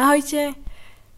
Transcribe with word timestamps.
Ahojte, 0.00 0.56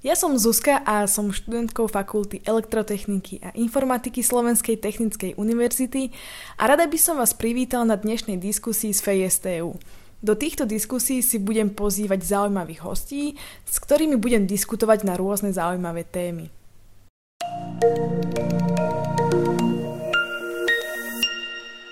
ja 0.03 0.19
som 0.19 0.35
Zuzka 0.35 0.83
a 0.83 1.07
som 1.07 1.31
študentkou 1.31 1.87
Fakulty 1.87 2.43
elektrotechniky 2.43 3.39
a 3.39 3.55
informatiky 3.55 4.27
Slovenskej 4.27 4.75
technickej 4.75 5.39
univerzity 5.39 6.11
a 6.59 6.67
rada 6.67 6.91
by 6.91 6.99
som 6.99 7.15
vás 7.15 7.31
privítal 7.31 7.87
na 7.87 7.95
dnešnej 7.95 8.43
diskusii 8.43 8.91
z 8.91 8.99
FESTU. 8.99 9.79
Do 10.19 10.35
týchto 10.35 10.67
diskusí 10.67 11.23
si 11.23 11.39
budem 11.39 11.71
pozývať 11.71 12.27
zaujímavých 12.27 12.83
hostí, 12.83 13.39
s 13.63 13.79
ktorými 13.79 14.19
budem 14.19 14.51
diskutovať 14.51 15.07
na 15.07 15.15
rôzne 15.15 15.55
zaujímavé 15.55 16.03
témy. 16.03 16.51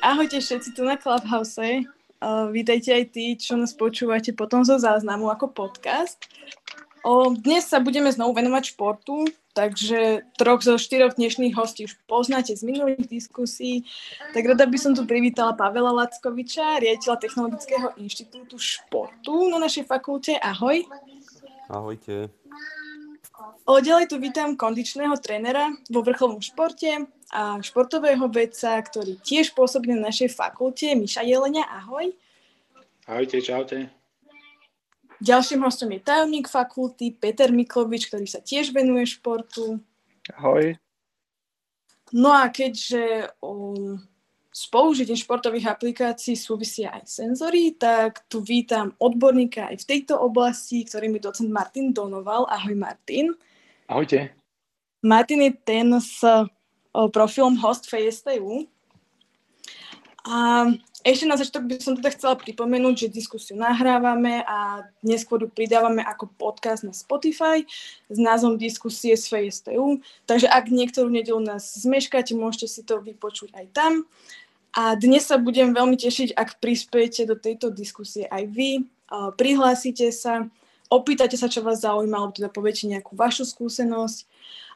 Ahojte 0.03 0.43
všetci 0.43 0.75
tu 0.75 0.83
na 0.83 0.99
Clubhouse. 0.99 1.87
Uh, 2.21 2.53
vítajte 2.53 2.93
aj 2.93 3.05
tí, 3.17 3.33
čo 3.33 3.57
nás 3.57 3.73
počúvate 3.73 4.37
potom 4.37 4.61
zo 4.61 4.77
záznamu 4.77 5.33
ako 5.33 5.57
podcast. 5.57 6.29
O, 7.01 7.33
dnes 7.33 7.65
sa 7.65 7.81
budeme 7.81 8.13
znovu 8.13 8.37
venovať 8.37 8.77
športu, 8.77 9.25
takže 9.57 10.29
troch 10.37 10.61
zo 10.61 10.77
štyroch 10.77 11.17
dnešných 11.17 11.57
hostí 11.57 11.89
už 11.89 11.97
poznáte 12.05 12.53
z 12.53 12.61
minulých 12.61 13.09
diskusí. 13.09 13.89
Tak 14.37 14.45
rada 14.45 14.69
by 14.69 14.77
som 14.77 14.93
tu 14.93 15.09
privítala 15.09 15.57
Pavela 15.57 15.97
Lackoviča, 15.97 16.77
riaditeľa 16.85 17.17
Technologického 17.17 17.89
inštitútu 17.97 18.61
športu 18.61 19.49
na 19.49 19.57
našej 19.57 19.89
fakulte. 19.89 20.37
Ahoj. 20.37 20.85
Ahojte. 21.73 22.29
O, 23.65 23.81
ďalej 23.81 24.13
tu 24.13 24.21
vítam 24.21 24.53
kondičného 24.53 25.17
trénera 25.17 25.73
vo 25.89 26.05
vrcholnom 26.05 26.45
športe 26.45 27.09
a 27.33 27.63
športového 27.65 28.29
vedca, 28.29 28.77
ktorý 28.77 29.17
tiež 29.25 29.57
pôsobí 29.57 29.89
na 29.95 30.13
našej 30.13 30.37
fakulte, 30.37 30.93
Miša 30.93 31.25
Jelenia. 31.25 31.65
Ahoj. 31.65 32.13
Ahojte, 33.09 33.41
čaute. 33.41 34.00
Ďalším 35.21 35.61
hostom 35.61 35.93
je 35.93 36.01
tajomník 36.01 36.49
fakulty 36.49 37.13
Peter 37.13 37.53
Miklovič, 37.53 38.09
ktorý 38.09 38.25
sa 38.25 38.41
tiež 38.41 38.73
venuje 38.73 39.05
športu. 39.05 39.77
Ahoj. 40.33 40.81
No 42.11 42.33
a 42.33 42.49
keďže 42.49 43.29
um, 43.45 44.01
s 44.49 44.67
použitím 44.67 45.21
športových 45.21 45.77
aplikácií 45.77 46.35
súvisia 46.35 46.91
aj 46.97 47.07
senzory, 47.07 47.77
tak 47.77 48.27
tu 48.27 48.41
vítam 48.41 48.97
odborníka 48.99 49.71
aj 49.71 49.85
v 49.85 49.89
tejto 49.93 50.19
oblasti, 50.19 50.83
ktorým 50.89 51.21
je 51.21 51.29
docent 51.29 51.53
Martin 51.53 51.93
Donoval. 51.93 52.49
Ahoj 52.49 52.75
Martin. 52.75 53.37
Ahojte. 53.87 54.35
Martin 55.05 55.41
je 55.47 55.53
ten 55.63 55.87
s 56.01 56.25
profilom 57.13 57.61
host 57.61 57.87
FSTU. 57.87 58.67
A 60.27 60.67
ešte 61.01 61.25
na 61.25 61.37
začiatok 61.41 61.65
by 61.65 61.75
som 61.81 61.95
teda 61.97 62.13
chcela 62.13 62.37
pripomenúť, 62.37 63.07
že 63.07 63.17
diskusiu 63.17 63.57
nahrávame 63.57 64.45
a 64.45 64.85
neskôr 65.01 65.41
ju 65.41 65.49
pridávame 65.49 66.05
ako 66.05 66.29
podcast 66.37 66.85
na 66.85 66.93
Spotify 66.93 67.65
s 68.13 68.19
názvom 68.21 68.61
Diskusie 68.61 69.17
z 69.17 69.33
FSTU. 69.33 70.05
Takže 70.29 70.49
ak 70.49 70.69
niektorú 70.69 71.09
nedelu 71.09 71.41
nás 71.41 71.73
zmeškáte, 71.81 72.37
môžete 72.37 72.69
si 72.69 72.81
to 72.85 73.01
vypočuť 73.01 73.57
aj 73.57 73.67
tam. 73.73 73.93
A 74.77 74.95
dnes 74.95 75.27
sa 75.27 75.41
budem 75.41 75.75
veľmi 75.75 75.99
tešiť, 75.99 76.37
ak 76.37 76.63
prispiejete 76.63 77.27
do 77.27 77.35
tejto 77.35 77.73
diskusie 77.75 78.29
aj 78.29 78.47
vy. 78.47 78.87
Prihlásite 79.35 80.13
sa, 80.15 80.47
opýtate 80.87 81.35
sa, 81.35 81.51
čo 81.51 81.65
vás 81.65 81.83
zaujíma, 81.83 82.15
alebo 82.15 82.37
teda 82.37 82.53
poviete 82.53 82.87
nejakú 82.87 83.19
vašu 83.19 83.49
skúsenosť. 83.49 84.29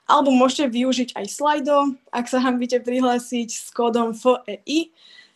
Alebo 0.05 0.35
môžete 0.35 0.69
využiť 0.69 1.17
aj 1.17 1.27
slajdo, 1.31 1.97
ak 2.13 2.29
sa 2.29 2.43
hambíte 2.43 2.77
prihlásiť 2.83 3.49
s 3.49 3.69
kódom 3.73 4.13
FEI 4.13 4.93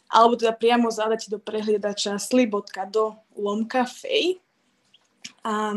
alebo 0.09 0.41
teda 0.41 0.56
priamo 0.56 0.89
zadať 0.89 1.28
do 1.28 1.39
prehliadača 1.39 2.17
sli.do 2.17 3.05
lomka 3.37 3.84
fej. 3.84 4.41
A 5.45 5.77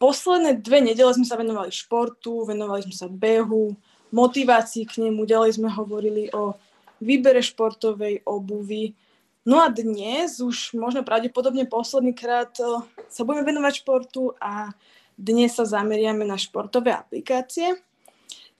posledné 0.00 0.58
dve 0.64 0.80
nedele 0.80 1.12
sme 1.12 1.28
sa 1.28 1.36
venovali 1.36 1.68
športu, 1.68 2.48
venovali 2.48 2.88
sme 2.88 2.96
sa 2.96 3.08
behu, 3.12 3.76
motivácii 4.12 4.84
k 4.88 5.04
nemu, 5.08 5.24
ďalej 5.28 5.60
sme 5.60 5.68
hovorili 5.72 6.32
o 6.32 6.56
výbere 7.00 7.44
športovej 7.44 8.24
obuvy. 8.24 8.96
No 9.42 9.58
a 9.58 9.68
dnes, 9.68 10.38
už 10.38 10.78
možno 10.78 11.02
pravdepodobne 11.02 11.66
posledný 11.66 12.14
krát, 12.14 12.54
eh, 12.62 12.80
sa 13.10 13.22
budeme 13.26 13.42
venovať 13.42 13.82
športu 13.82 14.32
a 14.38 14.70
dnes 15.18 15.52
sa 15.52 15.66
zameriame 15.66 16.24
na 16.24 16.38
športové 16.38 16.94
aplikácie. 16.94 17.76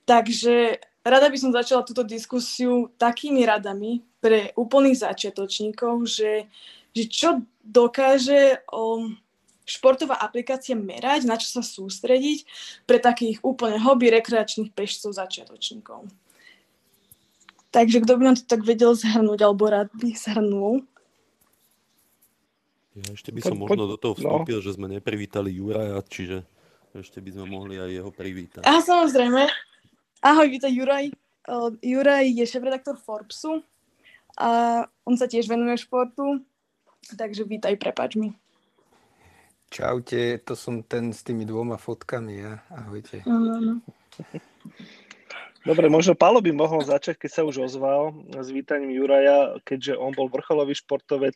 Takže 0.03 0.83
rada 1.03 1.27
by 1.29 1.39
som 1.39 1.51
začala 1.51 1.83
túto 1.83 2.07
diskusiu 2.07 2.91
takými 2.99 3.43
radami, 3.47 4.03
pre 4.23 4.55
úplných 4.55 5.03
začiatočníkov, 5.03 6.07
že, 6.07 6.47
že 6.95 7.05
čo 7.11 7.43
dokáže 7.67 8.63
um, 8.71 9.19
športová 9.67 10.15
aplikácia 10.23 10.79
merať, 10.79 11.27
na 11.27 11.35
čo 11.35 11.51
sa 11.51 11.63
sústrediť 11.67 12.47
pre 12.87 13.03
takých 13.03 13.43
úplne 13.43 13.83
hobby 13.83 14.15
rekreačných 14.15 14.71
pešcov 14.71 15.19
začiatočníkov. 15.19 16.07
Takže 17.75 17.99
kto 18.07 18.13
by 18.15 18.23
nám 18.23 18.37
to 18.39 18.47
tak 18.47 18.63
vedel 18.63 18.95
zhrnúť, 18.95 19.43
alebo 19.43 19.67
rád 19.67 19.91
by 19.99 20.15
zhrnul? 20.15 20.87
Ja 22.95 23.11
ešte 23.11 23.35
by 23.35 23.41
som 23.43 23.59
možno 23.59 23.91
do 23.91 23.99
toho 23.99 24.15
no. 24.15 24.19
vstúpil, 24.23 24.63
no. 24.63 24.65
že 24.65 24.77
sme 24.79 24.87
neprivítali 24.87 25.51
Juraja, 25.51 25.99
čiže 26.07 26.47
ešte 26.95 27.19
by 27.19 27.31
sme 27.35 27.45
mohli 27.49 27.81
aj 27.81 27.91
jeho 27.91 28.11
privítať. 28.15 28.63
A 28.63 28.79
samozrejme. 28.79 29.51
Ahoj, 30.23 30.55
vítaj 30.55 30.71
Juraj. 30.71 31.11
Uh, 31.51 31.75
Juraj 31.83 32.31
je 32.31 32.47
šéf-redaktor 32.47 32.95
Forbesu 32.95 33.59
a 34.39 34.87
on 35.03 35.19
sa 35.19 35.27
tiež 35.27 35.51
venuje 35.51 35.75
športu, 35.83 36.47
takže 37.19 37.43
vítaj, 37.43 37.75
prepač 37.75 38.15
mi. 38.15 38.31
Čaute, 39.67 40.39
to 40.47 40.55
som 40.55 40.87
ten 40.87 41.11
s 41.11 41.27
tými 41.27 41.43
dvoma 41.43 41.75
fotkami, 41.75 42.39
ja. 42.39 42.63
Ahojte. 42.71 43.27
Uh-huh. 43.27 43.83
Dobre, 45.67 45.91
možno 45.91 46.15
Palo 46.15 46.39
by 46.39 46.55
mohol 46.55 46.87
začať, 46.87 47.27
keď 47.27 47.31
sa 47.35 47.43
už 47.43 47.67
ozval 47.67 48.15
s 48.31 48.47
vítaním 48.55 48.95
Juraja, 48.95 49.59
keďže 49.67 49.99
on 49.99 50.15
bol 50.15 50.31
vrcholový 50.31 50.79
športovec 50.79 51.35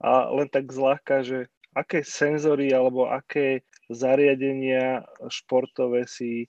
a 0.00 0.32
len 0.32 0.48
tak 0.48 0.72
zľahka, 0.72 1.28
že 1.28 1.52
aké 1.76 2.00
senzory 2.00 2.72
alebo 2.72 3.04
aké 3.04 3.68
zariadenia 3.92 5.04
športové 5.28 6.08
si 6.08 6.48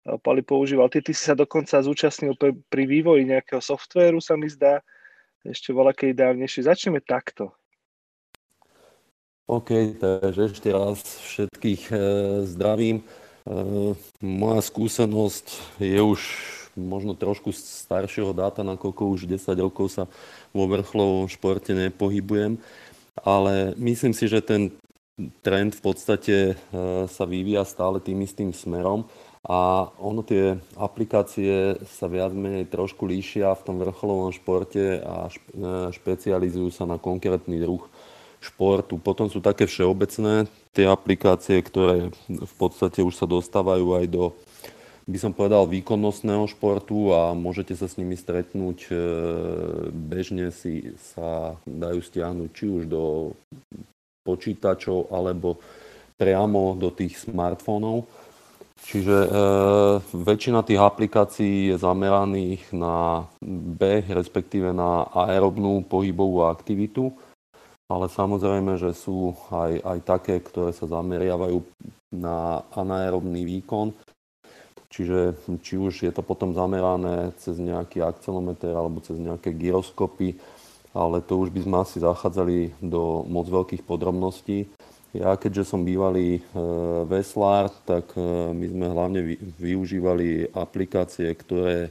Pali 0.00 0.40
používal. 0.40 0.88
Ty, 0.88 1.04
ty 1.04 1.12
si 1.12 1.28
sa 1.28 1.36
dokonca 1.36 1.76
zúčastnil 1.84 2.32
pri 2.40 2.84
vývoji 2.88 3.28
nejakého 3.28 3.60
softvéru, 3.60 4.16
sa 4.24 4.32
mi 4.32 4.48
zdá 4.48 4.80
ešte 5.44 5.76
voľakej 5.76 6.16
dávnejšie. 6.16 6.68
Začneme 6.68 7.04
takto. 7.04 7.52
OK, 9.50 9.98
takže 9.98 10.54
ešte 10.54 10.70
raz 10.70 11.02
všetkých 11.02 11.82
e, 11.90 11.96
zdravím. 12.46 13.02
E, 13.02 13.04
moja 14.22 14.62
skúsenosť 14.62 15.46
je 15.82 15.98
už 15.98 16.20
možno 16.78 17.18
trošku 17.18 17.50
staršieho 17.50 18.30
dáta, 18.30 18.62
nakoľko 18.62 19.10
už 19.10 19.26
10 19.26 19.42
rokov 19.58 19.90
sa 19.90 20.06
vo 20.54 20.70
vrchlovom 20.70 21.26
športe 21.26 21.74
nepohybujem, 21.74 22.62
ale 23.18 23.74
myslím 23.74 24.14
si, 24.14 24.30
že 24.30 24.38
ten 24.38 24.70
trend 25.42 25.74
v 25.74 25.82
podstate 25.82 26.36
e, 26.54 26.54
sa 27.10 27.24
vyvíja 27.26 27.66
stále 27.66 27.98
tým 27.98 28.22
istým 28.22 28.54
smerom 28.54 29.10
a 29.40 29.88
ono 29.96 30.20
tie 30.20 30.60
aplikácie 30.76 31.80
sa 31.88 32.12
viac 32.12 32.36
menej 32.36 32.68
trošku 32.68 33.08
líšia 33.08 33.56
v 33.56 33.64
tom 33.64 33.76
vrcholovom 33.80 34.36
športe 34.36 35.00
a 35.00 35.32
e, 35.32 35.36
špecializujú 35.96 36.68
sa 36.68 36.84
na 36.84 37.00
konkrétny 37.00 37.56
druh 37.56 37.80
športu. 38.44 39.00
Potom 39.00 39.32
sú 39.32 39.40
také 39.40 39.64
všeobecné 39.64 40.44
tie 40.76 40.84
aplikácie, 40.84 41.56
ktoré 41.64 42.12
v 42.28 42.54
podstate 42.60 43.00
už 43.00 43.16
sa 43.16 43.24
dostávajú 43.24 43.96
aj 43.96 44.06
do, 44.12 44.36
by 45.08 45.16
som 45.16 45.32
povedal, 45.32 45.64
výkonnostného 45.64 46.44
športu 46.44 47.16
a 47.16 47.32
môžete 47.32 47.72
sa 47.72 47.88
s 47.88 47.96
nimi 47.96 48.20
stretnúť. 48.20 48.92
E, 48.92 48.94
bežne 49.88 50.52
si 50.52 50.92
sa 51.16 51.56
dajú 51.64 52.04
stiahnuť 52.04 52.48
či 52.52 52.64
už 52.68 52.92
do 52.92 53.32
počítačov 54.20 55.08
alebo 55.08 55.56
priamo 56.20 56.76
do 56.76 56.92
tých 56.92 57.24
smartfónov. 57.24 58.04
Čiže 58.90 59.16
e, 59.22 59.28
väčšina 60.02 60.66
tých 60.66 60.82
aplikácií 60.82 61.70
je 61.70 61.76
zameraných 61.78 62.74
na 62.74 63.22
beh, 63.78 64.02
respektíve 64.10 64.74
na 64.74 65.06
aerobnú 65.14 65.86
pohybovú 65.86 66.42
aktivitu, 66.50 67.14
ale 67.86 68.10
samozrejme, 68.10 68.82
že 68.82 68.90
sú 68.90 69.38
aj, 69.54 69.78
aj 69.86 69.98
také, 70.02 70.42
ktoré 70.42 70.74
sa 70.74 70.90
zameriavajú 70.90 71.62
na 72.18 72.66
anaerobný 72.74 73.46
výkon, 73.46 73.94
čiže 74.90 75.38
či 75.62 75.78
už 75.78 76.10
je 76.10 76.10
to 76.10 76.26
potom 76.26 76.50
zamerané 76.50 77.30
cez 77.38 77.62
nejaký 77.62 78.02
akcelometer 78.02 78.74
alebo 78.74 78.98
cez 79.06 79.22
nejaké 79.22 79.54
gyroskopy, 79.54 80.34
ale 80.90 81.22
to 81.22 81.38
už 81.38 81.54
by 81.54 81.62
sme 81.62 81.76
asi 81.78 82.02
zachádzali 82.02 82.74
do 82.82 83.22
moc 83.30 83.46
veľkých 83.46 83.86
podrobností. 83.86 84.66
Ja 85.10 85.34
keďže 85.34 85.74
som 85.74 85.82
bývalý 85.82 86.38
e, 86.38 86.42
veslár, 87.02 87.74
tak 87.82 88.14
e, 88.14 88.22
my 88.54 88.66
sme 88.70 88.86
hlavne 88.86 89.20
využívali 89.58 90.54
aplikácie, 90.54 91.26
ktoré 91.34 91.90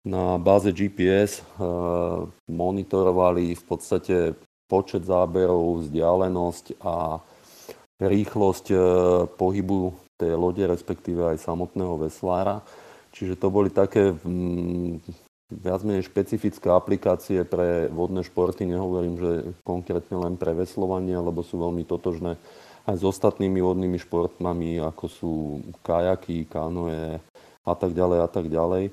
na 0.00 0.40
báze 0.40 0.72
GPS 0.72 1.40
e, 1.40 1.42
monitorovali 2.48 3.52
v 3.52 3.64
podstate 3.68 4.16
počet 4.64 5.04
záberov, 5.04 5.84
vzdialenosť 5.84 6.80
a 6.80 7.20
rýchlosť 8.00 8.66
pohybu 9.36 9.92
tej 10.16 10.32
lode, 10.38 10.64
respektíve 10.64 11.24
aj 11.34 11.44
samotného 11.44 12.00
veslára. 12.00 12.64
Čiže 13.12 13.40
to 13.40 13.48
boli 13.48 13.72
také 13.72 14.12
viac 15.48 15.80
menej 15.80 16.04
špecifické 16.04 16.68
aplikácie 16.68 17.44
pre 17.48 17.88
vodné 17.88 18.20
športy. 18.20 18.68
Nehovorím, 18.68 19.16
že 19.16 19.30
konkrétne 19.64 20.20
len 20.20 20.34
pre 20.36 20.52
veslovanie, 20.52 21.16
lebo 21.16 21.40
sú 21.40 21.56
veľmi 21.56 21.88
totožné 21.88 22.36
aj 22.88 22.96
s 22.96 23.04
ostatnými 23.04 23.60
vodnými 23.60 24.00
športami, 24.00 24.80
ako 24.80 25.04
sú 25.08 25.32
kajaky, 25.84 26.48
kanoe 26.48 27.20
a 27.68 27.74
tak 27.76 27.92
ďalej 27.92 28.18
a 28.24 28.28
tak 28.32 28.46
ďalej. 28.48 28.84
E, 28.88 28.92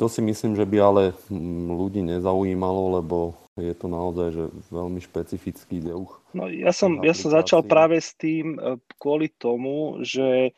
to 0.00 0.06
si 0.08 0.20
myslím, 0.24 0.56
že 0.56 0.64
by 0.64 0.76
ale 0.80 1.02
mm, 1.28 1.76
ľudí 1.76 2.00
nezaujímalo, 2.00 3.00
lebo 3.00 3.36
je 3.60 3.74
to 3.76 3.86
naozaj 3.92 4.28
že 4.32 4.44
veľmi 4.72 5.00
špecifický 5.04 5.84
druh. 5.84 6.08
No, 6.32 6.48
ja, 6.48 6.72
som, 6.72 7.04
ja 7.04 7.12
som 7.12 7.28
začal 7.28 7.68
práve 7.68 8.00
s 8.00 8.16
tým 8.16 8.56
e, 8.56 8.80
kvôli 8.96 9.28
tomu, 9.28 10.00
že 10.00 10.56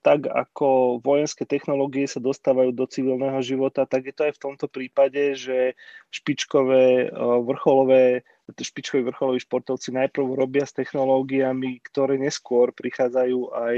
tak 0.00 0.24
ako 0.24 1.00
vojenské 1.04 1.44
technológie 1.44 2.08
sa 2.08 2.16
dostávajú 2.16 2.72
do 2.72 2.88
civilného 2.88 3.44
života, 3.44 3.84
tak 3.84 4.08
je 4.08 4.14
to 4.16 4.22
aj 4.24 4.32
v 4.40 4.42
tomto 4.42 4.66
prípade, 4.72 5.36
že 5.36 5.76
špičkové 6.08 7.12
vrcholové, 7.44 8.24
špičkoví 8.48 9.04
vrcholoví 9.04 9.44
športovci 9.44 9.92
najprv 9.92 10.26
robia 10.32 10.64
s 10.64 10.72
technológiami, 10.72 11.76
ktoré 11.84 12.16
neskôr 12.16 12.72
prichádzajú 12.72 13.52
aj 13.52 13.76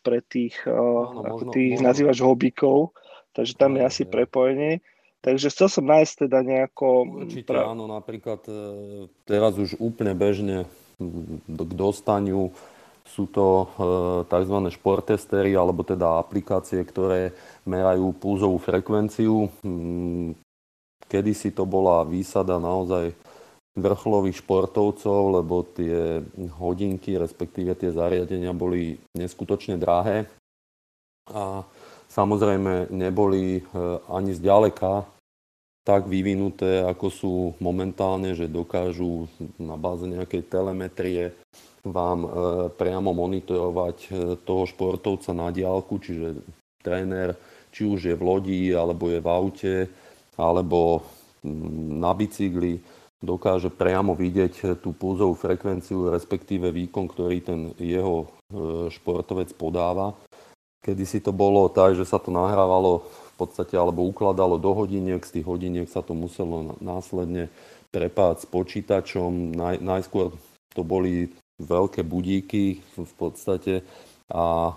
pre 0.00 0.24
tých, 0.24 0.56
no, 0.64 1.22
ako 1.28 1.52
ty 1.52 1.76
ich 1.76 1.80
nazývaš 1.84 2.24
hobíkov, 2.24 2.96
takže 3.36 3.54
tam 3.60 3.76
je 3.76 3.82
asi 3.84 4.02
prepojenie. 4.08 4.80
Takže 5.22 5.54
chcel 5.54 5.68
som 5.70 5.86
nájsť 5.86 6.26
teda 6.26 6.42
nejako... 6.42 6.86
Určite 7.22 7.54
pra... 7.54 7.70
áno, 7.70 7.86
napríklad 7.86 8.42
e, 8.50 9.06
teraz 9.22 9.54
už 9.54 9.78
úplne 9.78 10.18
bežne 10.18 10.66
k 11.46 11.72
dostaniu 11.78 12.50
sú 13.12 13.28
to 13.28 13.46
e, 13.46 13.66
tzv. 14.24 14.56
športestery, 14.72 15.52
alebo 15.52 15.84
teda 15.84 16.16
aplikácie, 16.16 16.80
ktoré 16.80 17.36
merajú 17.68 18.16
pulzovú 18.16 18.56
frekvenciu. 18.56 19.52
Mm, 19.60 20.32
kedysi 21.12 21.52
to 21.52 21.68
bola 21.68 22.08
výsada 22.08 22.56
naozaj 22.56 23.12
vrcholových 23.76 24.40
športovcov, 24.40 25.20
lebo 25.40 25.64
tie 25.76 26.24
hodinky, 26.56 27.20
respektíve 27.20 27.76
tie 27.76 27.92
zariadenia 27.92 28.52
boli 28.56 28.96
neskutočne 29.16 29.76
drahé 29.76 30.28
a 31.28 31.64
samozrejme 32.08 32.92
neboli 32.92 33.60
e, 33.60 33.62
ani 34.08 34.32
zďaleka 34.32 35.04
tak 35.82 36.06
vyvinuté, 36.06 36.86
ako 36.86 37.06
sú 37.10 37.34
momentálne, 37.58 38.38
že 38.38 38.46
dokážu 38.46 39.26
na 39.58 39.74
báze 39.74 40.06
nejakej 40.06 40.46
telemetrie 40.46 41.34
vám 41.82 42.18
e, 42.22 42.28
priamo 42.78 43.10
monitorovať 43.10 43.98
e, 44.06 44.08
toho 44.46 44.64
športovca 44.70 45.34
na 45.34 45.50
diálku, 45.50 45.98
čiže 45.98 46.38
tréner, 46.78 47.34
či 47.74 47.82
už 47.82 48.00
je 48.06 48.14
v 48.14 48.22
lodi, 48.22 48.62
alebo 48.70 49.10
je 49.10 49.18
v 49.18 49.28
aute, 49.28 49.74
alebo 50.38 51.02
mm, 51.42 51.98
na 51.98 52.14
bicykli, 52.14 52.78
dokáže 53.18 53.74
priamo 53.74 54.14
vidieť 54.14 54.54
e, 54.62 54.64
tú 54.78 54.94
pulzovú 54.94 55.34
frekvenciu, 55.34 56.14
respektíve 56.14 56.70
výkon, 56.70 57.10
ktorý 57.10 57.38
ten 57.42 57.60
jeho 57.78 58.30
športovec 58.92 59.56
podáva. 59.56 60.12
Kedy 60.84 61.08
si 61.08 61.24
to 61.24 61.32
bolo 61.32 61.72
tak, 61.72 61.96
že 61.96 62.04
sa 62.04 62.20
to 62.20 62.28
nahrávalo 62.28 63.00
v 63.08 63.34
podstate 63.40 63.72
alebo 63.72 64.04
ukladalo 64.04 64.60
do 64.60 64.76
hodiniek, 64.76 65.24
z 65.24 65.40
tých 65.40 65.46
hodiniek 65.48 65.88
sa 65.88 66.04
to 66.04 66.12
muselo 66.12 66.76
následne 66.84 67.48
prepáť 67.88 68.44
s 68.44 68.46
počítačom. 68.52 69.56
Naj, 69.56 69.80
najskôr 69.80 70.36
to 70.76 70.84
boli 70.84 71.32
veľké 71.64 72.02
budíky 72.02 72.82
v 72.98 73.14
podstate 73.16 73.86
a 74.32 74.46
e, 74.68 74.74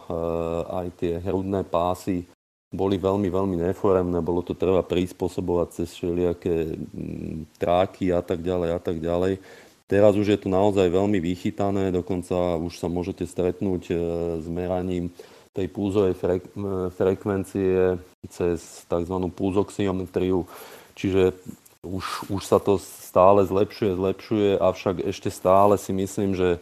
aj 0.84 0.88
tie 1.00 1.14
hrudné 1.24 1.64
pásy 1.64 2.28
boli 2.76 3.00
veľmi, 3.00 3.32
veľmi 3.32 3.56
neforemné, 3.72 4.20
bolo 4.20 4.44
to 4.44 4.52
treba 4.52 4.84
prispôsobovať 4.84 5.68
cez 5.72 5.88
všelijaké 5.96 6.76
mm, 6.76 7.56
tráky 7.56 8.12
a 8.12 8.20
tak 8.20 8.44
ďalej 8.44 8.70
a 8.76 8.80
tak 8.84 9.00
ďalej. 9.00 9.40
Teraz 9.86 10.18
už 10.18 10.28
je 10.34 10.40
to 10.42 10.50
naozaj 10.50 10.90
veľmi 10.90 11.22
vychytané, 11.22 11.94
dokonca 11.94 12.58
už 12.58 12.74
sa 12.76 12.92
môžete 12.92 13.24
stretnúť 13.24 13.84
e, 13.90 13.96
s 14.44 14.48
meraním 14.52 15.14
tej 15.56 15.72
púzovej 15.72 16.20
frek- 16.20 16.52
frekvencie 17.00 17.96
cez 18.28 18.84
tzv. 18.92 19.16
púzoxiometriu, 19.32 20.44
čiže 21.00 21.32
už, 21.80 22.28
už 22.28 22.42
sa 22.44 22.60
to 22.60 22.76
stále 22.82 23.46
zlepšuje, 23.46 23.96
zlepšuje, 23.96 24.50
avšak 24.60 24.96
ešte 25.08 25.32
stále 25.32 25.80
si 25.80 25.96
myslím, 25.96 26.36
že 26.36 26.60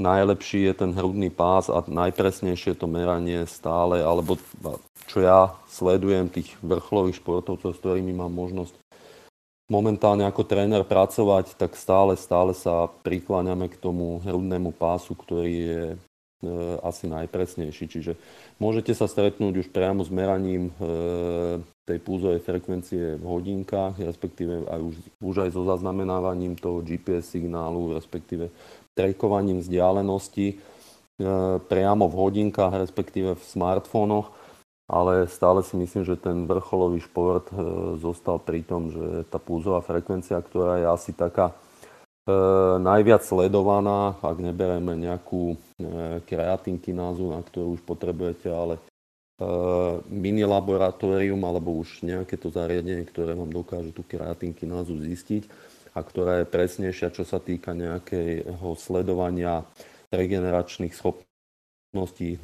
najlepší 0.00 0.70
je 0.70 0.74
ten 0.74 0.90
hrudný 0.90 1.30
pás 1.30 1.70
a 1.70 1.82
najpresnejšie 1.86 2.74
to 2.74 2.90
meranie 2.90 3.46
stále, 3.46 4.02
alebo 4.02 4.38
čo 5.06 5.22
ja 5.22 5.54
sledujem 5.70 6.30
tých 6.30 6.54
vrcholových 6.64 7.22
športovcov, 7.22 7.70
s 7.74 7.80
ktorými 7.80 8.10
mám 8.10 8.34
možnosť 8.34 8.74
momentálne 9.70 10.28
ako 10.28 10.44
tréner 10.44 10.84
pracovať, 10.84 11.56
tak 11.56 11.78
stále, 11.78 12.18
stále 12.20 12.52
sa 12.52 12.90
prikláňame 13.06 13.72
k 13.72 13.80
tomu 13.80 14.20
hrudnému 14.20 14.76
pásu, 14.76 15.16
ktorý 15.16 15.52
je 15.56 15.84
e, 15.88 15.96
asi 16.84 17.08
najpresnejší. 17.08 17.84
Čiže 17.88 18.12
môžete 18.60 18.92
sa 18.92 19.08
stretnúť 19.08 19.64
už 19.64 19.68
priamo 19.72 20.04
s 20.04 20.12
meraním 20.12 20.68
e, 20.68 20.72
tej 21.88 21.98
púzovej 22.00 22.44
frekvencie 22.44 23.16
v 23.16 23.24
hodinkách, 23.24 24.04
respektíve 24.04 24.68
aj 24.68 24.80
už, 24.84 24.94
už 25.24 25.36
aj 25.48 25.50
so 25.56 25.64
zaznamenávaním 25.64 26.60
toho 26.60 26.84
GPS 26.84 27.32
signálu, 27.32 27.96
respektíve 27.96 28.52
trekovaním 28.94 29.60
vzdialenosti 29.60 30.46
e, 30.50 30.56
priamo 31.58 32.06
v 32.06 32.14
hodinkách, 32.14 32.72
respektíve 32.86 33.34
v 33.34 33.42
smartfónoch, 33.42 34.30
ale 34.86 35.26
stále 35.26 35.66
si 35.66 35.74
myslím, 35.74 36.06
že 36.06 36.16
ten 36.16 36.46
vrcholový 36.46 37.02
šport 37.02 37.50
e, 37.50 37.54
zostal 37.98 38.38
pri 38.38 38.62
tom, 38.62 38.94
že 38.94 39.26
tá 39.28 39.42
púzová 39.42 39.82
frekvencia, 39.82 40.38
ktorá 40.38 40.78
je 40.80 40.86
asi 40.86 41.10
taká 41.10 41.50
e, 41.50 41.54
najviac 42.78 43.26
sledovaná, 43.26 44.14
ak 44.22 44.38
nebereme 44.38 44.94
nejakú 44.94 45.58
kreatinkinázu, 46.30 47.34
na 47.34 47.42
ktorú 47.42 47.76
už 47.76 47.82
potrebujete, 47.82 48.46
ale 48.46 48.78
mini 50.06 50.46
laboratórium 50.46 51.42
alebo 51.42 51.82
už 51.82 52.06
nejaké 52.06 52.38
to 52.38 52.54
zariadenie, 52.54 53.02
ktoré 53.02 53.34
vám 53.34 53.50
dokáže 53.50 53.90
tú 53.90 54.06
kreatinkinázu 54.06 54.94
zistiť 55.02 55.50
a 55.94 55.98
ktorá 56.02 56.42
je 56.42 56.50
presnejšia, 56.50 57.14
čo 57.14 57.22
sa 57.22 57.38
týka 57.38 57.70
nejakého 57.70 58.74
sledovania 58.74 59.62
regeneračných 60.10 60.90
schopností 60.90 62.42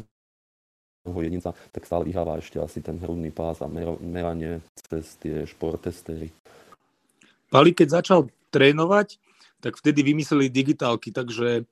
jedinca, 1.02 1.56
tak 1.74 1.82
stále 1.82 2.06
vyhráva 2.06 2.38
ešte 2.38 2.62
asi 2.62 2.78
ten 2.78 3.00
hrudný 3.02 3.34
pás 3.34 3.58
a 3.58 3.66
meranie 3.98 4.62
cez 4.86 5.18
tie 5.18 5.42
športestery. 5.48 6.30
Pali, 7.50 7.74
keď 7.74 8.02
začal 8.02 8.30
trénovať, 8.54 9.18
tak 9.58 9.74
vtedy 9.74 10.06
vymysleli 10.06 10.46
digitálky, 10.46 11.10
takže 11.10 11.66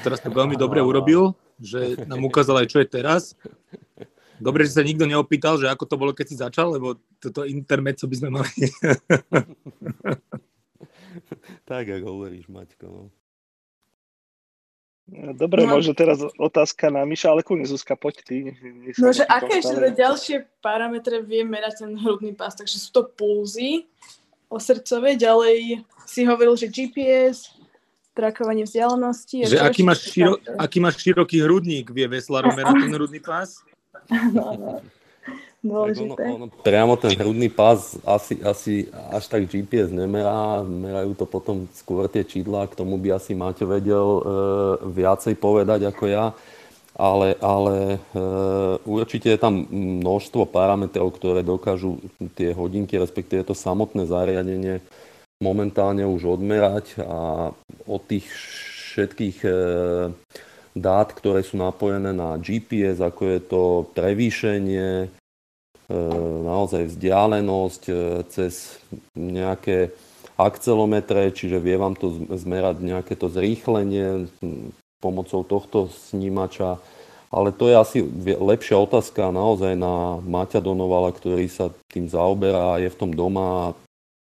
teraz 0.00 0.24
to 0.24 0.32
veľmi 0.32 0.56
dobre 0.56 0.80
urobil, 0.80 1.36
že 1.60 2.00
nám 2.08 2.24
ukázal 2.24 2.64
aj, 2.64 2.66
čo 2.72 2.78
je 2.80 2.88
teraz. 2.88 3.36
Dobre, 4.40 4.64
že 4.64 4.72
sa 4.72 4.80
nikto 4.80 5.04
neopýtal, 5.04 5.60
že 5.60 5.68
ako 5.68 5.84
to 5.84 6.00
bolo, 6.00 6.12
keď 6.16 6.26
si 6.32 6.36
začal, 6.40 6.72
lebo 6.72 6.96
toto 7.20 7.44
intermezzo 7.44 8.08
by 8.08 8.16
sme 8.16 8.30
mali. 8.32 8.56
tak, 11.70 11.88
ako 11.88 12.06
hovoríš, 12.06 12.46
Maťko. 12.46 12.86
No. 12.86 13.04
Dobre, 15.34 15.66
no, 15.66 15.74
možno 15.74 15.90
teraz 15.90 16.22
otázka 16.38 16.86
na 16.86 17.02
Miša, 17.02 17.34
ale 17.34 17.42
kľudne 17.42 17.66
Zuzka, 17.66 17.98
poď 17.98 18.22
ty. 18.22 18.36
No, 18.94 19.10
že 19.10 19.26
aké 19.26 19.58
ešte 19.58 19.74
teda 19.74 19.90
ďalšie 19.90 20.46
parametre 20.62 21.18
vie 21.26 21.42
merať 21.42 21.82
ten 21.82 21.98
hrudný 21.98 22.30
pás? 22.30 22.54
Takže 22.54 22.78
sú 22.78 22.94
to 22.94 23.02
pulzy 23.10 23.90
o 24.46 24.62
srdcové, 24.62 25.18
ďalej 25.18 25.82
si 26.06 26.22
hovoril, 26.22 26.54
že 26.54 26.70
GPS, 26.70 27.50
trakovanie 28.14 28.62
vzdialenosti. 28.62 29.50
Že 29.50 29.58
aký 29.66 29.82
máš, 29.82 30.14
širo, 30.14 30.38
aký 30.54 30.78
máš 30.78 31.02
široký 31.02 31.42
hrudník, 31.42 31.90
vie 31.90 32.06
veslarom 32.06 32.54
merať 32.58 32.86
ten 32.86 32.94
hrudný 32.94 33.18
pás? 33.18 33.66
No, 34.30 34.54
no 34.54 34.78
dôležité. 35.60 36.24
Ono, 36.32 36.46
ono, 36.46 36.46
priamo 36.48 36.96
ten 36.96 37.12
hrudný 37.16 37.52
pás 37.52 37.96
asi, 38.04 38.40
asi 38.40 38.88
až 39.12 39.24
tak 39.28 39.44
GPS 39.44 39.92
nemerá, 39.92 40.64
merajú 40.64 41.12
to 41.16 41.24
potom 41.28 41.68
skôr 41.76 42.08
tie 42.08 42.24
čídla, 42.24 42.68
k 42.68 42.76
tomu 42.76 42.96
by 42.96 43.20
asi 43.20 43.36
Maťo 43.36 43.68
vedel 43.68 44.08
e, 44.08 44.22
viacej 44.88 45.36
povedať 45.36 45.84
ako 45.92 46.04
ja, 46.08 46.32
ale, 46.96 47.36
ale 47.44 48.00
e, 48.00 48.20
určite 48.88 49.32
je 49.32 49.38
tam 49.40 49.68
množstvo 50.00 50.48
parametrov, 50.48 51.12
ktoré 51.12 51.44
dokážu 51.44 52.00
tie 52.34 52.56
hodinky, 52.56 52.96
respektíve 52.96 53.44
to 53.44 53.52
samotné 53.52 54.08
zariadenie 54.08 54.80
momentálne 55.40 56.04
už 56.04 56.36
odmerať 56.36 57.00
a 57.00 57.48
od 57.88 58.02
tých 58.04 58.28
všetkých 58.92 59.38
e, 59.44 59.52
dát, 60.76 61.08
ktoré 61.12 61.40
sú 61.44 61.56
napojené 61.56 62.12
na 62.12 62.36
GPS, 62.36 63.00
ako 63.00 63.22
je 63.24 63.40
to 63.40 63.62
prevýšenie, 63.96 65.19
naozaj 66.44 66.86
vzdialenosť 66.94 67.82
e, 67.90 67.94
cez 68.30 68.78
nejaké 69.18 69.90
akcelometre, 70.38 71.34
čiže 71.34 71.60
vie 71.60 71.76
vám 71.76 71.98
to 71.98 72.14
zmerať 72.32 72.80
nejaké 72.80 73.14
to 73.18 73.28
zrýchlenie, 73.28 74.30
pomocou 75.02 75.44
tohto 75.44 75.92
snímača. 76.12 76.80
Ale 77.30 77.54
to 77.54 77.70
je 77.70 77.76
asi 77.78 77.98
lepšia 78.26 78.74
otázka 78.74 79.30
naozaj 79.30 79.78
na 79.78 80.18
Maťa 80.18 80.58
Donovala, 80.58 81.14
ktorý 81.14 81.46
sa 81.46 81.70
tým 81.86 82.10
zaoberá 82.10 82.74
a 82.74 82.80
je 82.82 82.90
v 82.90 82.98
tom 82.98 83.14
doma. 83.14 83.76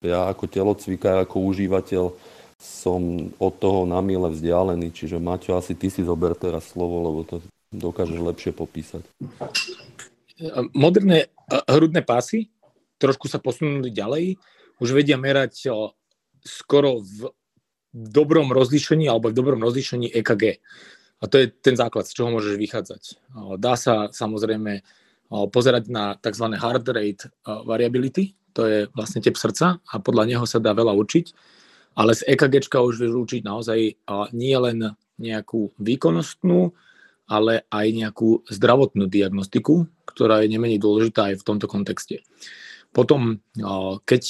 Ja 0.02 0.30
ako 0.30 0.50
telocvikár, 0.50 1.22
ako 1.22 1.46
užívateľ 1.46 2.14
som 2.58 3.30
od 3.38 3.54
toho 3.54 3.86
na 3.86 4.02
mile 4.02 4.34
vzdialený. 4.34 4.90
Čiže 4.90 5.22
Maťo, 5.22 5.54
asi 5.54 5.78
ty 5.78 5.94
si 5.94 6.02
zober 6.02 6.34
teraz 6.34 6.74
slovo, 6.74 7.06
lebo 7.06 7.20
to 7.22 7.36
dokážeš 7.70 8.18
lepšie 8.18 8.50
popísať. 8.50 9.02
Moderné 10.74 11.30
hrudné 11.48 12.04
pásy 12.04 12.52
trošku 12.98 13.30
sa 13.30 13.38
posunuli 13.38 13.94
ďalej. 13.94 14.36
Už 14.82 14.94
vedia 14.94 15.16
merať 15.16 15.70
skoro 16.42 17.02
v 17.02 17.32
dobrom 17.94 18.52
rozlíšení 18.52 19.08
alebo 19.08 19.32
v 19.32 19.38
dobrom 19.38 19.60
rozlíšení 19.62 20.12
EKG. 20.12 20.60
A 21.18 21.24
to 21.26 21.42
je 21.42 21.50
ten 21.50 21.74
základ, 21.74 22.06
z 22.06 22.14
čoho 22.14 22.30
môžeš 22.30 22.54
vychádzať. 22.54 23.02
Dá 23.58 23.74
sa 23.74 24.06
samozrejme 24.10 24.86
pozerať 25.50 25.90
na 25.90 26.14
tzv. 26.14 26.46
heart 26.54 26.86
rate 26.88 27.26
variability, 27.42 28.38
to 28.54 28.62
je 28.64 28.78
vlastne 28.94 29.18
tep 29.18 29.34
srdca 29.34 29.82
a 29.82 29.94
podľa 29.98 30.24
neho 30.30 30.44
sa 30.46 30.62
dá 30.62 30.72
veľa 30.72 30.94
učiť, 30.94 31.26
ale 31.98 32.14
z 32.14 32.22
EKG 32.32 32.70
už 32.70 33.02
vieš 33.02 33.14
učiť 33.18 33.42
naozaj 33.42 33.78
nie 34.34 34.56
len 34.56 34.94
nejakú 35.18 35.74
výkonnostnú, 35.82 36.70
ale 37.28 37.68
aj 37.68 37.86
nejakú 37.92 38.48
zdravotnú 38.48 39.04
diagnostiku, 39.06 39.84
ktorá 40.08 40.42
je 40.42 40.48
nemenej 40.48 40.80
dôležitá 40.80 41.30
aj 41.30 41.44
v 41.44 41.46
tomto 41.46 41.68
kontexte. 41.68 42.24
Potom, 42.96 43.44
keď 44.08 44.22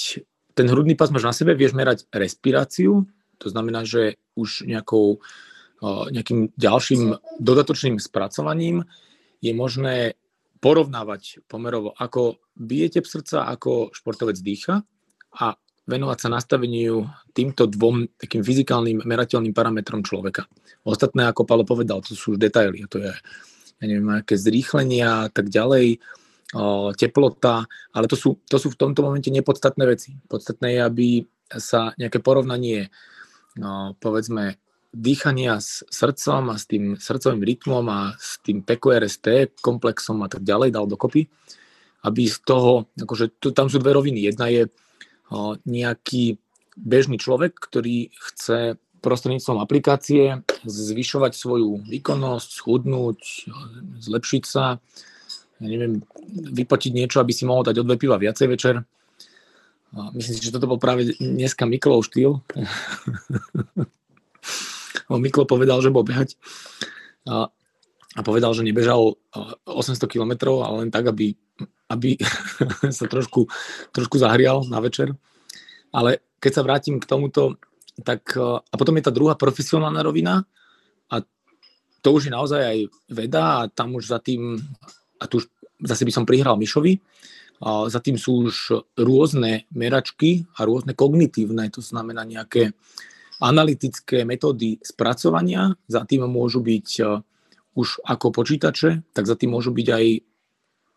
ten 0.59 0.67
hrudný 0.67 0.99
pás 0.99 1.14
máš 1.14 1.31
na 1.31 1.35
sebe, 1.35 1.55
vieš 1.55 1.78
merať 1.78 2.11
respiráciu, 2.11 3.07
to 3.38 3.47
znamená, 3.47 3.87
že 3.87 4.19
už 4.35 4.67
nejakou 4.67 5.23
nejakým 6.11 6.50
ďalším 6.59 7.23
dodatočným 7.38 8.02
spracovaním 8.02 8.83
je 9.38 9.55
možné 9.55 10.19
porovnávať 10.59 11.47
pomerovo, 11.47 11.95
ako 11.95 12.43
bije 12.59 12.99
tep 12.99 13.07
srdca, 13.07 13.47
ako 13.47 13.95
športovec 13.95 14.35
dýcha 14.43 14.83
a 15.38 15.55
venovať 15.88 16.18
sa 16.21 16.28
nastaveniu 16.28 17.09
týmto 17.33 17.64
dvom 17.64 18.21
takým 18.21 18.45
fyzikálnym 18.45 19.09
merateľným 19.09 19.57
parametrom 19.57 20.04
človeka. 20.04 20.45
Ostatné, 20.85 21.25
ako 21.26 21.49
Palo 21.49 21.64
povedal, 21.64 22.04
to 22.04 22.12
sú 22.12 22.37
už 22.37 22.38
detaily. 22.38 22.85
To 22.92 23.00
je, 23.00 23.12
ja 23.80 23.85
neviem, 23.88 24.21
aké 24.21 24.37
zrýchlenia 24.37 25.26
a 25.26 25.28
tak 25.33 25.49
ďalej, 25.49 25.99
o, 26.52 26.92
teplota, 26.92 27.64
ale 27.97 28.07
to 28.07 28.21
sú, 28.21 28.37
to 28.45 28.61
sú 28.61 28.76
v 28.76 28.80
tomto 28.80 29.00
momente 29.00 29.33
nepodstatné 29.33 29.85
veci. 29.88 30.12
Podstatné 30.28 30.76
je, 30.76 30.80
aby 30.85 31.07
sa 31.57 31.97
nejaké 31.97 32.21
porovnanie, 32.21 32.92
no, 33.57 33.97
povedzme, 33.97 34.61
dýchania 34.92 35.61
s 35.61 35.85
srdcom 35.88 36.52
a 36.52 36.57
s 36.57 36.64
tým 36.68 36.97
srdcovým 36.97 37.45
rytmom 37.45 37.85
a 37.88 38.16
s 38.16 38.40
tým 38.40 38.64
PQRST 38.64 39.61
komplexom 39.61 40.21
a 40.25 40.28
tak 40.28 40.45
ďalej 40.45 40.73
dal 40.73 40.88
dokopy, 40.88 41.28
aby 42.04 42.23
z 42.28 42.38
toho, 42.45 42.88
akože 42.97 43.40
tu, 43.40 43.52
tam 43.52 43.68
sú 43.68 43.80
dve 43.80 43.97
roviny. 43.97 44.28
Jedna 44.28 44.49
je 44.49 44.68
nejaký 45.68 46.40
bežný 46.78 47.18
človek, 47.18 47.58
ktorý 47.58 48.14
chce 48.14 48.78
prostredníctvom 48.99 49.62
aplikácie 49.62 50.42
zvyšovať 50.66 51.32
svoju 51.35 51.87
výkonnosť, 51.87 52.49
schudnúť, 52.50 53.18
zlepšiť 54.02 54.42
sa, 54.42 54.82
neviem, 55.62 56.02
vypotiť 56.32 56.92
niečo, 56.94 57.23
aby 57.23 57.30
si 57.30 57.47
mohol 57.47 57.62
dať 57.62 57.78
o 57.78 57.85
piva 57.94 58.18
viacej 58.18 58.47
večer. 58.50 58.82
Myslím 60.12 60.35
si, 60.37 60.44
že 60.44 60.52
toto 60.52 60.68
bol 60.68 60.76
práve 60.76 61.16
dneska 61.16 61.64
Miklov 61.64 62.04
štýl. 62.04 62.44
Miklo 65.16 65.49
povedal, 65.49 65.80
že 65.80 65.88
bol 65.88 66.04
behať 66.04 66.37
a, 67.25 67.49
a 68.12 68.20
povedal, 68.20 68.52
že 68.52 68.61
nebežal 68.61 69.16
800 69.64 70.04
km, 70.04 70.61
ale 70.61 70.85
len 70.85 70.90
tak, 70.92 71.08
aby, 71.08 71.32
aby 71.88 72.21
sa 72.99 73.04
trošku, 73.09 73.49
trošku 73.92 74.16
zahrial 74.21 74.64
na 74.68 74.80
večer. 74.80 75.12
Ale 75.92 76.21
keď 76.38 76.52
sa 76.52 76.64
vrátim 76.64 77.00
k 77.00 77.09
tomuto, 77.09 77.57
tak 78.04 78.37
a 78.38 78.75
potom 78.78 78.95
je 78.95 79.07
tá 79.09 79.12
druhá 79.12 79.35
profesionálna 79.35 80.07
rovina 80.07 80.47
a 81.11 81.18
to 81.99 82.09
už 82.14 82.30
je 82.30 82.33
naozaj 82.33 82.62
aj 82.62 82.78
veda 83.11 83.45
a 83.64 83.68
tam 83.73 83.99
už 83.99 84.07
za 84.07 84.23
tým, 84.23 84.54
a 85.18 85.25
tu 85.26 85.42
už 85.42 85.50
zase 85.83 86.07
by 86.07 86.12
som 86.14 86.26
prihral 86.26 86.59
Mišovi, 86.59 86.99
a 87.59 87.90
za 87.90 87.99
tým 87.99 88.14
sú 88.14 88.47
už 88.47 88.87
rôzne 88.95 89.66
meračky 89.75 90.47
a 90.54 90.62
rôzne 90.62 90.95
kognitívne, 90.95 91.66
to 91.75 91.83
znamená 91.83 92.23
nejaké 92.23 92.71
analytické 93.42 94.23
metódy 94.23 94.78
spracovania, 94.83 95.75
za 95.90 96.07
tým 96.07 96.26
môžu 96.26 96.62
byť 96.62 96.88
e, 96.99 97.02
už 97.78 98.02
ako 98.02 98.35
počítače, 98.35 99.11
tak 99.14 99.25
za 99.26 99.35
tým 99.38 99.54
môžu 99.54 99.71
byť 99.75 99.88
aj 99.90 100.04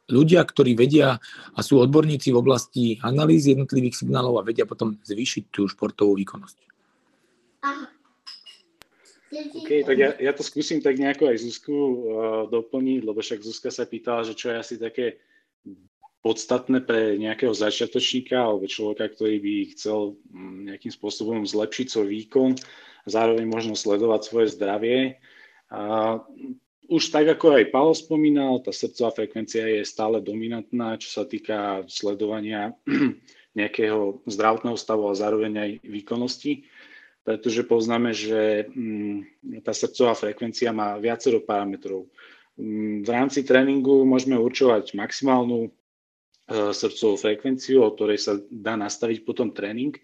ľudia, 0.09 0.41
ktorí 0.41 0.73
vedia 0.73 1.21
a 1.53 1.59
sú 1.61 1.77
odborníci 1.83 2.33
v 2.33 2.39
oblasti 2.41 2.83
analýzy 3.05 3.53
jednotlivých 3.53 4.01
signálov 4.01 4.41
a 4.41 4.47
vedia 4.47 4.65
potom 4.65 4.97
zvýšiť 5.05 5.43
tú 5.53 5.67
športovú 5.69 6.17
výkonnosť. 6.17 6.57
OK, 9.31 9.87
tak 9.87 9.95
ja, 9.95 10.11
ja 10.19 10.31
to 10.35 10.43
skúsim 10.43 10.83
tak 10.83 10.99
nejako 10.99 11.31
aj 11.31 11.39
Zuzku 11.39 11.71
uh, 11.71 11.93
doplniť, 12.51 12.99
lebo 13.07 13.23
však 13.23 13.39
Zuzka 13.39 13.71
sa 13.71 13.87
pýtala, 13.87 14.27
že 14.27 14.35
čo 14.35 14.51
je 14.51 14.59
asi 14.59 14.75
také 14.75 15.23
podstatné 16.21 16.85
pre 16.85 17.17
nejakého 17.17 17.55
začiatočníka 17.55 18.37
alebo 18.37 18.69
človeka, 18.69 19.09
ktorý 19.09 19.41
by 19.41 19.53
chcel 19.73 20.19
mm, 20.29 20.69
nejakým 20.69 20.93
spôsobom 20.93 21.47
zlepšiť 21.47 21.87
svoj 21.89 22.07
výkon, 22.11 22.51
zároveň 23.09 23.47
možno 23.49 23.73
sledovať 23.73 24.21
svoje 24.27 24.47
zdravie. 24.53 25.17
A 25.73 26.19
už 26.91 27.03
tak, 27.09 27.31
ako 27.31 27.55
aj 27.55 27.71
Paolo 27.71 27.95
spomínal, 27.95 28.59
tá 28.59 28.75
srdcová 28.75 29.15
frekvencia 29.15 29.63
je 29.63 29.87
stále 29.87 30.19
dominantná, 30.19 30.99
čo 30.99 31.07
sa 31.07 31.23
týka 31.23 31.87
sledovania 31.87 32.75
nejakého 33.59 34.19
zdravotného 34.27 34.75
stavu 34.75 35.07
a 35.07 35.15
zároveň 35.15 35.53
aj 35.55 35.71
výkonnosti, 35.87 36.67
pretože 37.23 37.63
poznáme, 37.63 38.11
že 38.11 38.67
mm, 38.67 39.63
tá 39.63 39.71
srdcová 39.71 40.19
frekvencia 40.19 40.75
má 40.75 40.99
viacero 40.99 41.39
parametrov. 41.39 42.11
Mm, 42.59 43.07
v 43.07 43.09
rámci 43.09 43.47
tréningu 43.47 44.03
môžeme 44.03 44.35
určovať 44.35 44.91
maximálnu 44.91 45.71
E, 46.51 46.75
srdcovú 46.75 47.15
frekvenciu, 47.15 47.79
o 47.79 47.93
ktorej 47.95 48.19
sa 48.19 48.33
dá 48.51 48.75
nastaviť 48.75 49.23
potom 49.23 49.55
tréning. 49.55 49.95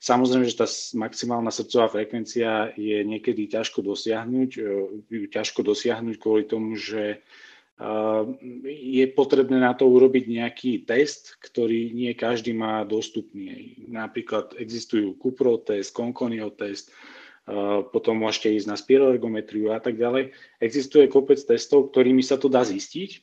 Samozrejme, 0.00 0.44
že 0.44 0.60
tá 0.60 0.68
maximálna 1.00 1.48
srdcová 1.48 1.88
frekvencia 1.88 2.76
je 2.76 3.00
niekedy 3.02 3.48
ťažko 3.48 3.80
dosiahnuť, 3.80 4.50
e, 4.60 5.26
ťažko 5.32 5.64
dosiahnuť 5.64 6.16
kvôli 6.20 6.44
tomu, 6.44 6.76
že 6.76 7.16
e, 7.16 7.18
je 8.68 9.04
potrebné 9.16 9.58
na 9.64 9.72
to 9.72 9.88
urobiť 9.88 10.24
nejaký 10.28 10.72
test, 10.84 11.40
ktorý 11.40 11.96
nie 11.96 12.12
každý 12.12 12.52
má 12.52 12.84
dostupný. 12.84 13.80
Napríklad 13.88 14.52
existujú 14.60 15.16
Cupro 15.16 15.56
test, 15.62 15.96
Conconio 15.96 16.52
test, 16.52 16.92
potom 17.92 18.24
môžete 18.24 18.56
ísť 18.56 18.68
na 18.72 18.76
spiroergometriu 18.80 19.76
a 19.76 19.80
tak 19.80 20.00
ďalej. 20.00 20.32
Existuje 20.64 21.12
kopec 21.12 21.36
testov, 21.36 21.92
ktorými 21.92 22.24
sa 22.24 22.40
to 22.40 22.48
dá 22.48 22.64
zistiť, 22.64 23.20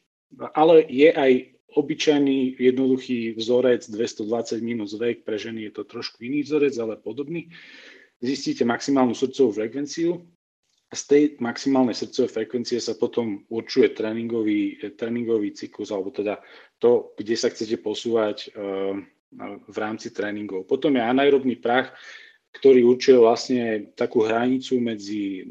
ale 0.54 0.86
je 0.86 1.10
aj 1.10 1.32
obyčajný 1.76 2.60
jednoduchý 2.60 3.40
vzorec 3.40 3.88
220 3.88 4.62
minus 4.62 4.96
vek, 4.96 5.24
pre 5.24 5.40
ženy 5.40 5.70
je 5.70 5.82
to 5.82 5.84
trošku 5.88 6.24
iný 6.24 6.44
vzorec, 6.44 6.76
ale 6.78 7.00
podobný. 7.00 7.48
Zistíte 8.22 8.68
maximálnu 8.68 9.18
srdcovú 9.18 9.56
frekvenciu 9.56 10.22
a 10.92 10.94
z 10.94 11.04
tej 11.08 11.24
maximálnej 11.40 11.96
srdcovej 11.96 12.36
frekvencie 12.36 12.84
sa 12.84 13.00
potom 13.00 13.48
určuje 13.48 13.96
tréningový, 13.96 14.76
tréningový 15.00 15.56
cyklus, 15.56 15.88
alebo 15.88 16.12
teda 16.12 16.44
to, 16.84 17.16
kde 17.16 17.36
sa 17.40 17.48
chcete 17.48 17.80
posúvať 17.80 18.52
uh, 18.52 19.00
v 19.72 19.78
rámci 19.80 20.12
tréningov. 20.12 20.68
Potom 20.68 20.92
je 21.00 21.02
anaerobný 21.02 21.56
prach, 21.64 21.96
ktorý 22.52 22.84
určuje 22.84 23.18
vlastne 23.24 23.64
takú 23.96 24.28
hranicu 24.28 24.84
medzi 24.84 25.48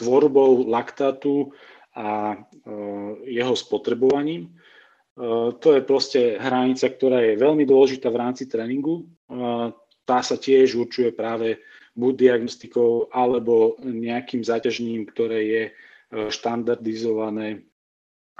tvorbou 0.00 0.64
laktátu 0.64 1.52
a 1.92 2.32
uh, 2.32 3.12
jeho 3.28 3.52
spotrebovaním. 3.52 4.56
Eh, 5.18 5.50
to 5.58 5.74
je 5.74 5.82
proste 5.82 6.20
hranica, 6.38 6.86
ktorá 6.86 7.18
je 7.26 7.42
veľmi 7.42 7.66
dôležitá 7.66 8.06
v 8.06 8.20
rámci 8.22 8.46
tréningu. 8.46 9.02
Eh, 9.26 9.74
tá 10.06 10.22
sa 10.22 10.38
tiež 10.38 10.78
určuje 10.78 11.10
práve 11.10 11.58
buď 11.98 12.14
diagnostikou 12.14 13.10
alebo 13.10 13.74
nejakým 13.82 14.46
zaťažením, 14.46 15.10
ktoré 15.10 15.38
je 15.42 15.62
eh, 15.66 15.74
štandardizované. 16.30 17.66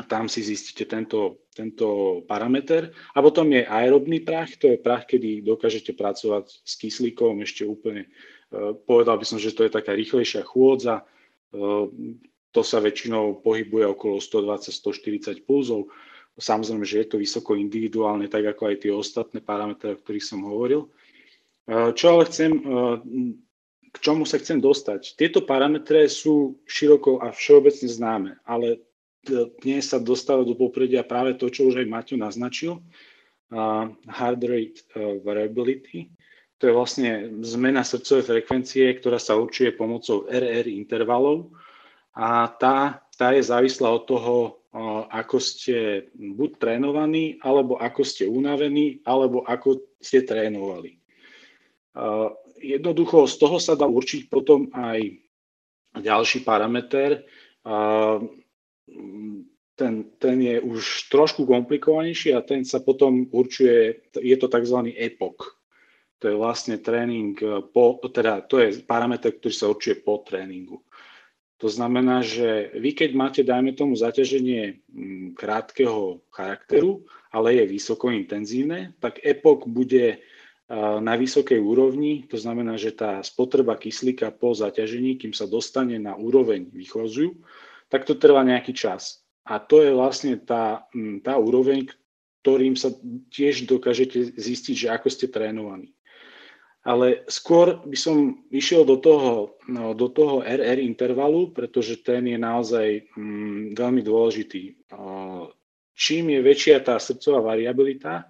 Tam 0.07 0.31
si 0.31 0.47
zistíte 0.47 0.87
tento, 0.87 1.51
tento 1.51 2.23
parameter. 2.31 2.95
A 3.11 3.19
potom 3.19 3.51
je 3.51 3.67
aerobný 3.67 4.23
prach, 4.23 4.55
to 4.55 4.71
je 4.71 4.79
prach, 4.79 5.11
kedy 5.11 5.43
dokážete 5.43 5.99
pracovať 5.99 6.63
s 6.63 6.73
kyslíkom 6.79 7.43
ešte 7.43 7.67
úplne. 7.67 8.07
Povedal 8.87 9.19
by 9.19 9.27
som, 9.27 9.43
že 9.43 9.51
to 9.51 9.67
je 9.67 9.75
taká 9.75 9.99
rýchlejšia 9.99 10.47
chôdza. 10.47 11.03
To 12.55 12.63
sa 12.63 12.79
väčšinou 12.79 13.43
pohybuje 13.43 13.91
okolo 13.91 14.23
120-140 14.23 15.43
pulzov 15.43 15.91
Samozrejme, 16.39 16.87
že 16.87 17.03
je 17.03 17.09
to 17.11 17.19
vysoko 17.19 17.59
individuálne, 17.59 18.31
tak 18.31 18.47
ako 18.47 18.71
aj 18.71 18.77
tie 18.87 18.93
ostatné 18.95 19.43
parametre, 19.43 19.95
o 19.95 20.01
ktorých 20.01 20.23
som 20.23 20.47
hovoril. 20.47 20.87
Čo 21.69 22.07
ale 22.15 22.23
chcem 22.31 22.53
k 23.89 23.97
čomu 24.05 24.29
sa 24.29 24.37
chcem 24.37 24.61
dostať. 24.61 25.17
Tieto 25.17 25.43
parametre 25.49 26.07
sú 26.13 26.61
široko 26.69 27.25
a 27.25 27.33
všeobecne 27.33 27.89
známe, 27.89 28.31
ale 28.45 28.85
dnes 29.65 29.89
sa 29.89 29.99
dostáva 29.99 30.45
do 30.45 30.55
popredia 30.55 31.05
práve 31.05 31.35
to, 31.41 31.49
čo 31.49 31.69
už 31.73 31.81
aj 31.83 31.89
Maťo 31.89 32.17
naznačil, 32.21 32.85
heart 34.07 34.43
rate 34.45 34.85
variability. 35.25 36.13
To 36.61 36.69
je 36.69 36.77
vlastne 36.77 37.11
zmena 37.41 37.81
srdcovej 37.81 38.25
frekvencie, 38.29 38.85
ktorá 39.01 39.17
sa 39.17 39.41
určuje 39.41 39.73
pomocou 39.73 40.29
RR 40.29 40.69
intervalov 40.69 41.55
a 42.13 42.51
tá, 42.51 43.08
tá 43.19 43.35
je 43.35 43.43
závislá 43.43 43.91
od 43.91 44.07
toho, 44.07 44.37
ako 45.11 45.43
ste 45.43 46.07
buď 46.15 46.51
trénovaní, 46.63 47.43
alebo 47.43 47.75
ako 47.75 48.07
ste 48.07 48.31
unavení, 48.31 49.03
alebo 49.03 49.43
ako 49.43 49.83
ste 49.99 50.23
trénovali. 50.23 51.03
Jednoducho 52.63 53.27
z 53.27 53.35
toho 53.43 53.59
sa 53.59 53.75
dá 53.75 53.91
určiť 53.91 54.31
potom 54.31 54.71
aj 54.71 55.19
ďalší 55.99 56.47
parameter, 56.47 57.27
ten, 59.79 59.95
ten 60.19 60.37
je 60.43 60.57
už 60.63 61.11
trošku 61.11 61.47
komplikovanejší 61.47 62.35
a 62.35 62.43
ten 62.43 62.67
sa 62.67 62.83
potom 62.83 63.31
určuje, 63.31 64.11
je 64.15 64.37
to 64.39 64.47
tzv. 64.51 64.79
EPOC. 64.95 65.39
To 66.19 66.25
je 66.27 66.35
vlastne 66.35 66.83
tréning, 66.83 67.39
po, 67.71 68.03
teda 68.11 68.43
to 68.43 68.59
je 68.59 68.83
parameter, 68.83 69.39
ktorý 69.39 69.55
sa 69.55 69.71
určuje 69.71 70.03
po 70.03 70.19
tréningu. 70.27 70.83
To 71.59 71.67
znamená, 71.67 72.23
že 72.23 72.71
vy 72.79 72.95
keď 72.95 73.11
máte, 73.19 73.41
dajme 73.43 73.75
tomu, 73.75 73.99
zaťaženie 73.99 74.79
mm, 74.87 75.27
krátkeho 75.35 76.23
charakteru, 76.31 77.03
ale 77.35 77.59
je 77.59 77.65
vysoko 77.67 78.15
intenzívne, 78.15 78.95
tak 79.03 79.19
EPOC 79.21 79.67
bude 79.67 80.23
na 81.01 81.17
vysokej 81.17 81.57
úrovni, 81.57 82.29
to 82.29 82.37
znamená, 82.37 82.77
že 82.77 82.93
tá 82.93 83.25
spotreba 83.25 83.73
kyslíka 83.81 84.29
po 84.29 84.53
zaťažení, 84.53 85.17
kým 85.17 85.33
sa 85.33 85.49
dostane 85.49 85.97
na 85.97 86.13
úroveň 86.13 86.69
výchoziu, 86.69 87.41
tak 87.89 88.05
to 88.05 88.13
trvá 88.13 88.45
nejaký 88.45 88.77
čas. 88.77 89.25
A 89.49 89.57
to 89.65 89.81
je 89.81 89.97
vlastne 89.97 90.37
tá, 90.37 90.85
mm, 90.93 91.25
tá 91.25 91.41
úroveň, 91.41 91.89
ktorým 92.45 92.77
sa 92.77 92.93
tiež 93.33 93.65
dokážete 93.65 94.37
zistiť, 94.37 94.75
že 94.77 94.89
ako 94.93 95.09
ste 95.09 95.33
trénovaní. 95.33 95.97
Ale 96.89 97.29
skôr 97.29 97.85
by 97.85 97.99
som 98.01 98.49
išiel 98.49 98.89
do 98.89 98.97
toho, 98.97 99.61
no, 99.69 99.93
do 99.93 100.09
toho 100.09 100.41
RR 100.41 100.81
intervalu, 100.81 101.53
pretože 101.53 102.01
ten 102.01 102.25
je 102.25 102.41
naozaj 102.41 103.13
mm, 103.13 103.77
veľmi 103.77 104.01
dôležitý. 104.01 104.89
Čím 105.93 106.25
je 106.33 106.41
väčšia 106.41 106.81
tá 106.81 106.97
srdcová 106.97 107.53
variabilita, 107.53 108.25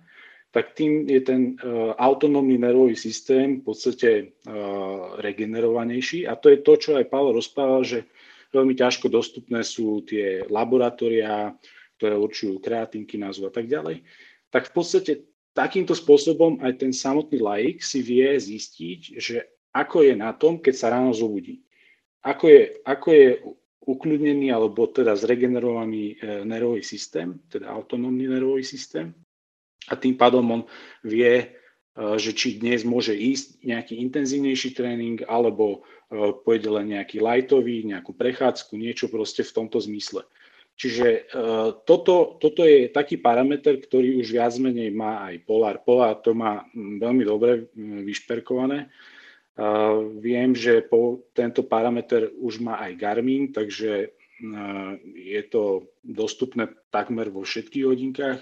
tak 0.50 0.74
tým 0.74 1.06
je 1.06 1.20
ten 1.22 1.54
uh, 1.60 1.92
autonómny 2.00 2.58
nervový 2.58 2.96
systém 2.96 3.60
v 3.60 3.68
podstate 3.68 4.10
uh, 4.48 5.20
regenerovanejší. 5.20 6.24
A 6.24 6.34
to 6.34 6.50
je 6.50 6.64
to, 6.64 6.72
čo 6.80 6.90
aj 6.96 7.12
Pavel 7.12 7.36
rozprával, 7.36 7.84
že 7.84 8.08
Veľmi 8.48 8.72
ťažko 8.72 9.12
dostupné 9.12 9.60
sú 9.60 10.00
tie 10.08 10.40
laboratória, 10.48 11.52
ktoré 12.00 12.16
určujú 12.16 12.64
kreatínky, 12.64 13.20
názvu 13.20 13.52
a 13.52 13.52
tak 13.52 13.68
ďalej. 13.68 14.00
Tak 14.48 14.72
v 14.72 14.72
podstate 14.72 15.12
takýmto 15.58 15.98
spôsobom 15.98 16.62
aj 16.62 16.86
ten 16.86 16.94
samotný 16.94 17.42
laik 17.42 17.82
si 17.82 17.98
vie 17.98 18.30
zistiť, 18.38 19.00
že 19.18 19.42
ako 19.74 20.06
je 20.06 20.14
na 20.14 20.30
tom, 20.30 20.62
keď 20.62 20.74
sa 20.78 20.94
ráno 20.94 21.10
zobudí. 21.10 21.66
Ako 22.22 22.46
je, 22.46 22.62
ako 22.86 23.08
je 23.10 23.28
ukľudnený 23.82 24.54
alebo 24.54 24.86
teda 24.86 25.18
zregenerovaný 25.18 26.14
e, 26.14 26.44
nervový 26.46 26.86
systém, 26.86 27.42
teda 27.50 27.74
autonómny 27.74 28.30
nervový 28.30 28.62
systém. 28.62 29.10
A 29.90 29.96
tým 29.98 30.14
pádom 30.14 30.44
on 30.46 30.62
vie, 31.02 31.34
e, 31.42 31.46
že 32.20 32.30
či 32.36 32.62
dnes 32.62 32.86
môže 32.86 33.16
ísť 33.16 33.64
nejaký 33.66 33.98
intenzívnejší 33.98 34.78
tréning 34.78 35.26
alebo 35.26 35.82
E, 36.08 36.32
pôjde 36.32 36.72
len 36.72 36.96
nejaký 36.96 37.20
lightový, 37.20 37.84
nejakú 37.84 38.16
prechádzku, 38.16 38.72
niečo 38.80 39.12
proste 39.12 39.44
v 39.44 39.52
tomto 39.52 39.76
zmysle. 39.76 40.24
Čiže 40.78 41.06
e, 41.10 41.20
toto, 41.82 42.38
toto 42.38 42.62
je 42.62 42.86
taký 42.86 43.18
parameter, 43.18 43.82
ktorý 43.82 44.22
už 44.22 44.30
viac 44.30 44.54
menej 44.62 44.94
má 44.94 45.26
aj 45.26 45.42
Polar. 45.42 45.82
Polar 45.82 46.22
to 46.22 46.38
má 46.38 46.62
veľmi 46.74 47.26
dobre 47.26 47.66
vyšperkované. 48.06 48.86
Viem, 50.22 50.54
že 50.54 50.86
po, 50.86 51.26
tento 51.34 51.66
parameter 51.66 52.30
už 52.30 52.62
má 52.62 52.78
aj 52.78 52.94
Garmin, 52.94 53.50
takže 53.50 54.06
e, 54.06 54.08
je 55.18 55.42
to 55.50 55.90
dostupné 56.06 56.70
takmer 56.94 57.26
vo 57.26 57.42
všetkých 57.42 57.84
hodinkách 57.84 58.40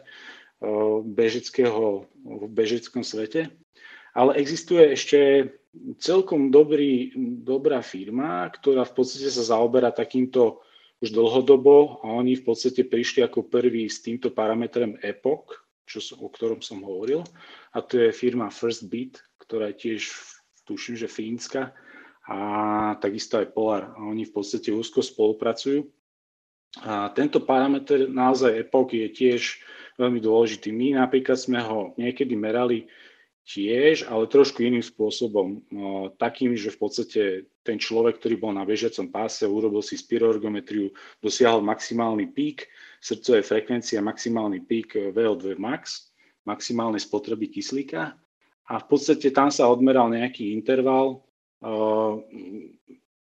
bežeckého, 1.05 2.09
v 2.21 2.45
bežeckom 2.49 3.05
svete. 3.05 3.53
Ale 4.17 4.41
existuje 4.41 4.97
ešte 4.97 5.53
celkom 6.01 6.49
dobrý, 6.49 7.13
dobrá 7.45 7.85
firma, 7.85 8.49
ktorá 8.49 8.89
v 8.89 8.95
podstate 8.97 9.29
sa 9.29 9.57
zaoberá 9.57 9.93
takýmto 9.93 10.65
už 11.05 11.13
dlhodobo 11.13 12.01
a 12.01 12.17
oni 12.17 12.41
v 12.41 12.45
podstate 12.47 12.89
prišli 12.89 13.21
ako 13.21 13.49
prví 13.53 13.85
s 13.85 14.01
týmto 14.01 14.33
parametrom 14.33 14.97
EPOC, 15.01 15.61
čo 15.85 16.01
som, 16.01 16.25
o 16.25 16.29
ktorom 16.33 16.65
som 16.65 16.81
hovoril. 16.81 17.21
A 17.77 17.85
to 17.85 18.01
je 18.01 18.17
firma 18.17 18.49
First 18.49 18.89
Beat, 18.89 19.21
ktorá 19.37 19.71
je 19.73 19.97
tiež, 19.97 20.09
tuším, 20.65 20.97
že 20.97 21.07
fínska 21.07 21.77
a 22.27 22.39
takisto 22.99 23.39
aj 23.39 23.53
Polar. 23.55 23.95
A 23.95 24.03
oni 24.09 24.27
v 24.27 24.35
podstate 24.35 24.75
úzko 24.75 25.05
spolupracujú. 25.05 25.87
A 26.83 27.09
tento 27.15 27.41
parameter 27.45 28.11
naozaj 28.11 28.67
EPOC 28.67 28.89
je 28.97 29.09
tiež 29.13 29.41
veľmi 29.97 30.21
dôležitý. 30.21 30.75
My 30.75 30.99
napríklad 30.99 31.39
sme 31.39 31.61
ho 31.63 31.95
niekedy 31.97 32.37
merali 32.37 32.89
tiež, 33.47 34.11
ale 34.11 34.27
trošku 34.27 34.67
iným 34.67 34.83
spôsobom. 34.83 35.63
Takým, 36.19 36.59
že 36.59 36.75
v 36.75 36.79
podstate 36.83 37.23
ten 37.63 37.79
človek, 37.79 38.19
ktorý 38.19 38.43
bol 38.43 38.51
na 38.51 38.67
bežiacom 38.67 39.07
páse, 39.07 39.47
urobil 39.47 39.87
si 39.87 39.95
spiroergometriu, 39.95 40.91
dosiahol 41.23 41.63
maximálny 41.63 42.35
pík 42.35 42.67
srdcovej 42.99 43.47
frekvencie 43.47 44.03
maximálny 44.03 44.67
pík 44.67 45.15
VO2 45.15 45.63
max, 45.63 46.11
maximálnej 46.43 46.99
spotreby 46.99 47.47
kyslíka 47.47 48.19
a 48.67 48.75
v 48.83 48.87
podstate 48.91 49.31
tam 49.31 49.55
sa 49.55 49.71
odmeral 49.71 50.11
nejaký 50.11 50.51
interval, 50.51 51.23
uh, 51.63 52.19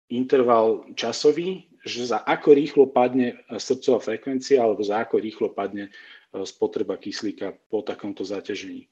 interval 0.05 0.85
časový, 0.93 1.65
že 1.81 2.13
za 2.13 2.21
ako 2.21 2.53
rýchlo 2.53 2.85
padne 2.93 3.41
srdcová 3.49 3.97
frekvencia 3.97 4.61
alebo 4.61 4.85
za 4.85 5.01
ako 5.01 5.17
rýchlo 5.17 5.49
padne 5.49 5.89
spotreba 6.45 6.95
kyslíka 6.95 7.57
po 7.73 7.81
takomto 7.81 8.21
zaťažení. 8.21 8.85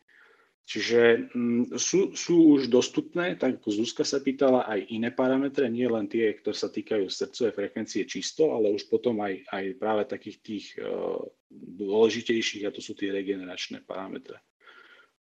Čiže 0.69 1.34
mm, 1.34 1.82
sú, 1.82 2.13
sú 2.13 2.62
už 2.62 2.69
dostupné, 2.69 3.34
tak 3.34 3.58
ako 3.58 3.73
Zuzka 3.73 4.05
sa 4.05 4.21
pýtala, 4.21 4.69
aj 4.69 4.93
iné 4.93 5.10
parametre, 5.10 5.65
nie 5.65 5.89
len 5.89 6.05
tie, 6.05 6.38
ktoré 6.38 6.53
sa 6.53 6.69
týkajú 6.69 7.10
srdcovej 7.10 7.58
frekvencie 7.58 8.05
čisto, 8.05 8.53
ale 8.53 8.69
už 8.77 8.86
potom 8.86 9.17
aj, 9.17 9.49
aj 9.49 9.65
práve 9.82 10.05
takých 10.05 10.38
tých 10.45 10.65
uh, 10.77 11.17
dôležitejších, 11.49 12.69
a 12.69 12.73
to 12.73 12.86
sú 12.86 12.93
tie 12.93 13.10
regeneračné 13.10 13.82
parametre 13.82 14.45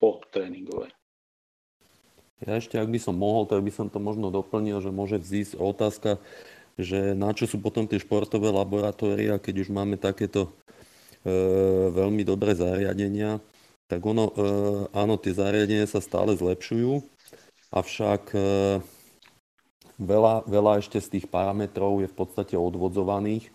po 0.02 0.18
tréningové. 0.34 0.90
Ja 2.42 2.58
ešte, 2.58 2.82
ak 2.82 2.90
by 2.90 2.98
som 2.98 3.14
mohol, 3.14 3.46
tak 3.46 3.62
by 3.62 3.70
som 3.70 3.86
to 3.86 4.02
možno 4.02 4.34
doplnil, 4.34 4.82
že 4.82 4.90
môže 4.90 5.22
vzísť 5.22 5.62
otázka, 5.62 6.18
že 6.74 7.14
na 7.14 7.30
čo 7.38 7.46
sú 7.46 7.62
potom 7.62 7.86
tie 7.86 8.02
športové 8.02 8.50
laboratória, 8.50 9.38
keď 9.38 9.62
už 9.62 9.70
máme 9.70 9.96
takéto 9.96 10.50
e, 11.22 11.32
veľmi 11.94 12.28
dobré 12.28 12.58
zariadenia, 12.58 13.40
tak 13.86 14.02
ono, 14.02 14.34
e, 14.34 14.44
áno, 14.94 15.16
tie 15.22 15.34
zariadenia 15.34 15.86
sa 15.86 16.02
stále 16.02 16.34
zlepšujú, 16.34 17.06
avšak 17.70 18.24
e, 18.34 18.40
veľa, 20.02 20.50
veľa 20.50 20.74
ešte 20.82 20.98
z 20.98 21.08
tých 21.20 21.26
parametrov 21.30 22.02
je 22.02 22.10
v 22.10 22.16
podstate 22.16 22.56
odvodzovaných, 22.58 23.50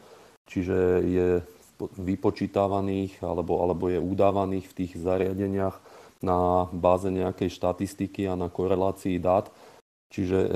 čiže 0.47 0.79
je 1.03 1.29
vypočítavaných 1.81 3.25
alebo, 3.25 3.65
alebo 3.65 3.89
je 3.89 3.97
udávaných 3.97 4.69
v 4.69 4.77
tých 4.85 4.93
zariadeniach 5.01 5.81
na 6.21 6.69
báze 6.69 7.09
nejakej 7.09 7.49
štatistiky 7.49 8.29
a 8.29 8.37
na 8.37 8.53
korelácii 8.53 9.17
dát. 9.17 9.49
Čiže 10.13 10.39
e, 10.39 10.51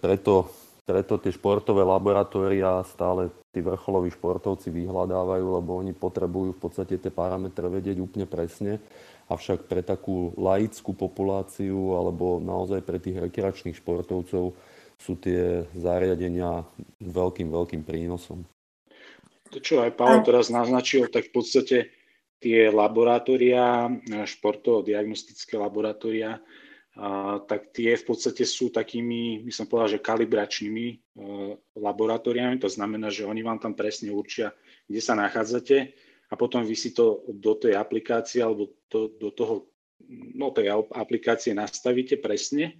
preto, 0.00 0.48
preto 0.82 1.18
tie 1.18 1.30
športové 1.30 1.86
laboratória 1.86 2.82
stále 2.82 3.30
tí 3.54 3.62
vrcholoví 3.62 4.10
športovci 4.10 4.74
vyhľadávajú, 4.74 5.46
lebo 5.62 5.78
oni 5.78 5.94
potrebujú 5.94 6.58
v 6.58 6.60
podstate 6.60 6.98
tie 6.98 7.12
parametre 7.12 7.70
vedieť 7.70 8.02
úplne 8.02 8.26
presne 8.26 8.82
avšak 9.30 9.70
pre 9.70 9.80
takú 9.80 10.34
laickú 10.36 10.92
populáciu 10.92 11.96
alebo 11.96 12.42
naozaj 12.42 12.82
pre 12.84 12.98
tých 12.98 13.22
rekreačných 13.22 13.78
športovcov 13.78 14.52
sú 15.00 15.12
tie 15.18 15.66
zariadenia 15.74 16.62
veľkým, 17.02 17.50
veľkým 17.50 17.82
prínosom. 17.82 18.46
To, 19.50 19.58
čo 19.58 19.82
aj 19.84 19.98
Pavel 19.98 20.22
teraz 20.24 20.48
naznačil, 20.48 21.12
tak 21.12 21.28
v 21.28 21.42
podstate 21.42 21.76
tie 22.40 22.70
laboratória, 22.72 23.90
športovo-diagnostické 24.08 25.58
laboratória, 25.58 26.40
tak 27.48 27.72
tie 27.72 27.96
v 27.96 28.04
podstate 28.04 28.44
sú 28.44 28.68
takými, 28.68 29.40
by 29.48 29.52
som 29.52 29.64
povedal, 29.64 29.96
že 29.96 30.04
kalibračnými 30.04 30.86
e, 30.92 30.96
laboratóriami. 31.80 32.60
To 32.60 32.68
znamená, 32.68 33.08
že 33.08 33.24
oni 33.24 33.40
vám 33.40 33.56
tam 33.56 33.72
presne 33.72 34.12
určia, 34.12 34.52
kde 34.84 35.00
sa 35.00 35.16
nachádzate 35.16 35.96
a 36.28 36.34
potom 36.36 36.60
vy 36.60 36.76
si 36.76 36.92
to 36.92 37.24
do 37.32 37.56
tej 37.56 37.80
aplikácie 37.80 38.44
alebo 38.44 38.76
to, 38.92 39.16
do 39.16 39.32
toho, 39.32 39.72
no 40.36 40.52
tej 40.52 40.68
aplikácie 40.92 41.56
nastavíte 41.56 42.20
presne 42.20 42.76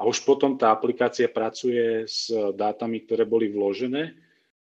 a 0.00 0.08
už 0.08 0.24
potom 0.24 0.56
tá 0.56 0.72
aplikácia 0.72 1.28
pracuje 1.28 2.08
s 2.08 2.32
dátami, 2.32 3.04
ktoré 3.04 3.28
boli 3.28 3.52
vložené 3.52 4.16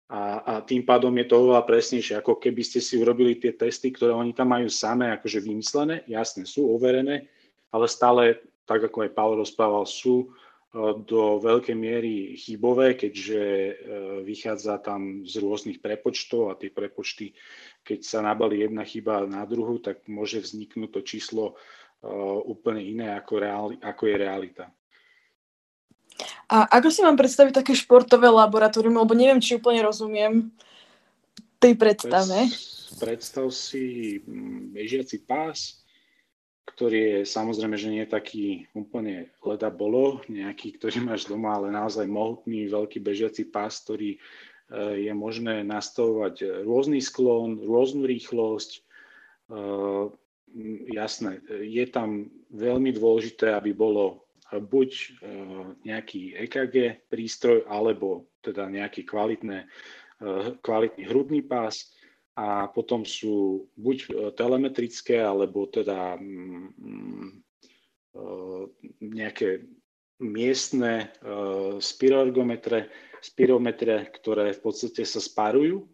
a, 0.06 0.38
a 0.38 0.52
tým 0.62 0.86
pádom 0.86 1.10
je 1.18 1.26
to 1.26 1.34
oveľa 1.42 1.66
presnejšie, 1.66 2.22
ako 2.22 2.38
keby 2.38 2.62
ste 2.62 2.78
si 2.78 2.94
urobili 2.94 3.42
tie 3.42 3.50
testy, 3.50 3.90
ktoré 3.90 4.14
oni 4.14 4.30
tam 4.30 4.54
majú 4.54 4.70
samé 4.70 5.10
akože 5.18 5.42
vymyslené, 5.42 6.06
jasné, 6.06 6.46
sú 6.46 6.70
overené, 6.70 7.26
ale 7.74 7.86
stále, 7.90 8.38
tak 8.66 8.82
ako 8.82 9.06
aj 9.06 9.14
Pavel 9.14 9.40
rozprával, 9.40 9.86
sú 9.86 10.34
do 11.08 11.40
veľkej 11.40 11.76
miery 11.76 12.36
chybové, 12.36 12.98
keďže 12.98 13.40
e, 13.40 13.72
vychádza 14.28 14.76
tam 14.84 15.24
z 15.24 15.40
rôznych 15.40 15.80
prepočtov 15.80 16.52
a 16.52 16.58
tie 16.58 16.68
prepočty, 16.68 17.32
keď 17.80 18.00
sa 18.04 18.20
nabali 18.20 18.60
jedna 18.60 18.84
chyba 18.84 19.24
na 19.24 19.48
druhu, 19.48 19.80
tak 19.80 20.04
môže 20.04 20.44
vzniknúť 20.44 20.90
to 20.92 21.00
číslo 21.00 21.44
e, 21.48 21.54
úplne 22.44 22.84
iné, 22.84 23.16
ako, 23.16 23.34
reál, 23.40 23.66
ako 23.80 24.02
je 24.04 24.16
realita. 24.20 24.64
A 26.52 26.68
ako 26.76 26.88
si 26.92 27.00
mám 27.00 27.16
predstaviť 27.16 27.64
také 27.64 27.72
športové 27.72 28.28
laboratórium, 28.28 29.00
lebo 29.00 29.16
neviem, 29.16 29.40
či 29.40 29.56
úplne 29.56 29.80
rozumiem 29.80 30.52
tej 31.56 31.72
predstave. 31.76 32.52
Predstav 33.00 33.48
si 33.48 34.16
mm, 34.20 34.76
bežiaci 34.76 35.24
pás, 35.24 35.85
ktorý 36.76 36.98
je 37.00 37.18
samozrejme, 37.24 37.80
že 37.80 37.88
nie 37.88 38.04
taký 38.04 38.68
úplne 38.76 39.32
leda 39.40 39.72
bolo, 39.72 40.20
nejaký, 40.28 40.76
ktorý 40.76 41.08
máš 41.08 41.24
doma, 41.24 41.56
ale 41.56 41.72
naozaj 41.72 42.04
mohutný, 42.04 42.68
veľký 42.68 43.00
bežiaci 43.00 43.48
pás, 43.48 43.80
ktorý 43.80 44.12
e, 44.12 44.18
je 45.08 45.12
možné 45.16 45.64
nastavovať 45.64 46.68
rôzny 46.68 47.00
sklon, 47.00 47.64
rôznu 47.64 48.04
rýchlosť. 48.04 48.70
E, 48.76 48.80
jasné, 50.92 51.40
je 51.64 51.84
tam 51.88 52.28
veľmi 52.52 52.92
dôležité, 52.92 53.56
aby 53.56 53.72
bolo 53.72 54.28
buď 54.52 54.90
e, 54.92 55.06
nejaký 55.80 56.36
EKG 56.44 57.08
prístroj, 57.08 57.64
alebo 57.72 58.28
teda 58.44 58.68
nejaký 58.68 59.08
kvalitné, 59.08 59.64
kvalitný 60.60 61.02
hrudný 61.08 61.40
pás 61.40 61.88
a 62.36 62.68
potom 62.68 63.00
sú 63.08 63.64
buď 63.80 63.96
e, 63.96 64.08
telemetrické, 64.36 65.24
alebo 65.24 65.64
teda 65.72 66.20
mm, 66.20 66.68
mm, 66.76 67.28
e, 68.12 68.22
nejaké 69.00 69.64
miestne 70.20 70.92
e, 71.00 71.26
spiroergometre, 71.80 72.92
spirometre, 73.24 74.12
ktoré 74.20 74.52
v 74.52 74.60
podstate 74.60 75.08
sa 75.08 75.16
spárujú. 75.16 75.88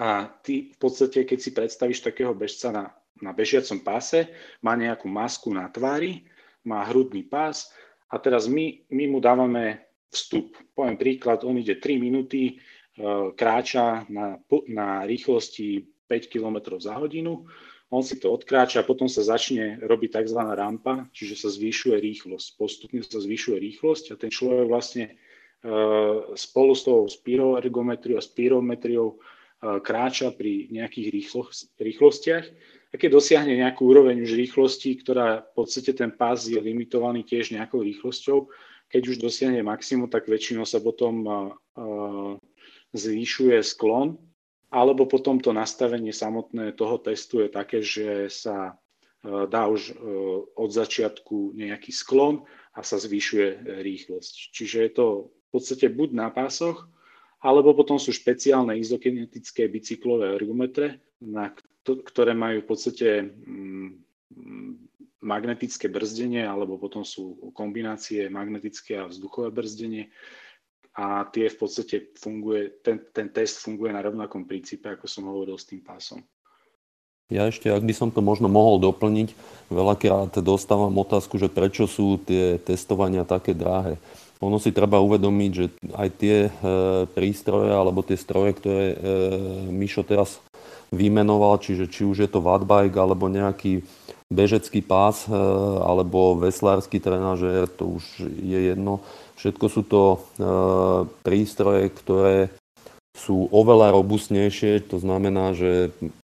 A 0.00 0.24
ty 0.40 0.72
v 0.72 0.78
podstate, 0.80 1.28
keď 1.28 1.38
si 1.38 1.52
predstavíš 1.52 2.00
takého 2.00 2.32
bežca 2.32 2.72
na, 2.72 2.84
na 3.20 3.36
bežiacom 3.36 3.84
páse, 3.84 4.32
má 4.64 4.72
nejakú 4.72 5.04
masku 5.04 5.52
na 5.52 5.68
tvári, 5.68 6.24
má 6.64 6.80
hrudný 6.88 7.28
pás 7.28 7.68
a 8.08 8.16
teraz 8.16 8.48
my, 8.48 8.88
my 8.88 9.04
mu 9.04 9.20
dávame 9.20 9.84
vstup. 10.08 10.56
Poviem 10.72 10.96
príklad, 10.96 11.44
on 11.44 11.60
ide 11.60 11.76
3 11.76 12.00
minúty, 12.00 12.56
kráča 13.36 14.04
na, 14.12 14.36
na 14.68 15.08
rýchlosti 15.08 15.88
5 16.08 16.28
km 16.28 16.76
za 16.76 17.00
hodinu, 17.00 17.48
on 17.92 18.00
si 18.00 18.16
to 18.16 18.32
odkráča 18.32 18.80
a 18.80 18.88
potom 18.88 19.04
sa 19.04 19.20
začne 19.20 19.76
robiť 19.84 20.24
tzv. 20.24 20.40
rampa, 20.40 21.12
čiže 21.12 21.44
sa 21.44 21.48
zvyšuje 21.52 22.00
rýchlosť. 22.00 22.56
Postupne 22.56 23.04
sa 23.04 23.20
zvyšuje 23.20 23.60
rýchlosť 23.60 24.04
a 24.12 24.14
ten 24.16 24.32
človek 24.32 24.64
vlastne 24.64 25.04
e, 25.08 25.12
spolu 26.32 26.72
s 26.72 26.88
tou 26.88 27.04
spiroergometriou 27.04 28.16
a 28.16 28.24
spirometriou 28.24 29.08
e, 29.12 29.16
kráča 29.84 30.32
pri 30.32 30.72
nejakých 30.72 31.36
rýchlostiach 31.76 32.44
a 32.92 32.94
keď 32.96 33.08
dosiahne 33.12 33.60
nejakú 33.60 33.84
úroveň 33.84 34.24
už 34.24 34.40
rýchlosti, 34.40 34.96
ktorá 34.96 35.44
v 35.52 35.52
podstate 35.52 35.92
ten 35.92 36.16
pás 36.16 36.48
je 36.48 36.56
limitovaný 36.56 37.28
tiež 37.28 37.52
nejakou 37.52 37.84
rýchlosťou, 37.84 38.48
keď 38.88 39.02
už 39.04 39.16
dosiahne 39.20 39.60
maximum, 39.60 40.08
tak 40.08 40.28
väčšinou 40.28 40.64
sa 40.64 40.80
potom 40.80 41.24
zvyšuje 42.92 43.60
sklon, 43.64 44.20
alebo 44.72 45.04
potom 45.04 45.36
to 45.40 45.52
nastavenie 45.52 46.12
samotné 46.12 46.72
toho 46.72 46.96
testu 46.96 47.44
je 47.44 47.48
také, 47.52 47.84
že 47.84 48.32
sa 48.32 48.72
e, 48.72 48.72
dá 49.48 49.68
už 49.68 49.92
e, 49.92 49.94
od 50.56 50.70
začiatku 50.72 51.52
nejaký 51.52 51.92
sklon 51.92 52.48
a 52.72 52.80
sa 52.80 52.96
zvyšuje 52.96 53.80
rýchlosť. 53.84 54.34
Čiže 54.56 54.76
je 54.88 54.92
to 54.96 55.06
v 55.28 55.48
podstate 55.52 55.92
buď 55.92 56.16
na 56.16 56.32
pásoch, 56.32 56.88
alebo 57.42 57.76
potom 57.76 58.00
sú 58.00 58.14
špeciálne 58.14 58.78
izokinetické 58.78 59.68
bicyklové 59.68 60.38
ergometre, 60.38 61.02
na 61.20 61.52
ktoré 61.82 62.32
majú 62.32 62.62
v 62.62 62.68
podstate 62.70 63.08
mm, 63.26 63.88
magnetické 65.22 65.90
brzdenie, 65.90 66.46
alebo 66.46 66.78
potom 66.78 67.06
sú 67.06 67.52
kombinácie 67.54 68.30
magnetické 68.30 68.98
a 68.98 69.10
vzduchové 69.10 69.50
brzdenie, 69.50 70.10
a 70.92 71.24
tie 71.32 71.48
v 71.48 71.56
podstate 71.56 72.12
funguje, 72.20 72.84
ten, 72.84 73.00
ten 73.16 73.32
test 73.32 73.64
funguje 73.64 73.92
na 73.92 74.04
rovnakom 74.04 74.44
princípe, 74.44 74.92
ako 74.92 75.08
som 75.08 75.24
hovoril 75.24 75.56
s 75.56 75.64
tým 75.64 75.80
pásom. 75.80 76.20
Ja 77.32 77.48
ešte, 77.48 77.72
ak 77.72 77.80
by 77.80 77.94
som 77.96 78.12
to 78.12 78.20
možno 78.20 78.52
mohol 78.52 78.76
doplniť, 78.76 79.32
veľakrát 79.72 80.36
dostávam 80.44 80.92
otázku, 81.00 81.40
že 81.40 81.48
prečo 81.48 81.88
sú 81.88 82.20
tie 82.20 82.60
testovania 82.60 83.24
také 83.24 83.56
drahé. 83.56 83.96
Ono 84.44 84.60
si 84.60 84.68
treba 84.68 85.00
uvedomiť, 85.00 85.50
že 85.54 85.64
aj 85.96 86.08
tie 86.18 86.36
e, 86.44 86.50
prístroje 87.08 87.72
alebo 87.72 88.04
tie 88.04 88.20
stroje, 88.20 88.58
ktoré 88.58 88.84
e, 88.92 88.96
Mišo 89.70 90.04
teraz 90.04 90.44
vymenoval, 90.92 91.56
čiže 91.62 91.88
či 91.88 92.04
už 92.04 92.20
je 92.20 92.28
to 92.28 92.44
wattbike 92.44 92.92
alebo 92.92 93.32
nejaký 93.32 93.80
bežecký 94.28 94.84
pás 94.84 95.24
e, 95.24 95.32
alebo 95.80 96.36
veslársky 96.36 97.00
trenažér, 97.00 97.70
to 97.70 97.96
už 97.96 98.28
je 98.28 98.60
jedno 98.74 99.00
Všetko 99.42 99.66
sú 99.66 99.82
to 99.82 100.02
e, 100.06 100.18
prístroje, 101.26 101.90
ktoré 101.90 102.54
sú 103.18 103.50
oveľa 103.50 103.90
robustnejšie, 103.90 104.86
to 104.86 105.02
znamená, 105.02 105.50
že 105.50 105.90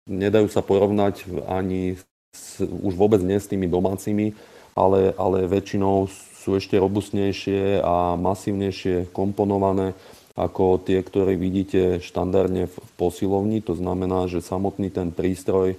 nedajú 0.06 0.46
sa 0.46 0.62
porovnať 0.62 1.26
ani 1.50 1.98
s, 2.30 2.62
už 2.62 2.94
vôbec 2.94 3.18
nie 3.26 3.42
s 3.42 3.50
tými 3.50 3.66
domácimi, 3.66 4.38
ale, 4.78 5.18
ale 5.18 5.50
väčšinou 5.50 6.06
sú 6.14 6.54
ešte 6.54 6.78
robustnejšie 6.78 7.82
a 7.82 8.14
masívnejšie 8.14 9.10
komponované 9.10 9.98
ako 10.38 10.78
tie, 10.78 11.02
ktoré 11.02 11.34
vidíte 11.34 11.98
štandardne 11.98 12.70
v 12.70 12.76
posilovni. 12.94 13.66
To 13.66 13.74
znamená, 13.74 14.30
že 14.30 14.46
samotný 14.46 14.94
ten 14.94 15.10
prístroj 15.10 15.74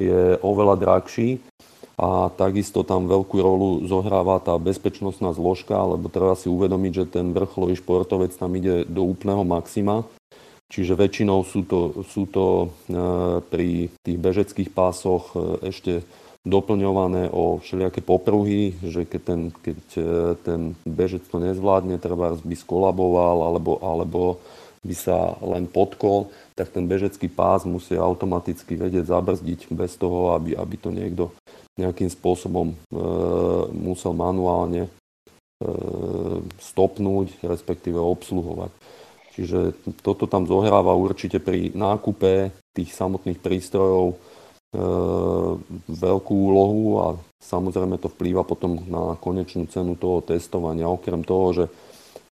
je 0.00 0.40
oveľa 0.40 0.80
drahší 0.80 1.36
a 2.00 2.32
takisto 2.32 2.82
tam 2.82 3.04
veľkú 3.04 3.36
rolu 3.36 3.84
zohráva 3.84 4.40
tá 4.40 4.56
bezpečnostná 4.56 5.36
zložka, 5.36 5.76
lebo 5.76 6.08
treba 6.08 6.32
si 6.32 6.48
uvedomiť, 6.48 6.92
že 6.92 7.04
ten 7.20 7.36
vrcholový 7.36 7.76
športovec 7.76 8.32
tam 8.32 8.52
ide 8.56 8.88
do 8.88 9.04
úplného 9.04 9.44
maxima. 9.44 10.08
Čiže 10.72 10.96
väčšinou 10.96 11.44
sú 11.44 11.68
to, 11.68 12.00
sú 12.08 12.24
to 12.24 12.44
e, 12.64 12.66
pri 13.44 13.92
tých 14.00 14.16
bežeckých 14.16 14.72
pásoch 14.72 15.36
e, 15.36 15.68
ešte 15.68 16.00
doplňované 16.48 17.28
o 17.28 17.60
všelijaké 17.60 18.00
popruhy, 18.00 18.72
že 18.80 19.04
keď 19.04 19.20
ten, 19.20 19.40
keď 19.52 19.80
e, 19.94 20.02
ten 20.40 20.60
bežec 20.88 21.28
to 21.28 21.36
nezvládne, 21.44 22.00
treba 22.00 22.40
by 22.40 22.56
skolaboval 22.56 23.52
alebo, 23.52 23.84
alebo 23.84 24.40
by 24.80 24.94
sa 24.96 25.38
len 25.44 25.68
podkol, 25.70 26.32
tak 26.56 26.74
ten 26.74 26.88
bežecký 26.90 27.30
pás 27.30 27.62
musí 27.62 27.94
automaticky 27.94 28.74
vedieť 28.74 29.12
zabrzdiť 29.12 29.70
bez 29.70 29.94
toho, 29.94 30.34
aby, 30.34 30.58
aby 30.58 30.76
to 30.80 30.90
niekto 30.90 31.36
nejakým 31.80 32.10
spôsobom 32.12 32.72
e, 32.72 32.76
musel 33.72 34.12
manuálne 34.12 34.88
e, 34.88 34.90
stopnúť, 36.60 37.40
respektíve 37.44 37.96
obsluhovať. 37.96 38.72
Čiže 39.32 39.72
toto 40.04 40.28
tam 40.28 40.44
zohráva 40.44 40.92
určite 40.92 41.40
pri 41.40 41.72
nákupe 41.72 42.52
tých 42.76 42.92
samotných 42.92 43.40
prístrojov 43.40 44.12
e, 44.12 44.16
veľkú 45.88 46.34
úlohu 46.36 46.84
a 47.00 47.06
samozrejme 47.40 47.96
to 47.96 48.12
vplýva 48.12 48.44
potom 48.44 48.76
na 48.84 49.16
konečnú 49.16 49.64
cenu 49.72 49.96
toho 49.96 50.20
testovania. 50.20 50.92
Okrem 50.92 51.24
toho, 51.24 51.46
že 51.56 51.64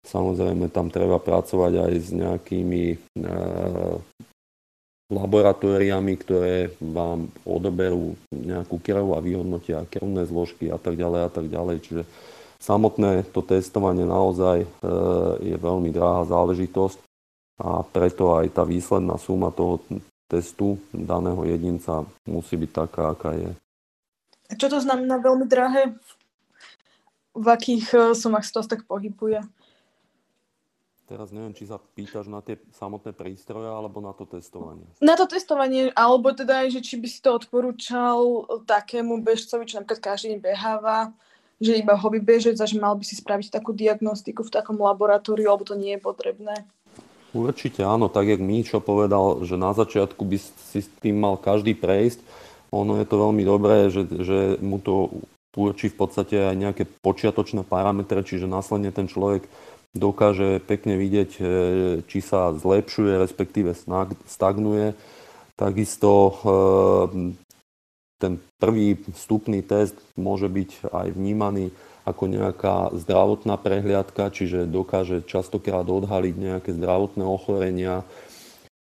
samozrejme 0.04 0.67
tam 0.71 0.91
treba 0.91 1.23
pracovať 1.23 1.73
aj 1.88 1.93
s 1.95 2.10
nejakými 2.12 2.84
e, 2.91 2.97
laboratóriami, 5.10 6.13
ktoré 6.22 6.69
vám 6.78 7.34
odoberú 7.41 8.13
nejakú 8.30 8.78
krv 8.78 9.17
a 9.17 9.19
vyhodnotia 9.19 9.89
krvné 9.89 10.30
zložky 10.30 10.69
a 10.69 10.78
tak 10.78 10.95
ďalej 11.02 11.22
a 11.26 11.30
tak 11.34 11.45
ďalej. 11.50 11.76
Čiže 11.82 12.02
samotné 12.62 13.26
to 13.34 13.41
testovanie 13.41 14.06
naozaj 14.06 14.63
e, 14.63 14.67
je 15.41 15.58
veľmi 15.58 15.89
drahá 15.89 16.30
záležitosť 16.30 17.02
a 17.58 17.82
preto 17.82 18.38
aj 18.38 18.54
tá 18.54 18.63
výsledná 18.63 19.17
suma 19.17 19.50
toho 19.50 19.82
testu 20.30 20.78
daného 20.93 21.41
jedinca 21.41 22.06
musí 22.30 22.54
byť 22.54 22.72
taká, 22.72 23.17
aká 23.17 23.34
je. 23.34 23.52
A 24.50 24.54
čo 24.54 24.69
to 24.69 24.78
znamená 24.78 25.17
veľmi 25.17 25.50
drahé? 25.50 25.98
V 27.34 27.48
akých 27.50 27.86
e, 27.98 27.98
sumách 28.13 28.45
sa 28.45 28.62
to 28.62 28.78
tak 28.78 28.86
pohybuje? 28.86 29.41
Teraz 31.10 31.34
neviem, 31.34 31.58
či 31.58 31.65
sa 31.65 31.82
pýtaš 31.82 32.30
na 32.30 32.38
tie 32.45 32.62
samotné 32.78 33.17
prístroje 33.17 33.65
alebo 33.65 33.98
na 33.98 34.13
to 34.13 34.30
testovanie. 34.30 34.86
Na 35.02 35.17
to 35.17 35.26
testovanie, 35.26 35.89
alebo 35.98 36.30
teda 36.38 36.69
že 36.69 36.86
či 36.86 37.02
by 37.02 37.08
si 37.10 37.17
to 37.26 37.34
odporúčal 37.34 38.45
takému 38.69 39.17
bežcovi, 39.17 39.65
čo 39.65 39.82
napríklad 39.82 40.13
každý 40.13 40.38
deň 40.38 40.39
beháva, 40.45 41.10
že 41.58 41.82
iba 41.82 41.98
hobby 41.98 42.22
bežec 42.22 42.62
a 42.62 42.69
že 42.69 42.78
mal 42.78 42.93
by 42.93 43.02
si 43.02 43.17
spraviť 43.17 43.50
takú 43.50 43.74
diagnostiku 43.74 44.45
v 44.45 44.54
takom 44.54 44.78
laboratóriu, 44.78 45.50
alebo 45.50 45.65
to 45.65 45.74
nie 45.74 45.98
je 45.98 46.02
potrebné? 46.06 46.54
Určite 47.34 47.82
áno, 47.82 48.06
tak 48.06 48.30
jak 48.30 48.38
Míčo 48.38 48.78
povedal, 48.78 49.41
že 49.50 49.58
na 49.58 49.74
začiatku 49.74 50.22
by 50.22 50.38
si 50.38 50.86
s 50.86 50.89
tým 51.02 51.17
mal 51.17 51.41
každý 51.41 51.74
prejsť. 51.74 52.22
Ono 52.69 53.02
je 53.02 53.06
to 53.10 53.15
veľmi 53.17 53.41
dobré, 53.41 53.89
že, 53.89 54.06
že 54.06 54.62
mu 54.62 54.78
to 54.78 55.26
určí 55.58 55.89
v 55.89 55.98
podstate 55.98 56.38
aj 56.38 56.56
nejaké 56.56 56.84
počiatočné 57.02 57.65
parametre, 57.65 58.22
čiže 58.22 58.45
následne 58.45 58.93
ten 58.93 59.10
človek 59.10 59.50
dokáže 59.97 60.62
pekne 60.62 60.97
vidieť, 60.99 61.32
e, 61.38 61.43
či 62.06 62.19
sa 62.21 62.54
zlepšuje, 62.54 63.17
respektíve 63.17 63.73
stagnuje. 64.30 64.93
Takisto 65.58 66.12
e, 66.12 66.34
ten 68.19 68.38
prvý 68.60 68.99
vstupný 69.15 69.63
test 69.63 69.95
môže 70.19 70.52
byť 70.52 70.91
aj 70.91 71.08
vnímaný 71.15 71.71
ako 72.04 72.23
nejaká 72.25 72.91
zdravotná 72.95 73.56
prehliadka, 73.60 74.34
čiže 74.34 74.69
dokáže 74.69 75.23
častokrát 75.30 75.86
odhaliť 75.86 76.36
nejaké 76.36 76.69
zdravotné 76.73 77.21
ochorenia. 77.21 78.02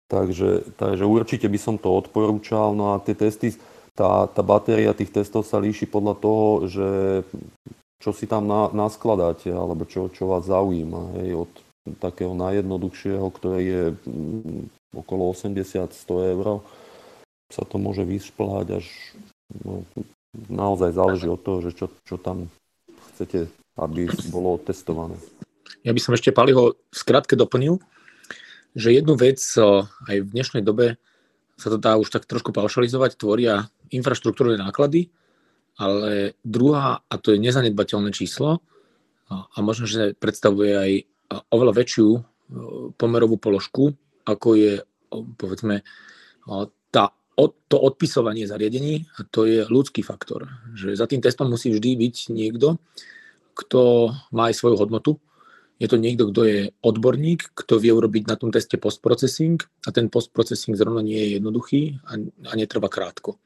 Takže, 0.09 0.73
takže 0.75 1.05
určite 1.05 1.45
by 1.45 1.59
som 1.61 1.75
to 1.77 1.93
odporúčal. 1.93 2.73
No 2.73 2.97
a 2.97 3.01
tie 3.05 3.13
testy, 3.13 3.53
tá, 3.93 4.25
tá 4.25 4.41
batéria 4.41 4.97
tých 4.97 5.13
testov 5.13 5.45
sa 5.45 5.61
líši 5.61 5.85
podľa 5.85 6.15
toho, 6.17 6.47
že 6.65 6.87
čo 7.99 8.15
si 8.15 8.25
tam 8.25 8.47
na, 8.47 8.71
naskladáte, 8.71 9.51
alebo 9.51 9.83
čo, 9.83 10.07
čo 10.07 10.31
vás 10.31 10.47
zaujíma. 10.47 11.19
Hej, 11.19 11.47
od 11.47 11.51
takého 11.99 12.31
najjednoduchšieho, 12.31 13.27
ktorý 13.27 13.61
je 13.61 13.83
mm, 14.07 14.61
okolo 14.95 15.35
80-100 15.35 16.33
eur, 16.35 16.63
sa 17.51 17.63
to 17.67 17.75
môže 17.81 18.07
vyšplhať 18.07 18.67
až 18.79 18.85
no, 19.65 19.83
naozaj 20.47 20.95
záleží 20.95 21.27
od 21.27 21.41
toho, 21.41 21.59
že 21.65 21.75
čo, 21.75 21.91
čo 22.05 22.15
tam 22.21 22.47
chcete, 23.13 23.49
aby 23.75 24.07
bolo 24.29 24.61
testované. 24.61 25.17
Ja 25.81 25.91
by 25.91 25.99
som 25.99 26.13
ešte 26.13 26.35
Paliho 26.35 26.77
skrátke 26.93 27.33
doplnil, 27.33 27.81
že 28.77 28.93
jednu 28.93 29.17
vec 29.17 29.41
aj 30.05 30.17
v 30.23 30.29
dnešnej 30.29 30.61
dobe 30.61 31.01
sa 31.59 31.67
to 31.73 31.81
dá 31.81 31.99
už 31.99 32.13
tak 32.13 32.23
trošku 32.29 32.55
paušalizovať, 32.55 33.19
tvoria 33.19 33.67
infraštruktúrne 33.91 34.61
náklady, 34.61 35.11
ale 35.79 36.35
druhá, 36.43 36.99
a 37.07 37.15
to 37.15 37.31
je 37.31 37.39
nezanedbateľné 37.39 38.11
číslo, 38.11 38.59
a 39.29 39.57
možno, 39.61 39.85
že 39.85 40.17
predstavuje 40.17 40.73
aj 40.73 40.91
oveľa 41.53 41.73
väčšiu 41.77 42.07
pomerovú 42.97 43.37
položku, 43.37 43.93
ako 44.25 44.47
je, 44.57 44.73
povedzme, 45.37 45.85
tá, 46.89 47.13
to 47.69 47.77
odpisovanie 47.77 48.49
zariadení, 48.49 49.05
a 49.15 49.23
to 49.29 49.45
je 49.45 49.63
ľudský 49.69 50.01
faktor. 50.01 50.49
Že 50.73 50.97
za 50.97 51.05
tým 51.05 51.21
testom 51.21 51.47
musí 51.47 51.69
vždy 51.69 51.95
byť 51.95 52.15
niekto, 52.33 52.81
kto 53.53 54.11
má 54.33 54.49
aj 54.49 54.57
svoju 54.57 54.75
hodnotu. 54.81 55.21
Je 55.79 55.87
to 55.87 55.95
niekto, 55.95 56.27
kto 56.33 56.41
je 56.43 56.59
odborník, 56.83 57.55
kto 57.55 57.79
vie 57.79 57.95
urobiť 57.95 58.27
na 58.27 58.35
tom 58.35 58.51
teste 58.51 58.75
postprocessing 58.75 59.63
a 59.87 59.95
ten 59.95 60.11
postprocessing 60.11 60.75
zrovna 60.75 60.99
nie 60.99 61.15
je 61.15 61.39
jednoduchý 61.39 62.03
a, 62.03 62.19
a 62.19 62.51
netrvá 62.59 62.91
krátko. 62.91 63.39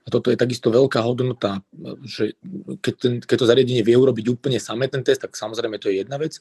A 0.00 0.08
toto 0.08 0.32
je 0.32 0.40
takisto 0.40 0.72
veľká 0.72 1.04
hodnota, 1.04 1.60
že 2.02 2.34
keď, 2.80 2.94
ten, 2.96 3.14
keď 3.20 3.36
to 3.36 3.50
zariadenie 3.50 3.84
vie 3.84 3.96
urobiť 3.96 4.32
úplne 4.32 4.56
samé 4.56 4.88
ten 4.88 5.04
test, 5.04 5.20
tak 5.20 5.36
samozrejme 5.36 5.76
to 5.76 5.92
je 5.92 6.00
jedna 6.00 6.16
vec. 6.16 6.40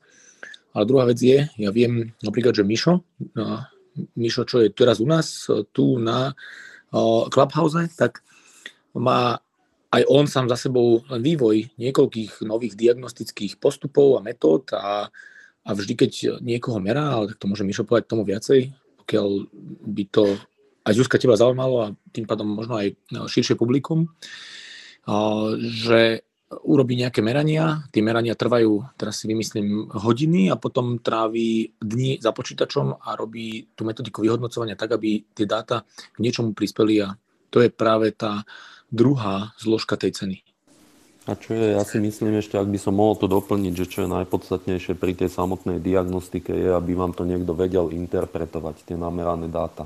Ale 0.71 0.87
druhá 0.87 1.03
vec 1.09 1.19
je, 1.19 1.43
ja 1.43 1.69
viem 1.73 2.15
napríklad, 2.23 2.55
že 2.55 2.63
Mišo, 2.63 3.03
Mišo, 4.15 4.47
čo 4.47 4.63
je 4.63 4.71
teraz 4.71 5.03
u 5.03 5.07
nás, 5.09 5.49
tu 5.75 5.99
na 5.99 6.31
Clubhouse, 7.29 7.89
tak 7.99 8.23
má 8.95 9.43
aj 9.89 10.05
on 10.05 10.29
sám 10.29 10.45
za 10.45 10.57
sebou 10.69 11.01
len 11.09 11.21
vývoj 11.25 11.73
niekoľkých 11.81 12.45
nových 12.45 12.77
diagnostických 12.77 13.57
postupov 13.57 14.21
a 14.21 14.25
metód 14.25 14.69
a, 14.77 15.09
a 15.65 15.69
vždy, 15.73 15.93
keď 15.97 16.11
niekoho 16.45 16.77
merá, 16.77 17.17
ale 17.17 17.33
tak 17.33 17.41
to 17.41 17.49
môže 17.49 17.65
Mišo 17.65 17.89
povedať 17.89 18.05
tomu 18.05 18.21
viacej, 18.21 18.69
pokiaľ 19.01 19.27
by 19.89 20.03
to 20.13 20.37
aj 20.83 20.93
Zuzka 20.95 21.19
teba 21.19 21.35
zaujímalo 21.35 21.75
a 21.83 21.93
tým 22.11 22.25
pádom 22.25 22.47
možno 22.47 22.79
aj 22.79 22.95
no, 23.11 23.27
širšie 23.27 23.59
publikum, 23.59 24.11
že 25.59 26.23
urobí 26.49 26.97
nejaké 26.97 27.21
merania, 27.21 27.85
tie 27.93 28.01
merania 28.01 28.33
trvajú, 28.33 28.97
teraz 28.97 29.21
si 29.21 29.29
vymyslím, 29.29 29.93
hodiny 29.93 30.49
a 30.49 30.57
potom 30.57 30.97
trávi 30.97 31.77
dni 31.77 32.17
za 32.17 32.33
počítačom 32.33 33.05
a 33.05 33.13
robí 33.13 33.69
tú 33.77 33.85
metodiku 33.85 34.25
vyhodnocovania 34.25 34.73
tak, 34.73 34.97
aby 34.97 35.21
tie 35.37 35.45
dáta 35.45 35.85
k 35.85 36.17
niečomu 36.17 36.57
prispeli. 36.57 37.05
A 37.05 37.13
to 37.53 37.61
je 37.61 37.69
práve 37.69 38.09
tá 38.17 38.41
druhá 38.89 39.53
zložka 39.61 39.93
tej 39.93 40.17
ceny. 40.17 40.37
A 41.29 41.37
čo 41.37 41.53
je, 41.53 41.77
ja 41.77 41.85
si 41.85 42.01
myslím 42.01 42.41
ešte, 42.41 42.57
ak 42.57 42.65
by 42.65 42.79
som 42.81 42.97
mohol 42.97 43.13
to 43.13 43.29
doplniť, 43.29 43.73
že 43.77 43.85
čo 43.85 43.99
je 44.01 44.09
najpodstatnejšie 44.09 44.97
pri 44.97 45.13
tej 45.13 45.29
samotnej 45.29 45.77
diagnostike 45.77 46.49
je, 46.49 46.73
aby 46.73 46.97
vám 46.97 47.13
to 47.13 47.21
niekto 47.21 47.53
vedel 47.53 47.93
interpretovať, 47.93 48.89
tie 48.89 48.97
namerané 48.97 49.45
dáta 49.45 49.85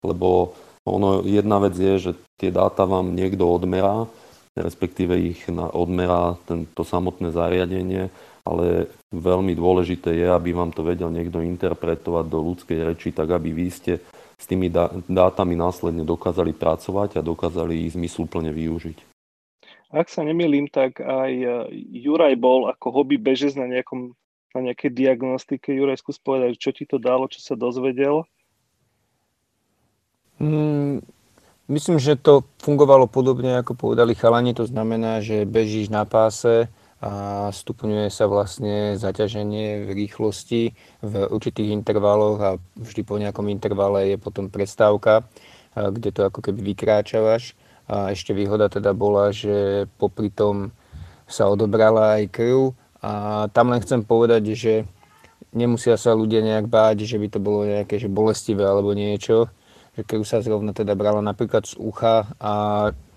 lebo 0.00 0.56
ono, 0.88 1.22
jedna 1.24 1.60
vec 1.60 1.76
je, 1.76 2.10
že 2.10 2.12
tie 2.40 2.48
dáta 2.48 2.88
vám 2.88 3.12
niekto 3.12 3.44
odmerá, 3.44 4.08
respektíve 4.56 5.14
ich 5.16 5.44
odmerá 5.52 6.40
to 6.74 6.82
samotné 6.82 7.30
zariadenie, 7.30 8.08
ale 8.42 8.88
veľmi 9.12 9.52
dôležité 9.52 10.16
je, 10.16 10.26
aby 10.26 10.56
vám 10.56 10.72
to 10.72 10.82
vedel 10.82 11.12
niekto 11.12 11.44
interpretovať 11.44 12.24
do 12.26 12.38
ľudskej 12.40 12.78
reči, 12.92 13.08
tak 13.12 13.30
aby 13.30 13.52
vy 13.52 13.66
ste 13.68 13.92
s 14.40 14.44
tými 14.48 14.72
dátami 15.06 15.52
následne 15.52 16.02
dokázali 16.02 16.56
pracovať 16.56 17.20
a 17.20 17.26
dokázali 17.26 17.84
ich 17.84 17.92
zmysluplne 17.92 18.48
využiť. 18.48 18.98
Ak 19.90 20.06
sa 20.06 20.22
nemýlim, 20.22 20.70
tak 20.70 21.02
aj 21.02 21.32
e, 21.34 21.50
Juraj 21.98 22.38
bol 22.38 22.70
ako 22.70 22.94
hobby 22.94 23.18
bežec 23.18 23.58
na, 23.58 23.66
nejakom, 23.66 24.14
na 24.54 24.60
nejakej 24.70 24.94
diagnostike. 24.94 25.74
Juraj, 25.74 25.98
skús 25.98 26.16
povedať, 26.22 26.56
čo 26.56 26.70
ti 26.70 26.86
to 26.86 26.96
dalo, 26.96 27.26
čo 27.26 27.42
sa 27.42 27.58
dozvedel. 27.58 28.22
Mm, 30.40 31.04
myslím, 31.68 32.00
že 32.00 32.16
to 32.16 32.48
fungovalo 32.64 33.04
podobne, 33.04 33.60
ako 33.60 33.76
povedali 33.76 34.16
chalani. 34.16 34.56
To 34.56 34.64
znamená, 34.64 35.20
že 35.20 35.44
bežíš 35.44 35.92
na 35.92 36.08
páse 36.08 36.72
a 37.00 37.48
stupňuje 37.48 38.12
sa 38.12 38.28
vlastne 38.28 38.96
zaťaženie 39.00 39.88
v 39.88 40.04
rýchlosti 40.04 40.76
v 41.00 41.14
určitých 41.32 41.72
intervaloch 41.72 42.38
a 42.40 42.50
vždy 42.76 43.00
po 43.04 43.16
nejakom 43.16 43.48
intervale 43.48 44.12
je 44.12 44.16
potom 44.20 44.52
prestávka, 44.52 45.24
kde 45.72 46.12
to 46.12 46.28
ako 46.28 46.44
keby 46.44 46.72
vykráčavaš. 46.72 47.56
A 47.88 48.12
ešte 48.12 48.36
výhoda 48.36 48.68
teda 48.68 48.92
bola, 48.92 49.32
že 49.32 49.88
popri 49.96 50.28
tom 50.28 50.76
sa 51.24 51.48
odobrala 51.48 52.20
aj 52.20 52.32
krv 52.32 52.76
a 53.00 53.12
tam 53.52 53.72
len 53.72 53.80
chcem 53.80 54.04
povedať, 54.04 54.52
že 54.52 54.84
nemusia 55.56 55.96
sa 55.96 56.12
ľudia 56.12 56.44
nejak 56.44 56.68
báť, 56.68 57.08
že 57.08 57.16
by 57.16 57.28
to 57.32 57.40
bolo 57.40 57.64
nejaké 57.64 57.96
že 57.96 58.12
bolestivé 58.12 58.62
alebo 58.62 58.92
niečo 58.92 59.48
že 60.04 60.28
sa 60.28 60.44
zrovna 60.44 60.72
teda 60.72 60.96
brala 60.96 61.20
napríklad 61.20 61.66
z 61.66 61.74
ucha 61.80 62.28
a 62.40 62.52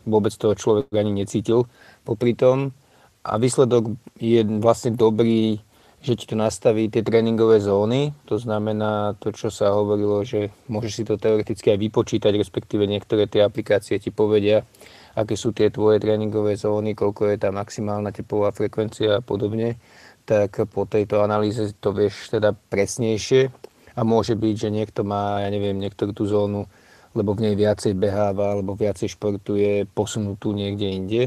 vôbec 0.03 0.35
toho 0.35 0.55
človek 0.55 0.91
ani 0.91 1.23
necítil 1.23 1.67
popri 2.03 2.35
tom. 2.35 2.75
A 3.23 3.39
výsledok 3.39 3.95
je 4.19 4.43
vlastne 4.59 4.91
dobrý, 4.91 5.63
že 6.03 6.19
ti 6.19 6.27
to 6.27 6.35
nastaví 6.35 6.91
tie 6.91 6.99
tréningové 6.99 7.63
zóny, 7.63 8.11
to 8.27 8.35
znamená 8.35 9.15
to, 9.23 9.31
čo 9.31 9.47
sa 9.47 9.71
hovorilo, 9.71 10.27
že 10.27 10.51
môžeš 10.67 10.91
si 10.91 11.03
to 11.07 11.15
teoreticky 11.15 11.71
aj 11.71 11.79
vypočítať, 11.79 12.35
respektíve 12.35 12.83
niektoré 12.83 13.31
tie 13.31 13.47
aplikácie 13.47 13.95
ti 14.03 14.11
povedia, 14.11 14.67
aké 15.15 15.39
sú 15.39 15.55
tie 15.55 15.71
tvoje 15.71 16.03
tréningové 16.03 16.59
zóny, 16.59 16.91
koľko 16.91 17.31
je 17.31 17.37
tá 17.39 17.55
maximálna 17.55 18.11
tepová 18.11 18.51
frekvencia 18.51 19.23
a 19.23 19.23
podobne, 19.23 19.79
tak 20.27 20.67
po 20.67 20.83
tejto 20.83 21.23
analýze 21.23 21.71
to 21.79 21.95
vieš 21.95 22.35
teda 22.35 22.51
presnejšie 22.51 23.47
a 23.93 24.01
môže 24.01 24.33
byť, 24.33 24.55
že 24.57 24.69
niekto 24.73 25.05
má, 25.05 25.41
ja 25.45 25.49
neviem, 25.53 25.77
niektorú 25.77 26.11
tú 26.13 26.25
zónu, 26.25 26.65
lebo 27.13 27.37
v 27.37 27.49
nej 27.49 27.55
viacej 27.57 27.93
beháva 27.93 28.57
alebo 28.57 28.73
viacej 28.73 29.13
športuje, 29.13 29.85
posunutú 29.93 30.49
niekde 30.49 30.87
inde. 30.89 31.23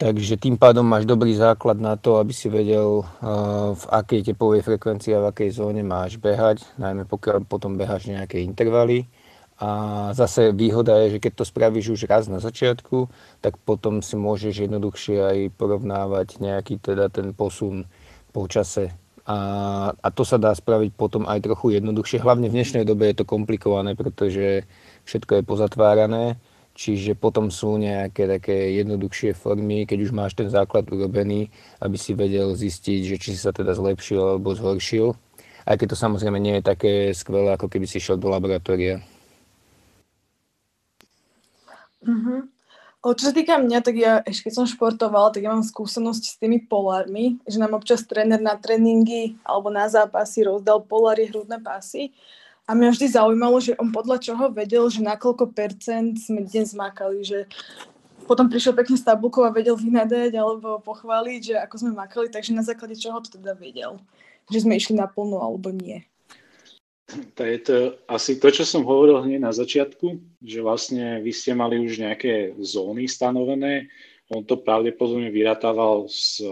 Takže 0.00 0.40
tým 0.40 0.56
pádom 0.56 0.82
máš 0.82 1.04
dobrý 1.04 1.36
základ 1.36 1.76
na 1.76 1.94
to, 1.94 2.16
aby 2.16 2.32
si 2.32 2.48
vedel, 2.48 3.04
v 3.76 3.84
akej 3.92 4.32
tepovej 4.32 4.64
frekvencii 4.64 5.12
a 5.12 5.22
v 5.22 5.28
akej 5.28 5.60
zóne 5.60 5.84
máš 5.84 6.16
behať, 6.16 6.64
najmä 6.80 7.04
pokiaľ 7.04 7.44
potom 7.44 7.76
beháš 7.76 8.08
nejaké 8.08 8.40
intervaly. 8.40 9.04
A 9.60 10.08
zase 10.16 10.56
výhoda 10.56 10.96
je, 11.04 11.20
že 11.20 11.22
keď 11.22 11.32
to 11.36 11.44
spravíš 11.44 11.92
už 11.92 12.08
raz 12.08 12.32
na 12.32 12.40
začiatku, 12.40 13.12
tak 13.44 13.60
potom 13.60 14.00
si 14.00 14.16
môžeš 14.16 14.64
jednoduchšie 14.64 15.16
aj 15.20 15.38
porovnávať 15.60 16.40
nejaký 16.40 16.80
teda 16.80 17.12
ten 17.12 17.36
posun 17.36 17.84
po 18.32 18.48
čase 18.48 18.96
a, 19.26 19.38
a 19.92 20.08
to 20.12 20.22
sa 20.24 20.40
dá 20.40 20.52
spraviť 20.54 20.96
potom 20.96 21.28
aj 21.28 21.44
trochu 21.44 21.76
jednoduchšie. 21.76 22.24
Hlavne 22.24 22.48
v 22.48 22.56
dnešnej 22.56 22.84
dobe 22.88 23.10
je 23.10 23.20
to 23.20 23.28
komplikované, 23.28 23.92
pretože 23.96 24.64
všetko 25.04 25.40
je 25.40 25.42
pozatvárané, 25.44 26.24
čiže 26.72 27.18
potom 27.18 27.52
sú 27.52 27.76
nejaké 27.76 28.24
také 28.24 28.76
jednoduchšie 28.80 29.36
formy, 29.36 29.84
keď 29.84 29.98
už 30.08 30.12
máš 30.16 30.32
ten 30.38 30.48
základ 30.48 30.88
urobený, 30.88 31.52
aby 31.84 31.96
si 31.96 32.16
vedel 32.16 32.56
zistiť, 32.56 33.00
že 33.04 33.16
či 33.20 33.28
si 33.36 33.40
sa 33.40 33.52
teda 33.52 33.76
zlepšil 33.76 34.36
alebo 34.36 34.56
zhoršil. 34.56 35.12
Aj 35.68 35.76
keď 35.76 35.92
to 35.92 35.96
samozrejme 35.98 36.40
nie 36.40 36.58
je 36.58 36.64
také 36.64 36.92
skvelé, 37.12 37.52
ako 37.52 37.68
keby 37.68 37.84
si 37.84 38.00
šiel 38.00 38.16
do 38.16 38.32
laboratória. 38.32 39.04
Mm-hmm. 42.00 42.59
O, 43.00 43.16
čo 43.16 43.32
sa 43.32 43.34
týka 43.34 43.56
mňa, 43.56 43.80
tak 43.80 43.96
ja 43.96 44.20
ešte 44.28 44.52
keď 44.52 44.60
som 44.60 44.68
športovala, 44.68 45.32
tak 45.32 45.48
ja 45.48 45.56
mám 45.56 45.64
skúsenosť 45.64 46.20
s 46.20 46.36
tými 46.36 46.60
polármi, 46.68 47.40
že 47.48 47.56
nám 47.56 47.72
občas 47.72 48.04
tréner 48.04 48.36
na 48.36 48.60
tréningy 48.60 49.40
alebo 49.40 49.72
na 49.72 49.88
zápasy 49.88 50.44
rozdal 50.44 50.84
polári 50.84 51.32
hrudné 51.32 51.64
pásy. 51.64 52.12
A 52.68 52.76
mňa 52.76 52.92
vždy 52.92 53.06
zaujímalo, 53.16 53.56
že 53.56 53.72
on 53.80 53.88
podľa 53.88 54.20
čoho 54.20 54.52
vedel, 54.52 54.84
že 54.92 55.00
na 55.00 55.16
koľko 55.16 55.48
percent 55.48 56.20
sme 56.20 56.44
dnes 56.44 56.76
makali, 56.76 57.24
že 57.24 57.48
potom 58.28 58.52
prišiel 58.52 58.76
pekne 58.76 59.00
s 59.00 59.08
tabulkou 59.08 59.48
a 59.48 59.50
vedel 59.50 59.80
vynadať 59.80 60.36
alebo 60.36 60.76
pochváliť, 60.84 61.40
že 61.40 61.54
ako 61.56 61.74
sme 61.80 61.92
makali, 61.96 62.28
takže 62.28 62.52
na 62.52 62.60
základe 62.60 63.00
čoho 63.00 63.16
to 63.24 63.32
teda 63.32 63.56
vedel, 63.56 63.96
že 64.52 64.60
sme 64.60 64.76
išli 64.76 65.00
naplno 65.00 65.40
alebo 65.40 65.72
nie. 65.72 66.04
To 67.10 67.42
je 67.42 67.58
to 67.58 67.76
asi 68.06 68.38
to, 68.38 68.48
čo 68.54 68.62
som 68.62 68.86
hovoril 68.86 69.22
hneď 69.24 69.40
na 69.42 69.50
začiatku, 69.50 70.20
že 70.42 70.62
vlastne 70.62 71.18
vy 71.18 71.32
ste 71.34 71.58
mali 71.58 71.82
už 71.82 71.98
nejaké 71.98 72.54
zóny 72.62 73.10
stanovené, 73.10 73.90
on 74.30 74.46
to 74.46 74.62
pravdepodobne 74.62 75.26
vyratával 75.34 76.06
z 76.06 76.46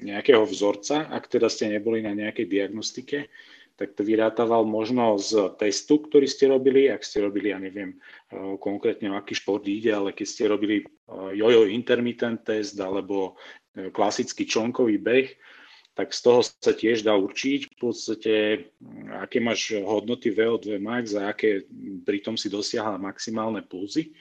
nejakého 0.00 0.44
vzorca, 0.48 1.06
ak 1.12 1.28
teda 1.28 1.52
ste 1.52 1.68
neboli 1.68 2.00
na 2.00 2.16
nejakej 2.16 2.48
diagnostike, 2.48 3.28
tak 3.78 3.94
to 3.94 4.02
vyrátával 4.02 4.66
možno 4.66 5.14
z 5.22 5.54
testu, 5.54 6.02
ktorý 6.02 6.26
ste 6.26 6.50
robili, 6.50 6.90
ak 6.90 7.06
ste 7.06 7.22
robili, 7.22 7.54
ja 7.54 7.62
neviem 7.62 7.94
eh, 7.94 8.58
konkrétne 8.58 9.14
o 9.14 9.14
aký 9.14 9.38
šport 9.38 9.62
ide, 9.70 9.94
ale 9.94 10.10
keď 10.10 10.26
ste 10.26 10.50
robili 10.50 10.82
eh, 10.82 11.30
jojo 11.38 11.70
intermittent 11.70 12.42
test 12.42 12.74
alebo 12.82 13.38
eh, 13.78 13.94
klasický 13.94 14.50
člnkový 14.50 14.98
beh, 14.98 15.28
tak 15.98 16.14
z 16.14 16.20
toho 16.22 16.46
sa 16.46 16.70
tiež 16.70 17.02
dá 17.02 17.18
určiť 17.18 17.74
v 17.74 17.76
podstate, 17.82 18.34
aké 19.18 19.42
máš 19.42 19.74
hodnoty 19.82 20.30
VO2 20.30 20.78
max 20.78 21.18
a 21.18 21.34
aké 21.34 21.66
pritom 22.06 22.38
si 22.38 22.46
dosiahla 22.46 23.02
maximálne 23.02 23.66
pulzy. 23.66 24.14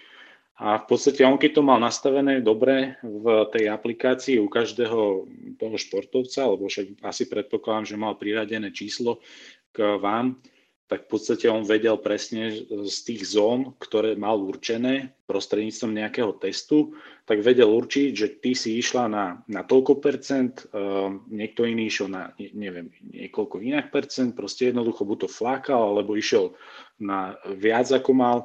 A 0.58 0.82
v 0.82 0.90
podstate 0.90 1.22
on, 1.22 1.38
keď 1.38 1.62
to 1.62 1.62
mal 1.62 1.78
nastavené 1.78 2.42
dobre 2.42 2.98
v 3.06 3.46
tej 3.54 3.70
aplikácii 3.70 4.42
u 4.42 4.50
každého 4.50 5.30
toho 5.62 5.76
športovca, 5.78 6.50
lebo 6.50 6.66
však 6.66 6.98
asi 7.06 7.30
predpokladám, 7.30 7.94
že 7.94 8.02
mal 8.02 8.18
priradené 8.18 8.74
číslo 8.74 9.22
k 9.70 10.02
vám, 10.02 10.42
tak 10.88 11.08
v 11.08 11.10
podstate 11.12 11.52
on 11.52 11.68
vedel 11.68 12.00
presne 12.00 12.64
z 12.68 12.98
tých 13.04 13.28
zón, 13.28 13.76
ktoré 13.76 14.16
mal 14.16 14.40
určené 14.40 15.12
prostredníctvom 15.28 15.92
nejakého 15.92 16.32
testu, 16.40 16.96
tak 17.28 17.44
vedel 17.44 17.68
určiť, 17.68 18.16
že 18.16 18.28
ty 18.40 18.56
si 18.56 18.80
išla 18.80 19.12
na, 19.12 19.26
na 19.52 19.68
toľko 19.68 20.00
percent, 20.00 20.64
uh, 20.72 21.12
niekto 21.28 21.68
iný 21.68 21.92
išiel 21.92 22.08
na, 22.08 22.32
ne, 22.40 22.56
neviem, 22.56 22.88
niekoľko 23.04 23.60
inak 23.60 23.92
percent, 23.92 24.32
proste 24.32 24.72
jednoducho 24.72 25.04
buď 25.04 25.28
to 25.28 25.30
flákal, 25.30 25.92
alebo 25.92 26.16
išiel 26.16 26.56
na 27.04 27.36
viac 27.52 27.92
ako 27.92 28.12
mal. 28.16 28.40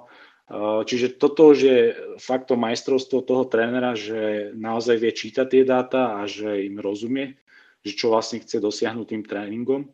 Eh, 0.53 0.81
čiže 0.85 1.17
toto 1.17 1.57
už 1.57 1.59
je 1.65 1.81
faktom 2.21 2.61
majstrovstvo 2.61 3.25
toho 3.25 3.49
trénera, 3.49 3.97
že 3.97 4.53
naozaj 4.53 5.01
vie 5.01 5.13
čítať 5.15 5.47
tie 5.49 5.63
dáta 5.65 6.21
a 6.21 6.29
že 6.29 6.69
im 6.69 6.77
rozumie, 6.77 7.41
že 7.81 7.97
čo 7.97 8.13
vlastne 8.13 8.37
chce 8.37 8.61
dosiahnuť 8.61 9.07
tým 9.09 9.25
tréningom. 9.25 9.89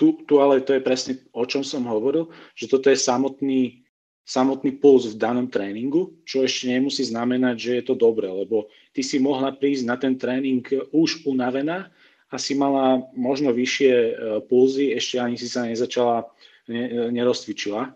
Tu, 0.00 0.06
tu 0.24 0.34
ale 0.40 0.64
to 0.64 0.72
je 0.72 0.80
presne 0.80 1.20
o 1.36 1.44
čom 1.44 1.60
som 1.60 1.84
hovoril, 1.84 2.32
že 2.56 2.64
toto 2.64 2.88
je 2.88 2.96
samotný, 2.96 3.84
samotný 4.24 4.80
puls 4.80 5.04
v 5.04 5.20
danom 5.20 5.52
tréningu, 5.52 6.16
čo 6.24 6.48
ešte 6.48 6.72
nemusí 6.72 7.04
znamenať, 7.04 7.56
že 7.60 7.70
je 7.76 7.84
to 7.84 7.94
dobre, 7.94 8.24
lebo 8.24 8.72
ty 8.96 9.04
si 9.04 9.20
mohla 9.20 9.52
prísť 9.52 9.84
na 9.84 10.00
ten 10.00 10.16
tréning 10.16 10.64
už 10.96 11.28
unavená 11.28 11.92
a 12.32 12.40
si 12.40 12.56
mala 12.56 13.04
možno 13.12 13.52
vyššie 13.52 13.92
uh, 13.92 14.12
pulzy, 14.48 14.96
ešte 14.96 15.20
ani 15.20 15.36
si 15.36 15.44
sa 15.44 15.68
nezačala, 15.68 16.24
ne, 16.72 17.12
nerozcvičila 17.12 17.92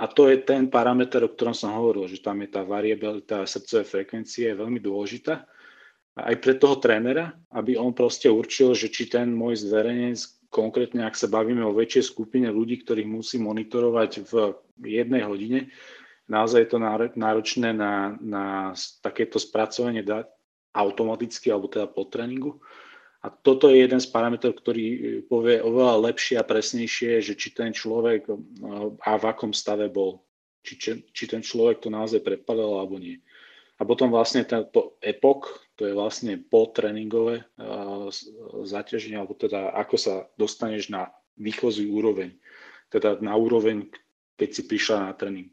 a 0.00 0.08
to 0.08 0.32
je 0.32 0.40
ten 0.40 0.72
parameter, 0.72 1.20
o 1.20 1.28
ktorom 1.28 1.52
som 1.52 1.76
hovoril, 1.76 2.08
že 2.08 2.24
tam 2.24 2.40
je 2.40 2.48
tá 2.48 2.64
variabilita 2.64 3.44
srdcovej 3.44 3.84
frekvencie 3.84 4.48
je 4.48 4.56
veľmi 4.56 4.80
dôležitá. 4.80 5.44
Aj 6.16 6.36
pre 6.40 6.56
toho 6.56 6.80
trénera, 6.80 7.36
aby 7.52 7.76
on 7.76 7.92
proste 7.92 8.32
určil, 8.32 8.72
že 8.72 8.88
či 8.88 9.12
ten 9.12 9.28
môj 9.28 9.60
zverejnec, 9.60 10.39
konkrétne 10.50 11.06
ak 11.06 11.14
sa 11.14 11.30
bavíme 11.30 11.62
o 11.62 11.72
väčšej 11.72 12.04
skupine 12.10 12.50
ľudí, 12.50 12.82
ktorých 12.82 13.08
musí 13.08 13.38
monitorovať 13.38 14.10
v 14.26 14.32
jednej 14.82 15.22
hodine, 15.24 15.70
naozaj 16.26 16.66
je 16.66 16.70
to 16.74 16.78
náročné 17.16 17.70
na, 17.70 18.18
na 18.18 18.74
takéto 19.00 19.38
spracovanie 19.38 20.02
dát 20.02 20.26
automaticky 20.74 21.50
alebo 21.50 21.66
teda 21.70 21.86
po 21.90 22.06
tréningu 22.06 22.58
a 23.20 23.28
toto 23.28 23.68
je 23.68 23.84
jeden 23.84 24.00
z 24.00 24.08
parametrov, 24.08 24.56
ktorý 24.56 24.84
e, 24.88 24.98
povie 25.28 25.60
oveľa 25.60 26.08
lepšie 26.08 26.40
a 26.40 26.48
presnejšie, 26.48 27.20
že 27.20 27.36
či 27.36 27.52
ten 27.52 27.76
človek 27.76 28.32
e, 28.32 28.34
a 28.96 29.10
v 29.20 29.24
akom 29.28 29.52
stave 29.52 29.92
bol. 29.92 30.24
Či, 30.64 31.04
či, 31.12 31.24
ten 31.24 31.44
človek 31.44 31.84
to 31.84 31.92
naozaj 31.92 32.20
prepadal 32.20 32.80
alebo 32.80 32.96
nie. 32.96 33.20
A 33.80 33.84
potom 33.84 34.12
vlastne 34.12 34.44
tento 34.44 35.00
EPOK, 35.00 35.69
to 35.80 35.88
je 35.88 35.96
vlastne 35.96 36.36
potréningové 36.36 37.48
zaťaženie, 38.68 39.16
alebo 39.16 39.32
teda 39.32 39.72
ako 39.72 39.96
sa 39.96 40.14
dostaneš 40.36 40.92
na 40.92 41.08
výchozí 41.40 41.88
úroveň. 41.88 42.36
Teda 42.92 43.16
na 43.24 43.32
úroveň, 43.32 43.88
keď 44.36 44.48
si 44.52 44.62
prišla 44.68 45.08
na 45.08 45.12
tréning. 45.16 45.48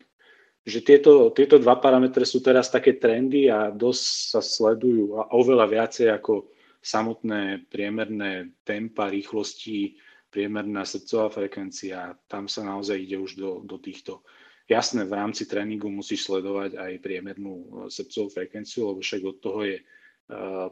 Že 0.68 0.80
tieto, 0.84 1.12
tieto 1.32 1.56
dva 1.64 1.80
parametre 1.80 2.28
sú 2.28 2.44
teraz 2.44 2.68
také 2.68 3.00
trendy 3.00 3.48
a 3.48 3.72
dosť 3.72 4.04
sa 4.36 4.44
sledujú 4.44 5.16
a 5.16 5.32
oveľa 5.32 5.64
viacej 5.64 6.12
ako 6.12 6.52
samotné 6.84 7.72
priemerné 7.72 8.52
tempa, 8.68 9.08
rýchlosti, 9.08 9.96
priemerná 10.28 10.84
srdcová 10.84 11.32
frekvencia, 11.32 12.20
tam 12.28 12.52
sa 12.52 12.68
naozaj 12.68 13.00
ide 13.00 13.16
už 13.16 13.40
do, 13.40 13.64
do 13.64 13.80
týchto. 13.80 14.28
Jasné, 14.68 15.08
v 15.08 15.16
rámci 15.16 15.48
tréningu 15.48 15.88
musíš 15.88 16.28
sledovať 16.28 16.76
aj 16.76 17.00
priemernú 17.00 17.56
e, 17.56 17.68
srdcovú 17.88 18.28
frekvenciu, 18.28 18.92
lebo 18.92 19.00
však 19.00 19.24
od 19.24 19.38
toho 19.40 19.64
je 19.64 19.80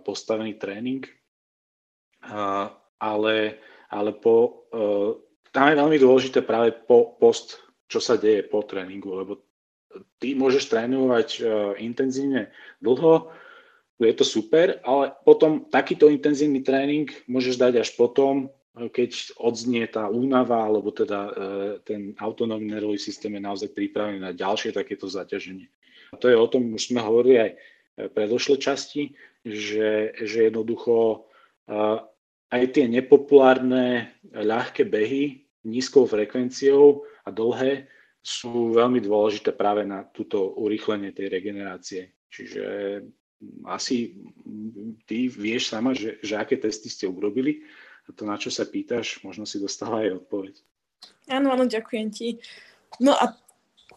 postavený 0.03 0.59
tréning. 0.59 1.07
Uh, 2.25 2.73
ale, 2.99 3.61
ale 3.87 4.11
po, 4.17 4.67
uh, 4.73 5.15
tam 5.53 5.71
je 5.71 5.79
veľmi 5.79 5.97
dôležité 6.01 6.41
práve 6.43 6.73
po, 6.73 7.15
post, 7.15 7.61
čo 7.87 8.03
sa 8.03 8.19
deje 8.19 8.43
po 8.43 8.65
tréningu, 8.65 9.13
lebo 9.15 9.45
ty 10.19 10.35
môžeš 10.35 10.67
trénovať 10.67 11.39
intenzívne 11.79 12.51
dlho, 12.83 13.31
je 13.95 14.11
to 14.11 14.27
super, 14.27 14.83
ale 14.83 15.15
potom 15.23 15.71
takýto 15.71 16.11
intenzívny 16.11 16.59
tréning 16.59 17.07
môžeš 17.31 17.55
dať 17.55 17.79
až 17.79 17.95
potom, 17.95 18.51
keď 18.75 19.39
odznie 19.39 19.87
tá 19.87 20.11
únava, 20.11 20.67
alebo 20.67 20.91
teda 20.91 21.31
ten 21.87 22.11
autonómny 22.19 22.75
nervový 22.75 22.99
systém 22.99 23.31
je 23.39 23.47
naozaj 23.47 23.69
pripravený 23.71 24.19
na 24.19 24.35
ďalšie 24.35 24.75
takéto 24.75 25.07
zaťaženie. 25.07 25.71
A 26.11 26.19
to 26.19 26.27
je 26.27 26.35
o 26.35 26.47
tom, 26.51 26.75
už 26.75 26.91
sme 26.91 26.99
hovorili 26.99 27.39
aj 27.39 27.51
v 27.95 28.11
predošlej 28.11 28.59
časti, 28.59 29.03
že, 29.45 30.15
že 30.19 30.51
jednoducho 30.51 31.25
aj 32.51 32.61
tie 32.75 32.85
nepopulárne 32.91 34.15
ľahké 34.31 34.85
behy 34.85 35.47
nízkou 35.65 36.05
frekvenciou 36.05 37.07
a 37.25 37.29
dlhé 37.33 37.89
sú 38.25 38.73
veľmi 38.73 39.01
dôležité 39.01 39.53
práve 39.53 39.85
na 39.85 40.05
túto 40.09 40.57
urýchlenie 40.57 41.13
tej 41.13 41.29
regenerácie. 41.29 42.13
Čiže 42.29 42.65
asi 43.69 44.17
ty 45.05 45.29
vieš 45.29 45.69
sama, 45.69 45.93
že, 45.93 46.17
že 46.25 46.37
aké 46.37 46.57
testy 46.57 46.89
ste 46.89 47.05
urobili 47.05 47.61
a 48.05 48.13
to, 48.13 48.25
na 48.25 48.37
čo 48.37 48.49
sa 48.49 48.65
pýtaš, 48.65 49.21
možno 49.21 49.45
si 49.45 49.61
dostala 49.61 50.05
aj 50.05 50.25
odpoveď. 50.25 50.55
Áno, 51.29 51.53
áno, 51.53 51.65
ďakujem 51.65 52.07
ti. 52.13 52.37
No 53.01 53.13
a 53.13 53.33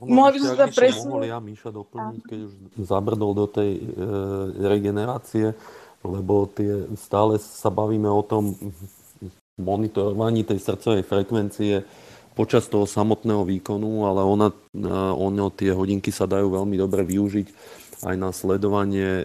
Mohla 0.05 0.31
by 0.31 0.39
som 0.39 0.55
sa 0.55 0.67
presunúť. 0.71 1.11
Mohol 1.11 1.27
ja 1.27 1.39
Míša 1.43 1.71
doplniť, 1.75 2.21
keď 2.23 2.39
už 2.47 2.53
zabrdol 2.87 3.33
do 3.35 3.47
tej 3.51 3.71
e, 3.79 3.83
regenerácie, 4.63 5.59
lebo 6.07 6.47
tie, 6.55 6.87
stále 6.95 7.43
sa 7.43 7.71
bavíme 7.71 8.07
o 8.07 8.23
tom 8.23 8.55
monitorovaní 9.59 10.47
tej 10.47 10.63
srdcovej 10.63 11.03
frekvencie 11.03 11.83
počas 12.39 12.71
toho 12.71 12.87
samotného 12.87 13.43
výkonu, 13.43 14.07
ale 14.07 14.23
ona, 14.23 14.55
e, 14.55 14.87
ono, 15.11 15.51
tie 15.51 15.75
hodinky 15.75 16.15
sa 16.15 16.31
dajú 16.31 16.55
veľmi 16.55 16.79
dobre 16.79 17.03
využiť 17.03 17.49
aj 18.07 18.15
na 18.15 18.31
sledovanie 18.31 19.11
e, 19.11 19.25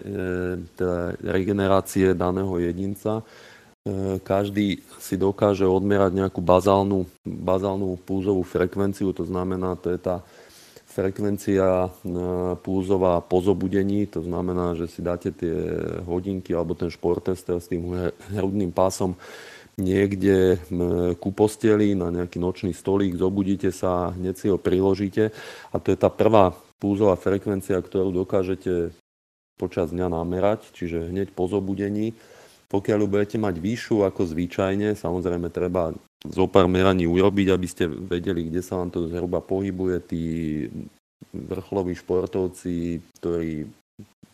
teda 0.74 1.14
regenerácie 1.22 2.18
daného 2.18 2.58
jedinca. 2.58 3.22
E, 3.86 4.18
každý 4.18 4.82
si 4.98 5.14
dokáže 5.14 5.62
odmerať 5.62 6.18
nejakú 6.18 6.42
bazálnu, 6.42 7.06
bazálnu 7.22 7.94
púzovú 8.02 8.42
frekvenciu, 8.42 9.14
to 9.14 9.22
znamená, 9.22 9.78
to 9.78 9.94
je 9.94 9.98
tá 10.02 10.26
frekvencia 10.94 11.66
e, 11.66 11.88
púzová 12.62 13.18
po 13.18 13.42
zobudení, 13.42 14.06
to 14.06 14.22
znamená, 14.22 14.78
že 14.78 14.86
si 14.86 15.02
dáte 15.02 15.34
tie 15.34 15.52
hodinky 16.06 16.54
alebo 16.54 16.78
ten 16.78 16.88
športester 16.88 17.58
s 17.58 17.66
tým 17.66 18.14
hrudným 18.30 18.70
pásom 18.70 19.18
niekde 19.74 20.62
ku 21.18 21.34
posteli 21.34 21.98
na 21.98 22.10
nejaký 22.14 22.38
nočný 22.38 22.70
stolík, 22.70 23.18
zobudíte 23.18 23.74
sa, 23.74 24.14
hneď 24.14 24.34
si 24.38 24.46
ho 24.46 24.58
priložíte 24.58 25.34
a 25.70 25.76
to 25.82 25.90
je 25.90 25.98
tá 25.98 26.10
prvá 26.10 26.54
púzová 26.78 27.18
frekvencia, 27.18 27.74
ktorú 27.82 28.14
dokážete 28.14 28.94
počas 29.58 29.90
dňa 29.90 30.10
namerať, 30.10 30.70
čiže 30.74 31.10
hneď 31.10 31.34
po 31.34 31.46
zobudení. 31.46 32.14
Pokiaľ 32.70 32.98
ju 33.06 33.08
budete 33.10 33.36
mať 33.38 33.54
vyššiu 33.62 34.02
ako 34.02 34.26
zvyčajne, 34.26 34.98
samozrejme 34.98 35.46
treba 35.50 35.94
zo 36.24 36.48
pár 36.48 36.64
meraní 36.66 37.04
urobiť, 37.04 37.52
aby 37.52 37.66
ste 37.68 37.84
vedeli, 37.84 38.48
kde 38.48 38.64
sa 38.64 38.80
vám 38.80 38.88
to 38.88 39.08
zhruba 39.12 39.44
pohybuje. 39.44 39.96
Tí 40.08 40.22
vrcholoví 41.34 41.92
športovci, 41.98 43.02
ktorí 43.20 43.68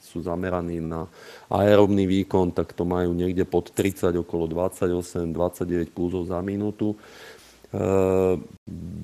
sú 0.01 0.25
zameraní 0.25 0.81
na 0.81 1.05
aerobný 1.53 2.09
výkon, 2.09 2.57
tak 2.57 2.73
to 2.73 2.89
majú 2.89 3.13
niekde 3.13 3.45
pod 3.45 3.75
30, 3.75 4.17
okolo 4.17 4.49
28-29 4.49 5.93
pulzov 5.93 6.25
za 6.25 6.41
minútu. 6.41 6.97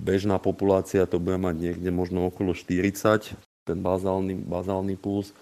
Bežná 0.02 0.40
populácia 0.40 1.04
to 1.06 1.20
bude 1.20 1.36
mať 1.38 1.54
niekde 1.58 1.90
možno 1.92 2.32
okolo 2.32 2.56
40, 2.56 3.36
ten 3.66 3.78
bazálny, 3.82 4.40
bazálny 4.40 4.96
puls. 4.96 5.36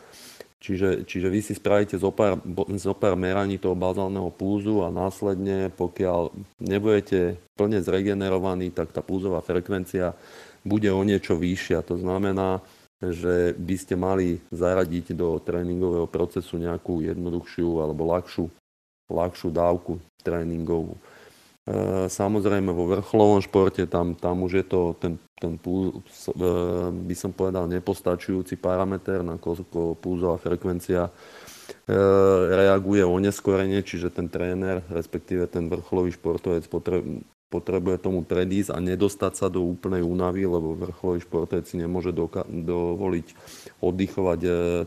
Čiže, 0.62 1.04
čiže 1.04 1.28
vy 1.28 1.40
si 1.44 1.52
spravíte 1.52 2.00
zo 2.00 2.08
pár, 2.08 2.40
zo 2.80 2.94
pár 2.96 3.20
meraní 3.20 3.60
toho 3.60 3.76
bazálneho 3.76 4.32
púzu 4.32 4.80
a 4.80 4.88
následne, 4.88 5.68
pokiaľ 5.68 6.32
nebudete 6.56 7.36
plne 7.52 7.84
zregenerovaní, 7.84 8.72
tak 8.72 8.88
tá 8.94 9.04
púzová 9.04 9.44
frekvencia 9.44 10.16
bude 10.64 10.88
o 10.88 11.04
niečo 11.04 11.36
vyššia. 11.36 11.84
To 11.84 12.00
znamená, 12.00 12.64
že 13.04 13.52
by 13.60 13.76
ste 13.76 13.94
mali 14.00 14.40
zaradiť 14.48 15.12
do 15.12 15.36
tréningového 15.36 16.08
procesu 16.08 16.56
nejakú 16.56 17.04
jednoduchšiu 17.04 17.84
alebo 17.84 18.08
ľahšiu, 18.08 18.48
ľahšiu 19.12 19.48
dávku 19.52 20.00
tréningovú. 20.24 20.96
E, 21.64 22.12
samozrejme 22.12 22.76
vo 22.76 22.84
vrcholovom 22.92 23.40
športe 23.40 23.88
tam, 23.88 24.12
tam 24.12 24.44
už 24.44 24.52
je 24.60 24.64
to 24.68 24.80
ten, 25.00 25.16
ten 25.40 25.56
púz, 25.56 25.96
e, 26.28 26.36
by 26.92 27.14
som 27.16 27.32
povedal 27.32 27.64
nepostačujúci 27.72 28.60
parameter, 28.60 29.24
nakoľko 29.24 29.96
púzová 29.96 30.36
frekvencia 30.36 31.08
e, 31.08 31.12
reaguje 32.52 33.08
oneskorene, 33.08 33.80
čiže 33.80 34.12
ten 34.12 34.28
tréner, 34.28 34.84
respektíve 34.92 35.48
ten 35.48 35.72
vrcholový 35.72 36.12
športovec 36.12 36.68
potrebuje 37.48 37.96
tomu 37.96 38.28
predísť 38.28 38.68
a 38.68 38.84
nedostať 38.84 39.32
sa 39.32 39.48
do 39.48 39.64
úplnej 39.64 40.04
únavy, 40.04 40.44
lebo 40.44 40.76
vrcholový 40.76 41.24
športovec 41.24 41.64
si 41.64 41.80
nemôže 41.80 42.12
dovoliť 42.12 43.26
oddychovať 43.80 44.40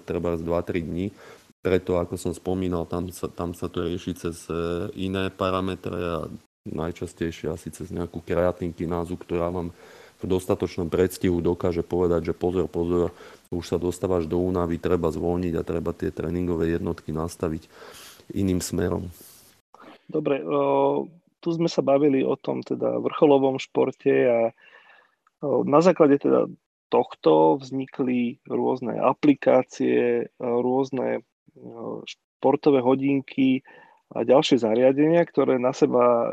treba 0.05 0.38
z 0.38 0.45
2-3 0.45 0.86
dní. 0.93 1.09
Preto, 1.57 1.97
ako 1.97 2.21
som 2.21 2.38
spomínal, 2.38 2.86
tam 2.86 3.09
sa, 3.09 3.25
tam 3.34 3.57
sa 3.57 3.65
to 3.65 3.82
rieši 3.82 4.13
cez 4.13 4.45
iné 4.93 5.34
parametre 5.34 5.97
a 5.97 6.30
najčastejšie 6.72 7.51
asi 7.51 7.72
cez 7.72 7.91
nejakú 7.91 8.20
kreatinkinázu, 8.24 9.15
ktorá 9.15 9.51
vám 9.51 9.72
v 10.18 10.26
dostatočnom 10.26 10.89
predstihu 10.89 11.39
dokáže 11.45 11.86
povedať, 11.86 12.34
že 12.34 12.34
pozor, 12.34 12.65
pozor, 12.65 13.13
už 13.53 13.63
sa 13.70 13.78
dostávaš 13.78 14.26
do 14.26 14.41
únavy, 14.41 14.82
treba 14.82 15.13
zvolniť 15.13 15.53
a 15.55 15.68
treba 15.68 15.93
tie 15.93 16.09
tréningové 16.09 16.74
jednotky 16.74 17.13
nastaviť 17.13 17.70
iným 18.34 18.59
smerom. 18.59 19.07
Dobre, 20.09 20.41
o, 20.41 21.05
tu 21.38 21.49
sme 21.53 21.70
sa 21.70 21.86
bavili 21.86 22.26
o 22.26 22.34
tom 22.34 22.65
teda 22.65 22.97
vrcholovom 22.97 23.61
športe 23.61 24.13
a 24.26 24.39
o, 25.45 25.61
na 25.63 25.86
základe 25.86 26.18
teda 26.18 26.49
tohto 26.88 27.59
vznikli 27.59 28.39
rôzne 28.47 28.95
aplikácie, 28.95 30.32
rôzne 30.39 31.20
športové 32.07 32.80
hodinky, 32.80 33.59
a 34.16 34.24
ďalšie 34.24 34.64
zariadenia, 34.64 35.28
ktoré 35.28 35.60
na 35.60 35.76
seba 35.76 36.03
e, 36.03 36.30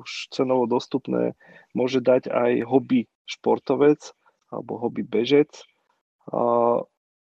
už 0.00 0.32
cenovo 0.32 0.64
dostupné 0.64 1.36
môže 1.76 2.00
dať 2.00 2.32
aj 2.32 2.64
hobby 2.64 3.04
športovec 3.28 4.00
alebo 4.48 4.80
hobby 4.80 5.04
bežec. 5.04 5.52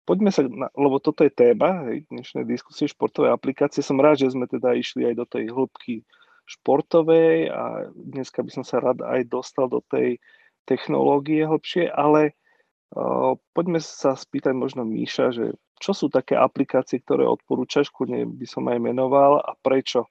Poďme 0.09 0.33
sa, 0.33 0.43
lebo 0.75 0.97
toto 0.99 1.23
je 1.23 1.31
téma 1.31 1.85
dnešnej 2.09 2.49
diskusie 2.49 2.89
športové 2.89 3.29
aplikácie. 3.31 3.85
Som 3.85 4.01
rád, 4.01 4.25
že 4.25 4.33
sme 4.33 4.49
teda 4.49 4.73
išli 4.73 5.13
aj 5.13 5.15
do 5.21 5.27
tej 5.29 5.53
hĺbky 5.53 6.03
športovej 6.51 7.53
a 7.53 7.87
dneska 7.95 8.43
by 8.43 8.51
som 8.51 8.65
sa 8.67 8.83
rád 8.83 9.07
aj 9.07 9.31
dostal 9.31 9.71
do 9.71 9.85
tej 9.87 10.19
technológie 10.67 11.47
hlbšie, 11.47 11.87
ale 11.95 12.35
uh, 12.97 13.39
poďme 13.55 13.79
sa 13.79 14.19
spýtať 14.19 14.51
možno 14.57 14.83
Míša, 14.83 15.31
že 15.31 15.55
čo 15.81 15.97
sú 15.97 16.13
také 16.13 16.37
aplikácie, 16.37 17.01
ktoré 17.01 17.25
odporúčaš, 17.25 17.89
kľudne 17.89 18.29
by 18.29 18.47
som 18.47 18.69
aj 18.69 18.79
menoval 18.79 19.41
a 19.41 19.57
prečo? 19.57 20.05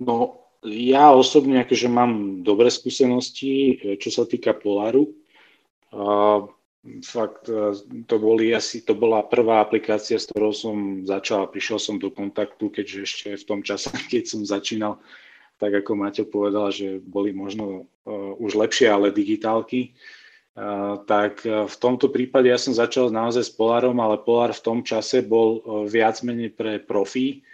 No, 0.00 0.48
ja 0.64 1.12
osobne 1.12 1.62
akože 1.62 1.86
mám 1.92 2.42
dobré 2.42 2.72
skúsenosti, 2.72 3.78
čo 4.00 4.08
sa 4.08 4.24
týka 4.24 4.56
Polaru. 4.56 5.12
A 5.92 6.42
fakt, 7.04 7.48
e, 7.48 7.74
to, 8.06 8.16
boli 8.18 8.54
asi, 8.54 8.82
to 8.82 8.94
bola 8.94 9.26
prvá 9.26 9.60
aplikácia, 9.60 10.16
s 10.16 10.30
ktorou 10.30 10.54
som 10.54 11.02
začal 11.04 11.44
a 11.44 11.50
prišiel 11.50 11.78
som 11.78 11.96
do 11.98 12.08
kontaktu, 12.08 12.70
keďže 12.70 12.98
ešte 13.04 13.28
v 13.36 13.44
tom 13.44 13.60
čase, 13.60 13.90
keď 14.12 14.24
som 14.24 14.40
začínal, 14.46 15.02
tak 15.58 15.74
ako 15.74 15.98
Maťo 15.98 16.24
povedal, 16.30 16.70
že 16.70 17.02
boli 17.02 17.34
možno 17.34 17.90
uh, 18.06 18.32
už 18.38 18.54
lepšie, 18.54 18.86
ale 18.86 19.10
digitálky 19.10 19.98
tak 21.06 21.46
e, 21.46 21.70
v 21.70 21.76
tomto 21.78 22.10
prípade 22.10 22.50
ja 22.50 22.58
som 22.58 22.74
začal 22.74 23.14
naozaj 23.14 23.46
s 23.46 23.52
Polarom, 23.54 23.94
ale 24.02 24.18
Polar 24.18 24.50
v 24.50 24.64
tom 24.64 24.78
čase 24.82 25.22
bol 25.22 25.58
e, 25.58 25.86
viac 25.86 26.18
menej 26.26 26.50
pre 26.54 26.82
profi 26.82 27.46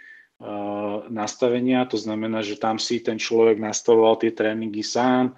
nastavenia, 1.07 1.87
to 1.87 1.95
znamená, 1.95 2.43
že 2.43 2.59
tam 2.59 2.75
si 2.75 2.99
ten 2.99 3.15
človek 3.15 3.55
nastavoval 3.55 4.19
tie 4.19 4.35
tréningy 4.35 4.83
sám, 4.83 5.31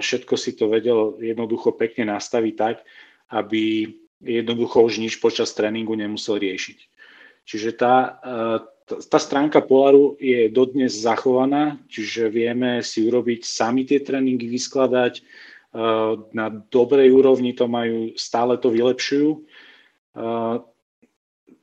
všetko 0.00 0.40
si 0.40 0.56
to 0.56 0.72
vedel 0.72 1.20
jednoducho 1.20 1.76
pekne 1.76 2.16
nastaviť 2.16 2.54
tak, 2.56 2.80
aby 3.28 3.92
jednoducho 4.24 4.88
už 4.88 5.04
nič 5.04 5.20
počas 5.20 5.52
tréningu 5.52 5.92
nemusel 5.92 6.40
riešiť. 6.40 6.78
Čiže 7.44 7.76
tá, 7.76 8.16
tá 8.88 9.18
stránka 9.20 9.60
Polaru 9.60 10.16
je 10.16 10.48
dodnes 10.48 10.96
zachovaná, 10.96 11.76
čiže 11.92 12.32
vieme 12.32 12.80
si 12.80 13.04
urobiť 13.04 13.44
sami 13.44 13.84
tie 13.84 14.00
tréningy, 14.00 14.48
vyskladať, 14.48 15.20
Eh, 15.20 15.55
na 16.32 16.46
dobrej 16.72 17.12
úrovni 17.12 17.52
to 17.52 17.68
majú, 17.68 18.16
stále 18.16 18.56
to 18.56 18.72
vylepšujú. 18.72 19.44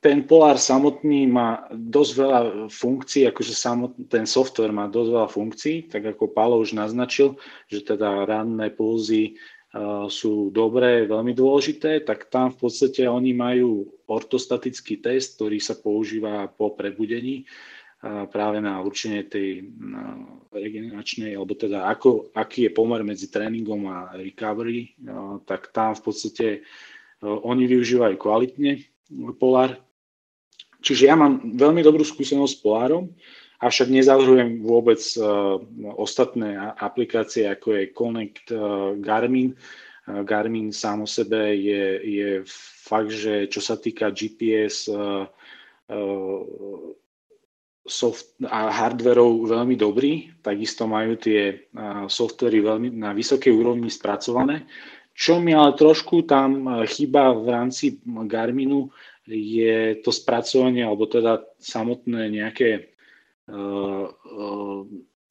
Ten 0.04 0.28
Polar 0.28 0.60
samotný 0.60 1.26
má 1.32 1.64
dosť 1.72 2.12
veľa 2.20 2.40
funkcií, 2.68 3.24
akože 3.32 3.54
samotný, 3.56 4.04
ten 4.12 4.28
software 4.28 4.76
má 4.76 4.92
dosť 4.92 5.10
veľa 5.16 5.30
funkcií, 5.32 5.78
tak 5.88 6.04
ako 6.14 6.36
Pálo 6.36 6.60
už 6.60 6.76
naznačil, 6.76 7.40
že 7.72 7.82
teda 7.82 8.28
ranné 8.28 8.70
pulzy 8.70 9.40
sú 10.12 10.54
dobré, 10.54 11.10
veľmi 11.10 11.34
dôležité, 11.34 12.06
tak 12.06 12.30
tam 12.30 12.54
v 12.54 12.68
podstate 12.68 13.10
oni 13.10 13.34
majú 13.34 13.90
ortostatický 14.06 15.02
test, 15.02 15.42
ktorý 15.42 15.58
sa 15.58 15.74
používa 15.74 16.46
po 16.46 16.78
prebudení 16.78 17.50
práve 18.04 18.60
na 18.60 18.84
určenie 18.84 19.24
tej 19.24 19.64
regeneračnej, 20.52 21.40
alebo 21.40 21.56
teda 21.56 21.88
ako, 21.88 22.36
aký 22.36 22.68
je 22.68 22.76
pomer 22.76 23.00
medzi 23.00 23.32
tréningom 23.32 23.88
a 23.88 24.12
recovery, 24.20 24.92
tak 25.48 25.72
tam 25.72 25.96
v 25.96 26.04
podstate 26.04 26.68
oni 27.24 27.64
využívajú 27.64 28.20
kvalitne 28.20 28.84
Polar. 29.40 29.80
Čiže 30.84 31.08
ja 31.08 31.16
mám 31.16 31.56
veľmi 31.56 31.80
dobrú 31.80 32.04
skúsenosť 32.04 32.52
s 32.52 32.60
Polarom, 32.60 33.16
avšak 33.64 33.88
nezavrhujem 33.88 34.60
vôbec 34.60 35.00
ostatné 35.96 36.60
aplikácie, 36.60 37.48
ako 37.48 37.80
je 37.80 37.94
Connect 37.96 38.48
Garmin. 39.00 39.56
Garmin 40.04 40.76
sám 40.76 41.08
o 41.08 41.08
sebe 41.08 41.56
je, 41.56 41.84
je 42.04 42.30
fakt, 42.84 43.16
že 43.16 43.48
čo 43.48 43.64
sa 43.64 43.80
týka 43.80 44.12
GPS, 44.12 44.92
soft 47.84 48.40
a 48.48 48.72
hardverov 48.72 49.44
veľmi 49.44 49.76
dobrý, 49.76 50.32
takisto 50.40 50.88
majú 50.88 51.20
tie 51.20 51.68
softvery 52.08 52.64
veľmi 52.64 52.96
na 52.96 53.12
vysokej 53.12 53.52
úrovni 53.52 53.92
spracované. 53.92 54.64
Čo 55.14 55.38
mi 55.44 55.54
ale 55.54 55.78
trošku 55.78 56.26
tam 56.26 56.66
chýba 56.88 57.36
v 57.36 57.48
rámci 57.52 58.02
Garminu 58.08 58.90
je 59.28 60.00
to 60.02 60.10
spracovanie, 60.10 60.84
alebo 60.84 61.06
teda 61.06 61.44
samotné 61.60 62.28
nejaké 62.34 62.92
uh, 63.48 64.10
uh, 64.10 64.82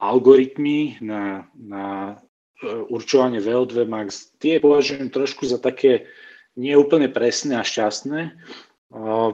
algoritmy 0.01 1.03
na, 1.03 1.51
na 1.57 2.17
určovanie 2.89 3.43
VO2 3.43 3.85
max. 3.91 4.31
Tie 4.39 4.63
považujem 4.63 5.11
trošku 5.11 5.47
za 5.51 5.59
také 5.59 6.07
neúplne 6.55 7.11
presné 7.11 7.59
a 7.59 7.67
šťastné 7.67 8.39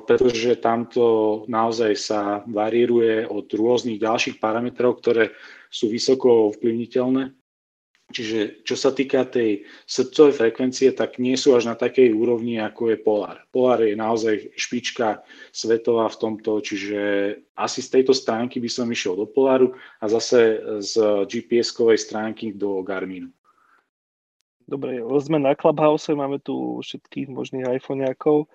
pretože 0.06 0.62
tamto 0.62 1.42
naozaj 1.50 1.92
sa 1.98 2.20
varíruje 2.46 3.26
od 3.26 3.50
rôznych 3.50 3.98
ďalších 3.98 4.38
parametrov, 4.38 5.02
ktoré 5.02 5.34
sú 5.66 5.90
vysoko 5.90 6.54
ovplyvniteľné. 6.54 7.34
Čiže 8.08 8.64
čo 8.64 8.72
sa 8.72 8.88
týka 8.96 9.28
tej 9.28 9.68
srdcovej 9.84 10.32
frekvencie, 10.32 10.96
tak 10.96 11.20
nie 11.20 11.36
sú 11.36 11.52
až 11.52 11.68
na 11.68 11.76
takej 11.76 12.16
úrovni, 12.16 12.56
ako 12.56 12.88
je 12.88 12.96
Polar. 12.96 13.44
Polar 13.52 13.84
je 13.84 13.92
naozaj 13.92 14.56
špička 14.56 15.20
svetová 15.52 16.08
v 16.08 16.16
tomto, 16.16 16.56
čiže 16.64 17.00
asi 17.52 17.84
z 17.84 18.00
tejto 18.00 18.16
stránky 18.16 18.64
by 18.64 18.70
som 18.72 18.88
išiel 18.88 19.12
do 19.12 19.28
Polaru 19.28 19.76
a 20.00 20.08
zase 20.08 20.56
z 20.80 21.26
GPS-kovej 21.28 22.00
stránky 22.00 22.56
do 22.56 22.80
Garminu. 22.80 23.28
Dobre, 24.64 25.04
sme 25.20 25.36
na 25.36 25.52
Clubhouse, 25.52 26.08
máme 26.08 26.40
tu 26.40 26.80
všetkých 26.80 27.28
možných 27.28 27.76
iPhoneákov 27.76 28.48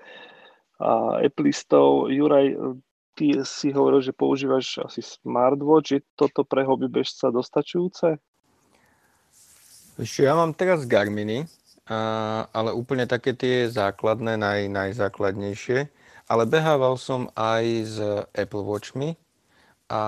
a 0.84 1.24
Applistov. 1.24 2.12
Juraj, 2.12 2.52
ty 3.16 3.40
si 3.48 3.72
hovoril, 3.72 4.04
že 4.04 4.12
používaš 4.12 4.84
asi 4.84 5.00
smartwatch. 5.00 5.96
Je 5.96 6.00
toto 6.20 6.44
pre 6.44 6.68
hobby 6.68 6.92
bežca 6.92 7.32
dostačujúce? 7.32 8.20
Ešte 9.96 10.26
ja 10.26 10.34
mám 10.34 10.52
teraz 10.58 10.90
Garminy 10.90 11.46
a, 11.86 12.50
ale 12.50 12.74
úplne 12.74 13.06
také 13.06 13.38
tie 13.38 13.70
základné, 13.70 14.36
naj, 14.36 14.68
najzákladnejšie. 14.68 15.88
Ale 16.28 16.44
behával 16.50 16.98
som 16.98 17.30
aj 17.36 17.64
s 17.84 17.96
Apple 18.32 18.64
Watchmi 18.64 19.20
a, 19.92 19.96
a 19.96 20.04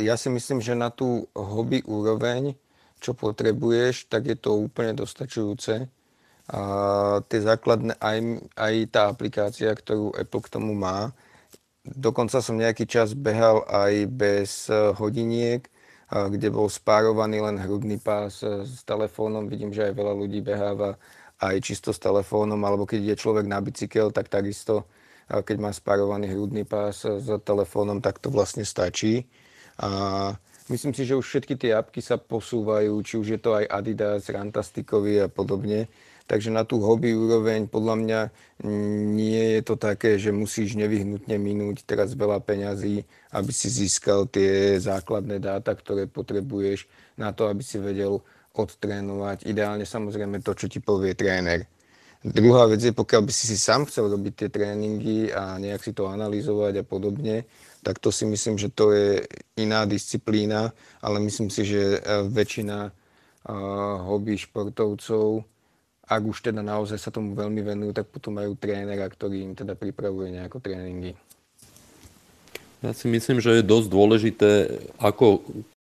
ja 0.00 0.14
si 0.16 0.32
myslím, 0.32 0.58
že 0.64 0.74
na 0.74 0.90
tú 0.90 1.28
hobby 1.36 1.84
úroveň, 1.84 2.56
čo 2.98 3.12
potrebuješ, 3.14 4.10
tak 4.10 4.26
je 4.26 4.34
to 4.34 4.56
úplne 4.58 4.96
dostačujúce. 4.96 5.86
A 6.52 6.62
tie 7.32 7.40
základné, 7.40 7.96
aj, 7.96 8.18
aj 8.60 8.74
tá 8.92 9.08
aplikácia, 9.08 9.72
ktorú 9.72 10.12
Apple 10.12 10.44
k 10.44 10.52
tomu 10.52 10.76
má, 10.76 11.16
dokonca 11.82 12.44
som 12.44 12.60
nejaký 12.60 12.84
čas 12.84 13.16
behal 13.16 13.64
aj 13.66 13.92
bez 14.12 14.68
hodiniek, 15.00 15.64
kde 16.12 16.52
bol 16.52 16.68
spárovaný 16.68 17.40
len 17.40 17.56
hrudný 17.56 17.96
pás 17.96 18.44
e, 18.44 18.68
s 18.68 18.84
telefónom. 18.84 19.48
Vidím, 19.48 19.72
že 19.72 19.88
aj 19.88 19.96
veľa 19.96 20.12
ľudí 20.12 20.44
beháva 20.44 21.00
aj 21.40 21.56
čisto 21.64 21.88
s 21.88 21.96
telefónom, 21.96 22.60
alebo 22.68 22.84
keď 22.84 23.16
je 23.16 23.22
človek 23.24 23.48
na 23.48 23.64
bicykel, 23.64 24.12
tak 24.12 24.28
takisto, 24.28 24.84
keď 25.26 25.56
má 25.56 25.72
spárovaný 25.72 26.28
hrudný 26.30 26.68
pás 26.68 27.08
s 27.08 27.26
telefónom, 27.42 28.04
tak 28.04 28.20
to 28.20 28.28
vlastne 28.28 28.62
stačí. 28.62 29.24
A 29.80 30.36
myslím 30.68 30.92
si, 30.92 31.08
že 31.08 31.16
už 31.16 31.24
všetky 31.24 31.56
tie 31.56 31.72
apky 31.74 32.04
sa 32.04 32.20
posúvajú, 32.20 32.92
či 33.00 33.16
už 33.16 33.26
je 33.32 33.40
to 33.40 33.56
aj 33.56 33.64
Adidas, 33.72 34.28
Rantasticovi 34.28 35.24
a 35.24 35.32
podobne. 35.32 35.88
Takže 36.26 36.54
na 36.54 36.62
tú 36.62 36.78
hobby 36.80 37.12
úroveň 37.12 37.66
podľa 37.66 37.94
mňa 37.98 38.20
nie 39.12 39.58
je 39.58 39.62
to 39.66 39.74
také, 39.76 40.16
že 40.16 40.30
musíš 40.30 40.78
nevyhnutne 40.78 41.34
minúť 41.36 41.82
teraz 41.84 42.14
veľa 42.14 42.40
peňazí, 42.40 43.02
aby 43.34 43.50
si 43.52 43.68
získal 43.68 44.30
tie 44.30 44.78
základné 44.78 45.42
dáta, 45.42 45.74
ktoré 45.74 46.06
potrebuješ 46.06 46.86
na 47.18 47.34
to, 47.34 47.50
aby 47.50 47.60
si 47.60 47.76
vedel 47.82 48.22
odtrénovať. 48.54 49.48
Ideálne 49.48 49.82
samozrejme 49.88 50.40
to, 50.44 50.52
čo 50.54 50.70
ti 50.70 50.78
povie 50.78 51.16
tréner. 51.16 51.66
Druhá 52.22 52.70
vec 52.70 52.78
je, 52.78 52.94
pokiaľ 52.94 53.26
by 53.26 53.32
si 53.34 53.50
si 53.50 53.58
sám 53.58 53.82
chcel 53.90 54.06
robiť 54.06 54.46
tie 54.46 54.48
tréningy 54.48 55.34
a 55.34 55.58
nejak 55.58 55.82
si 55.82 55.90
to 55.90 56.06
analyzovať 56.06 56.80
a 56.80 56.84
podobne, 56.86 57.42
tak 57.82 57.98
to 57.98 58.14
si 58.14 58.22
myslím, 58.30 58.62
že 58.62 58.70
to 58.70 58.94
je 58.94 59.26
iná 59.58 59.82
disciplína, 59.90 60.70
ale 61.02 61.18
myslím 61.18 61.50
si, 61.50 61.66
že 61.66 61.98
väčšina 62.30 62.94
hobby 64.06 64.38
športovcov 64.38 65.42
ak 66.06 66.22
už 66.22 66.42
teda 66.42 66.60
naozaj 66.60 66.98
sa 66.98 67.14
tomu 67.14 67.38
veľmi 67.38 67.62
venujú, 67.62 67.92
tak 67.94 68.10
potom 68.10 68.36
majú 68.36 68.58
trénera, 68.58 69.06
ktorý 69.06 69.42
im 69.46 69.54
teda 69.54 69.78
pripravuje 69.78 70.34
nejako 70.34 70.58
tréningy. 70.58 71.14
Ja 72.82 72.90
si 72.90 73.06
myslím, 73.06 73.38
že 73.38 73.62
je 73.62 73.62
dosť 73.62 73.88
dôležité, 73.88 74.50
ako 74.98 75.46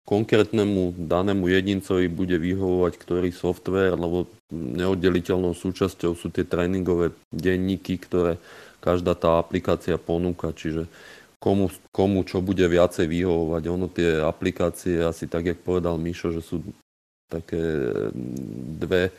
konkrétnemu 0.09 0.97
danému 0.97 1.53
jedincovi 1.53 2.09
bude 2.09 2.41
vyhovovať 2.41 2.97
ktorý 2.97 3.29
software, 3.29 3.93
lebo 3.93 4.25
neoddeliteľnou 4.49 5.53
súčasťou 5.53 6.17
sú 6.17 6.33
tie 6.33 6.49
tréningové 6.49 7.13
denníky, 7.29 8.01
ktoré 8.01 8.41
každá 8.81 9.13
tá 9.13 9.37
aplikácia 9.37 10.01
ponúka, 10.01 10.57
čiže 10.57 10.89
komu, 11.37 11.69
komu 11.93 12.25
čo 12.25 12.41
bude 12.41 12.65
viacej 12.65 13.05
vyhovovať. 13.05 13.63
Ono 13.69 13.87
tie 13.93 14.25
aplikácie, 14.25 15.05
asi 15.05 15.29
tak, 15.29 15.45
jak 15.45 15.61
povedal 15.61 16.01
Mišo, 16.01 16.33
že 16.33 16.41
sú 16.41 16.65
také 17.29 17.61
dve 18.81 19.13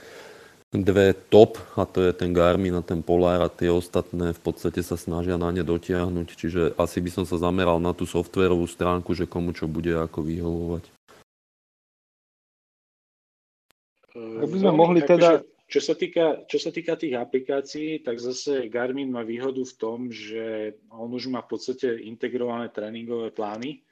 dve 0.69 1.17
top, 1.33 1.57
a 1.73 1.85
to 1.89 2.05
je 2.05 2.13
ten 2.13 2.29
Garmin 2.29 2.77
a 2.77 2.85
ten 2.85 3.01
Polar 3.01 3.41
a 3.41 3.49
tie 3.49 3.73
ostatné 3.73 4.37
v 4.37 4.41
podstate 4.41 4.85
sa 4.85 4.93
snažia 4.93 5.33
na 5.33 5.49
ne 5.49 5.65
dotiahnuť, 5.65 6.27
čiže 6.37 6.61
asi 6.77 7.01
by 7.01 7.09
som 7.09 7.25
sa 7.25 7.41
zameral 7.41 7.81
na 7.81 7.89
tú 7.97 8.05
softwarovú 8.05 8.69
stránku, 8.69 9.17
že 9.17 9.25
komu 9.25 9.49
čo 9.49 9.65
bude 9.65 9.97
ako 9.97 10.21
vyhovovať. 10.21 10.83
Ak 14.13 14.49
by 14.49 14.57
sme 14.61 14.73
mohli 14.73 15.01
teda... 15.01 15.41
Čo 15.69 15.85
sa, 15.85 15.93
týka, 15.93 16.49
čo 16.49 16.57
sa 16.57 16.73
týka 16.73 16.97
tých 16.97 17.13
aplikácií, 17.13 18.01
tak 18.01 18.17
zase 18.17 18.73
Garmin 18.73 19.13
má 19.13 19.21
výhodu 19.21 19.61
v 19.61 19.77
tom, 19.77 20.09
že 20.09 20.73
on 20.89 21.13
už 21.13 21.29
má 21.29 21.45
v 21.45 21.53
podstate 21.53 22.09
integrované 22.09 22.73
tréningové 22.73 23.29
plány, 23.29 23.85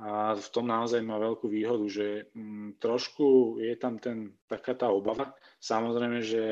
a 0.00 0.32
v 0.32 0.48
tom 0.48 0.72
naozaj 0.72 1.04
má 1.04 1.20
veľkú 1.20 1.52
výhodu, 1.52 1.84
že 1.84 2.06
mm, 2.32 2.80
trošku 2.80 3.60
je 3.60 3.74
tam 3.76 4.00
ten, 4.00 4.32
taká 4.48 4.72
tá 4.72 4.88
obava. 4.88 5.36
Samozrejme, 5.60 6.24
že 6.24 6.42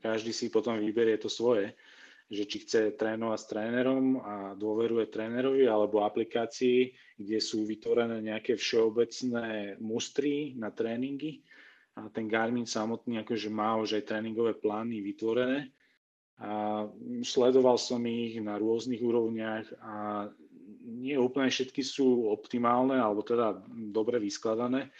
každý 0.00 0.32
si 0.32 0.48
potom 0.48 0.80
vyberie 0.80 1.20
to 1.20 1.28
svoje, 1.28 1.76
že 2.30 2.48
či 2.48 2.56
chce 2.64 2.80
trénovať 2.96 3.38
s 3.42 3.50
trénerom 3.50 4.04
a 4.22 4.34
dôveruje 4.56 5.12
trénerovi 5.12 5.68
alebo 5.68 6.06
aplikácii, 6.06 6.94
kde 7.20 7.38
sú 7.42 7.68
vytvorené 7.68 8.24
nejaké 8.24 8.56
všeobecné 8.56 9.76
mustry 9.82 10.56
na 10.56 10.72
tréningy. 10.72 11.44
A 12.00 12.08
ten 12.08 12.30
Garmin 12.30 12.70
samotný 12.70 13.20
akože 13.20 13.50
má 13.52 13.76
už 13.76 14.00
aj 14.00 14.08
tréningové 14.08 14.56
plány 14.56 15.04
vytvorené. 15.04 15.68
A 16.40 16.86
sledoval 17.20 17.76
som 17.76 18.00
ich 18.08 18.40
na 18.40 18.56
rôznych 18.56 19.04
úrovniach 19.04 19.66
a 19.84 19.94
nie 20.84 21.18
úplne 21.18 21.50
všetky 21.50 21.82
sú 21.82 22.30
optimálne 22.30 22.96
alebo 22.98 23.24
teda 23.26 23.58
dobre 23.90 24.22
vyskladané 24.22 24.90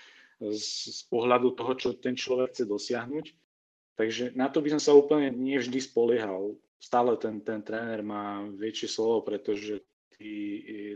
z, 0.41 0.91
z 0.91 1.01
pohľadu 1.13 1.53
toho, 1.53 1.73
čo 1.77 1.89
ten 2.01 2.17
človek 2.17 2.57
chce 2.57 2.65
dosiahnuť. 2.65 3.27
Takže 4.01 4.25
na 4.33 4.49
to 4.49 4.65
by 4.65 4.73
som 4.73 4.81
sa 4.81 4.97
úplne 4.97 5.29
nevždy 5.29 5.77
spoliehal. 5.77 6.57
Stále 6.81 7.21
ten, 7.21 7.45
ten 7.45 7.61
tréner 7.61 8.01
má 8.01 8.41
väčšie 8.49 8.89
slovo, 8.89 9.21
pretože 9.21 9.85
tý, 10.17 10.33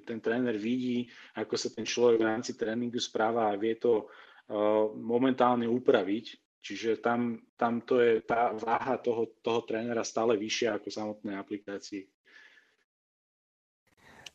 ten 0.09 0.17
tréner 0.25 0.57
vidí, 0.57 1.05
ako 1.37 1.53
sa 1.61 1.69
ten 1.69 1.85
človek 1.85 2.17
v 2.17 2.29
rámci 2.29 2.57
tréningu 2.57 2.97
správa 2.97 3.53
a 3.53 3.61
vie 3.61 3.77
to 3.77 4.09
uh, 4.09 4.89
momentálne 4.97 5.69
upraviť. 5.69 6.41
Čiže 6.65 7.05
tam, 7.05 7.45
tam 7.61 7.85
to 7.85 8.01
je 8.01 8.25
tá 8.25 8.57
váha 8.57 8.97
toho, 8.97 9.37
toho 9.45 9.69
trénera 9.69 10.01
stále 10.01 10.41
vyššia 10.41 10.81
ako 10.81 10.89
samotné 10.89 11.37
aplikácie. 11.37 12.09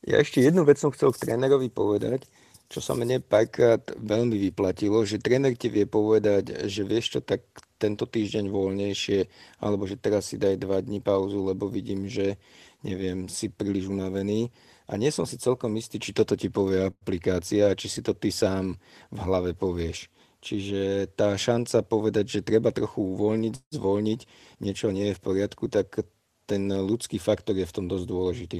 Ja 0.07 0.23
ešte 0.23 0.39
jednu 0.39 0.63
vec 0.63 0.79
som 0.79 0.93
chcel 0.95 1.11
k 1.11 1.27
trénerovi 1.27 1.67
povedať, 1.67 2.23
čo 2.69 2.79
sa 2.85 2.93
mne 2.93 3.17
párkrát 3.19 3.81
veľmi 3.97 4.37
vyplatilo, 4.49 5.01
že 5.01 5.17
tréner 5.17 5.57
ti 5.57 5.73
vie 5.73 5.89
povedať, 5.89 6.69
že 6.69 6.85
vieš 6.85 7.17
čo, 7.17 7.19
tak 7.19 7.41
tento 7.81 8.05
týždeň 8.05 8.45
voľnejšie, 8.47 9.19
alebo 9.59 9.89
že 9.89 9.97
teraz 9.97 10.29
si 10.29 10.37
daj 10.37 10.61
dva 10.61 10.77
dní 10.79 11.01
pauzu, 11.01 11.49
lebo 11.49 11.65
vidím, 11.65 12.05
že 12.05 12.37
neviem, 12.85 13.25
si 13.25 13.49
príliš 13.49 13.89
unavený. 13.89 14.53
A 14.85 14.97
nie 15.01 15.09
som 15.09 15.25
si 15.25 15.41
celkom 15.41 15.73
istý, 15.81 15.97
či 15.97 16.13
toto 16.13 16.37
ti 16.37 16.53
povie 16.53 16.93
aplikácia, 16.93 17.73
či 17.73 17.89
si 17.89 18.01
to 18.05 18.13
ty 18.13 18.29
sám 18.29 18.77
v 19.09 19.17
hlave 19.17 19.57
povieš. 19.57 20.09
Čiže 20.39 21.11
tá 21.17 21.35
šanca 21.35 21.83
povedať, 21.83 22.39
že 22.39 22.45
treba 22.45 22.71
trochu 22.71 23.01
uvoľniť, 23.01 23.75
zvolniť, 23.75 24.19
niečo 24.63 24.93
nie 24.93 25.11
je 25.11 25.17
v 25.17 25.23
poriadku, 25.25 25.67
tak 25.67 26.05
ten 26.45 26.69
ľudský 26.69 27.17
faktor 27.17 27.57
je 27.57 27.67
v 27.67 27.75
tom 27.75 27.85
dosť 27.89 28.05
dôležitý. 28.07 28.59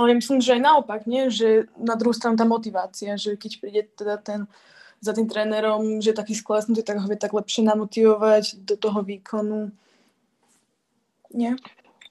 Ale 0.00 0.16
myslím, 0.16 0.40
že 0.40 0.56
aj 0.56 0.64
naopak, 0.64 1.04
nie? 1.04 1.28
že 1.28 1.68
na 1.76 1.92
druhú 1.92 2.16
stranu 2.16 2.40
tá 2.40 2.48
motivácia, 2.48 3.20
že 3.20 3.36
keď 3.36 3.52
príde 3.60 3.82
teda 3.92 4.16
ten 4.16 4.40
za 5.00 5.12
tým 5.16 5.28
trénerom, 5.28 6.00
že 6.00 6.12
je 6.12 6.20
taký 6.20 6.36
sklesnutý, 6.36 6.84
tak 6.84 7.00
ho 7.00 7.08
vie 7.08 7.16
tak 7.16 7.32
lepšie 7.32 7.64
namotivovať 7.64 8.64
do 8.68 8.76
toho 8.76 9.00
výkonu. 9.00 9.72
Nie? 11.32 11.56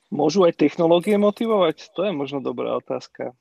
Môžu 0.10 0.42
aj 0.46 0.58
technológie 0.58 1.18
motivovať? 1.22 1.94
To 1.94 2.10
je 2.10 2.12
možno 2.14 2.42
dobrá 2.42 2.78
otázka. 2.82 3.38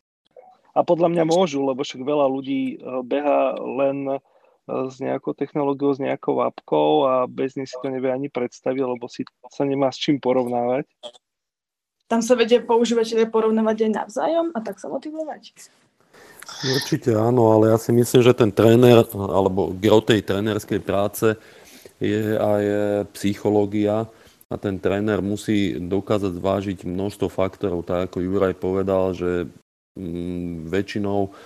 A 0.77 0.85
podľa 0.85 1.09
mňa 1.17 1.25
môžu, 1.25 1.65
lebo 1.65 1.81
však 1.81 2.05
veľa 2.05 2.29
ľudí 2.29 2.77
eh, 2.77 3.01
beha 3.05 3.57
len 3.57 4.17
eh, 4.17 4.21
s 4.69 5.01
nejakou 5.01 5.33
technológiou, 5.33 5.97
s 5.97 6.01
nejakou 6.01 6.45
apkou 6.45 7.09
a 7.09 7.25
bez 7.25 7.57
nej 7.57 7.65
si 7.65 7.77
to 7.81 7.89
nevie 7.89 8.13
ani 8.13 8.29
predstaviť, 8.29 8.85
lebo 8.85 9.09
si 9.09 9.25
sa 9.49 9.65
nemá 9.65 9.89
s 9.89 9.97
čím 9.97 10.21
porovnávať 10.21 10.85
tam 12.09 12.25
sa 12.25 12.35
vedia 12.35 12.65
používateľe 12.65 13.29
porovnávať 13.29 13.87
aj 13.87 13.93
navzájom 13.93 14.47
a 14.57 14.59
tak 14.65 14.81
sa 14.81 14.89
motivovať. 14.89 15.53
Určite 16.65 17.13
áno, 17.13 17.53
ale 17.53 17.77
ja 17.77 17.79
si 17.79 17.93
myslím, 17.93 18.25
že 18.25 18.33
ten 18.33 18.49
tréner, 18.49 19.05
alebo 19.13 19.77
gro 19.77 20.01
tej 20.01 20.25
trénerskej 20.25 20.81
práce 20.81 21.37
je 22.01 22.35
aj 22.41 22.63
psychológia 23.13 24.09
a 24.49 24.55
ten 24.57 24.81
tréner 24.81 25.21
musí 25.21 25.77
dokázať 25.77 26.33
zvážiť 26.41 26.79
množstvo 26.89 27.29
faktorov, 27.29 27.85
tak 27.85 28.09
ako 28.09 28.25
Juraj 28.25 28.57
povedal, 28.57 29.13
že 29.13 29.45
mm, 30.01 30.73
väčšinou 30.73 31.37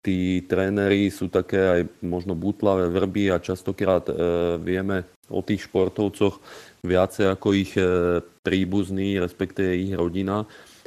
tí 0.00 0.40
tréneri 0.46 1.12
sú 1.12 1.28
také 1.28 1.60
aj 1.60 1.80
možno 2.00 2.32
butlavé 2.32 2.88
vrby 2.88 3.34
a 3.34 3.42
častokrát 3.42 4.08
e, 4.08 4.14
vieme 4.62 5.04
o 5.28 5.42
tých 5.42 5.66
športovcoch 5.66 6.38
viacej 6.86 7.26
ako 7.34 7.48
ich 7.52 7.74
e, 7.74 8.22
príbuzní, 8.46 9.18
respektíve 9.18 9.74
ich 9.74 9.92
rodina. 9.92 10.46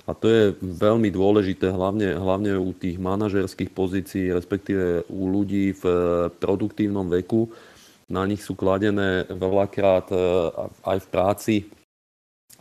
A 0.09 0.17
to 0.17 0.25
je 0.25 0.43
veľmi 0.57 1.13
dôležité, 1.13 1.69
hlavne, 1.69 2.17
hlavne 2.17 2.57
u 2.57 2.73
tých 2.73 2.97
manažerských 2.97 3.69
pozícií, 3.69 4.33
respektíve 4.33 5.05
u 5.11 5.29
ľudí 5.29 5.75
v 5.77 5.83
e, 5.85 5.95
produktívnom 6.33 7.05
veku. 7.11 7.51
Na 8.09 8.25
nich 8.25 8.41
sú 8.41 8.57
kladené 8.57 9.29
veľakrát 9.29 10.09
e, 10.09 10.17
aj 10.87 10.97
v 11.05 11.07
práci 11.11 11.55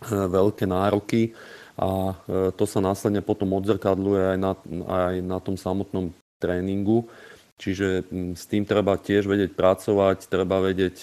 veľké 0.06 0.62
nároky 0.62 1.34
a 1.74 2.14
to 2.54 2.64
sa 2.70 2.78
následne 2.78 3.18
potom 3.18 3.50
odzrkadluje 3.58 4.34
aj 4.34 4.38
na, 4.38 4.52
aj 4.86 5.14
na 5.26 5.38
tom 5.42 5.58
samotnom 5.58 6.14
tréningu. 6.38 7.10
Čiže 7.58 8.06
s 8.38 8.46
tým 8.46 8.62
treba 8.62 8.94
tiež 8.94 9.26
vedieť 9.26 9.58
pracovať, 9.58 10.30
treba 10.30 10.62
vedieť, 10.62 11.02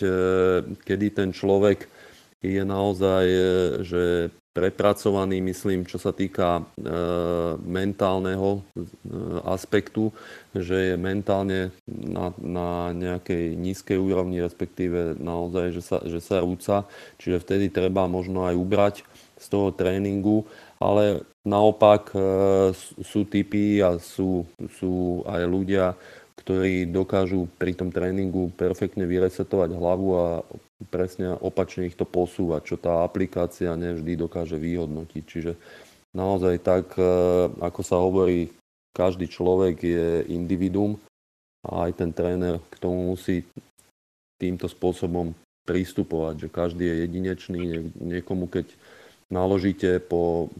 kedy 0.80 1.06
ten 1.12 1.36
človek 1.36 1.92
je 2.46 2.64
naozaj 2.64 3.26
e, 3.26 3.42
že 3.82 4.04
prepracovaný, 4.56 5.44
myslím, 5.44 5.84
čo 5.84 6.00
sa 6.00 6.16
týka 6.16 6.64
e, 6.64 6.88
mentálneho 7.60 8.64
e, 8.64 8.82
aspektu, 9.44 10.16
že 10.56 10.94
je 10.94 10.96
mentálne 10.96 11.76
na, 11.92 12.32
na 12.40 12.96
nejakej 12.96 13.52
nízkej 13.60 14.00
úrovni, 14.00 14.40
respektíve 14.40 15.20
naozaj, 15.20 15.76
že 15.76 15.82
sa, 15.84 15.98
že 16.08 16.24
sa 16.24 16.40
rúca. 16.40 16.88
Čiže 17.20 17.44
vtedy 17.44 17.68
treba 17.68 18.08
možno 18.08 18.48
aj 18.48 18.56
ubrať 18.56 18.96
z 19.36 19.46
toho 19.52 19.76
tréningu, 19.76 20.48
ale 20.80 21.28
naopak 21.44 22.16
e, 22.16 22.20
sú 23.04 23.28
typy 23.28 23.84
a 23.84 24.00
sú, 24.00 24.48
sú 24.80 25.20
aj 25.28 25.44
ľudia, 25.44 26.00
ktorí 26.36 26.92
dokážu 26.92 27.48
pri 27.56 27.72
tom 27.74 27.90
tréningu 27.90 28.52
perfektne 28.54 29.08
vyresetovať 29.08 29.70
hlavu 29.72 30.08
a 30.20 30.26
presne 30.92 31.32
opačne 31.40 31.88
ich 31.88 31.96
to 31.96 32.04
posúvať, 32.04 32.62
čo 32.64 32.76
tá 32.76 33.08
aplikácia 33.08 33.72
nevždy 33.74 34.20
dokáže 34.20 34.60
vyhodnotiť. 34.60 35.24
Čiže 35.24 35.52
naozaj 36.12 36.56
tak, 36.60 36.92
e, 37.00 37.08
ako 37.64 37.82
sa 37.82 37.98
hovorí, 38.04 38.52
každý 38.92 39.32
človek 39.32 39.76
je 39.80 40.08
individuum 40.32 41.00
a 41.64 41.88
aj 41.88 42.04
ten 42.04 42.12
tréner 42.12 42.60
k 42.72 42.76
tomu 42.80 43.16
musí 43.16 43.44
týmto 44.36 44.68
spôsobom 44.68 45.32
pristupovať, 45.66 46.48
že 46.48 46.50
každý 46.52 46.84
je 46.86 46.96
jedinečný, 47.08 47.60
niekomu 47.96 48.52
keď 48.52 48.70
naložíte 49.34 49.98
po 50.04 50.54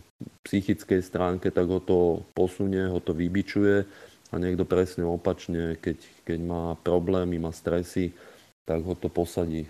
psychickej 0.48 1.06
stránke, 1.06 1.54
tak 1.54 1.70
ho 1.70 1.78
to 1.78 2.26
posunie, 2.34 2.90
ho 2.90 2.98
to 2.98 3.14
vybičuje 3.14 3.86
a 4.36 4.44
niekto 4.44 4.68
presne 4.68 5.08
opačne, 5.08 5.80
keď, 5.80 5.96
keď 6.28 6.40
má 6.44 6.64
problémy, 6.84 7.40
má 7.40 7.56
stresy, 7.56 8.12
tak 8.68 8.84
ho 8.84 8.92
to 9.00 9.08
posadí. 9.08 9.64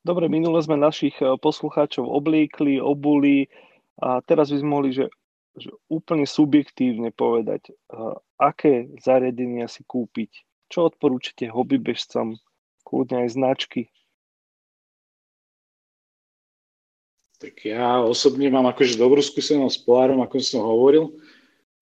Dobre, 0.00 0.32
minule 0.32 0.56
sme 0.64 0.80
našich 0.80 1.20
eh, 1.20 1.36
poslucháčov 1.36 2.08
obliekli, 2.08 2.80
obuli 2.80 3.52
a 4.00 4.24
teraz 4.24 4.48
by 4.48 4.56
sme 4.64 4.70
mohli, 4.72 4.90
že, 4.96 5.12
že 5.60 5.68
úplne 5.86 6.26
subjektívne 6.26 7.14
povedať, 7.14 7.70
uh, 7.70 8.18
aké 8.42 8.90
zariadenia 8.98 9.70
si 9.70 9.86
kúpiť. 9.86 10.42
Čo 10.66 10.90
odporúčate 10.90 11.46
hobbybežcom, 11.46 12.34
kľudne 12.82 13.22
aj 13.22 13.38
značky? 13.38 13.94
Tak 17.38 17.54
ja 17.62 18.02
osobne 18.02 18.50
mám 18.50 18.66
akože 18.66 18.98
dobrú 18.98 19.22
skúsenosť 19.22 19.78
s 19.78 19.84
Polarom, 19.86 20.26
ako 20.26 20.42
som 20.42 20.66
hovoril 20.66 21.14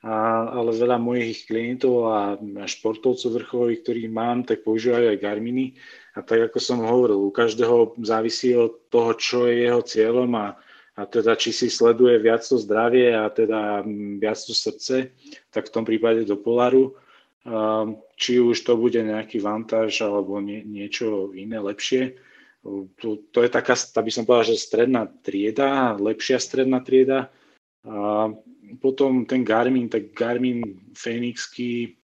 a, 0.02 0.50
ale 0.50 0.74
veľa 0.74 0.98
mojich 0.98 1.46
klientov 1.46 2.10
a, 2.10 2.34
športovcov 2.66 3.38
vrcholových, 3.38 3.80
ktorých 3.86 4.10
mám, 4.10 4.42
tak 4.42 4.66
používajú 4.66 5.14
aj 5.14 5.22
Garminy. 5.22 5.78
A 6.18 6.26
tak 6.26 6.50
ako 6.50 6.58
som 6.58 6.82
hovoril, 6.82 7.22
u 7.22 7.30
každého 7.30 7.96
závisí 8.02 8.52
od 8.58 8.82
toho, 8.90 9.14
čo 9.14 9.46
je 9.46 9.64
jeho 9.64 9.80
cieľom 9.80 10.34
a, 10.34 10.58
a 10.98 11.02
teda 11.06 11.38
či 11.38 11.54
si 11.54 11.72
sleduje 11.72 12.18
viac 12.20 12.44
to 12.44 12.60
zdravie 12.60 13.14
a 13.16 13.30
teda 13.32 13.80
viac 14.20 14.36
to 14.36 14.52
srdce, 14.52 15.08
tak 15.48 15.70
v 15.70 15.74
tom 15.74 15.88
prípade 15.88 16.28
do 16.28 16.36
Polaru. 16.36 16.98
Či 18.18 18.38
už 18.38 18.60
to 18.62 18.78
bude 18.78 19.00
nejaký 19.00 19.40
vantáž 19.42 20.04
alebo 20.04 20.38
nie, 20.38 20.62
niečo 20.62 21.32
iné 21.34 21.58
lepšie. 21.58 22.20
To, 22.62 23.18
to 23.34 23.38
je 23.42 23.50
taká, 23.50 23.74
aby 23.74 24.10
som 24.14 24.22
povedal, 24.22 24.54
že 24.54 24.62
stredná 24.62 25.10
trieda, 25.26 25.98
lepšia 25.98 26.38
stredná 26.38 26.78
trieda. 26.84 27.34
A 27.82 28.30
potom 28.80 29.26
ten 29.26 29.44
Garmin, 29.44 29.88
tak 29.88 30.14
Garmin 30.16 30.62
Fenixky 30.96 31.96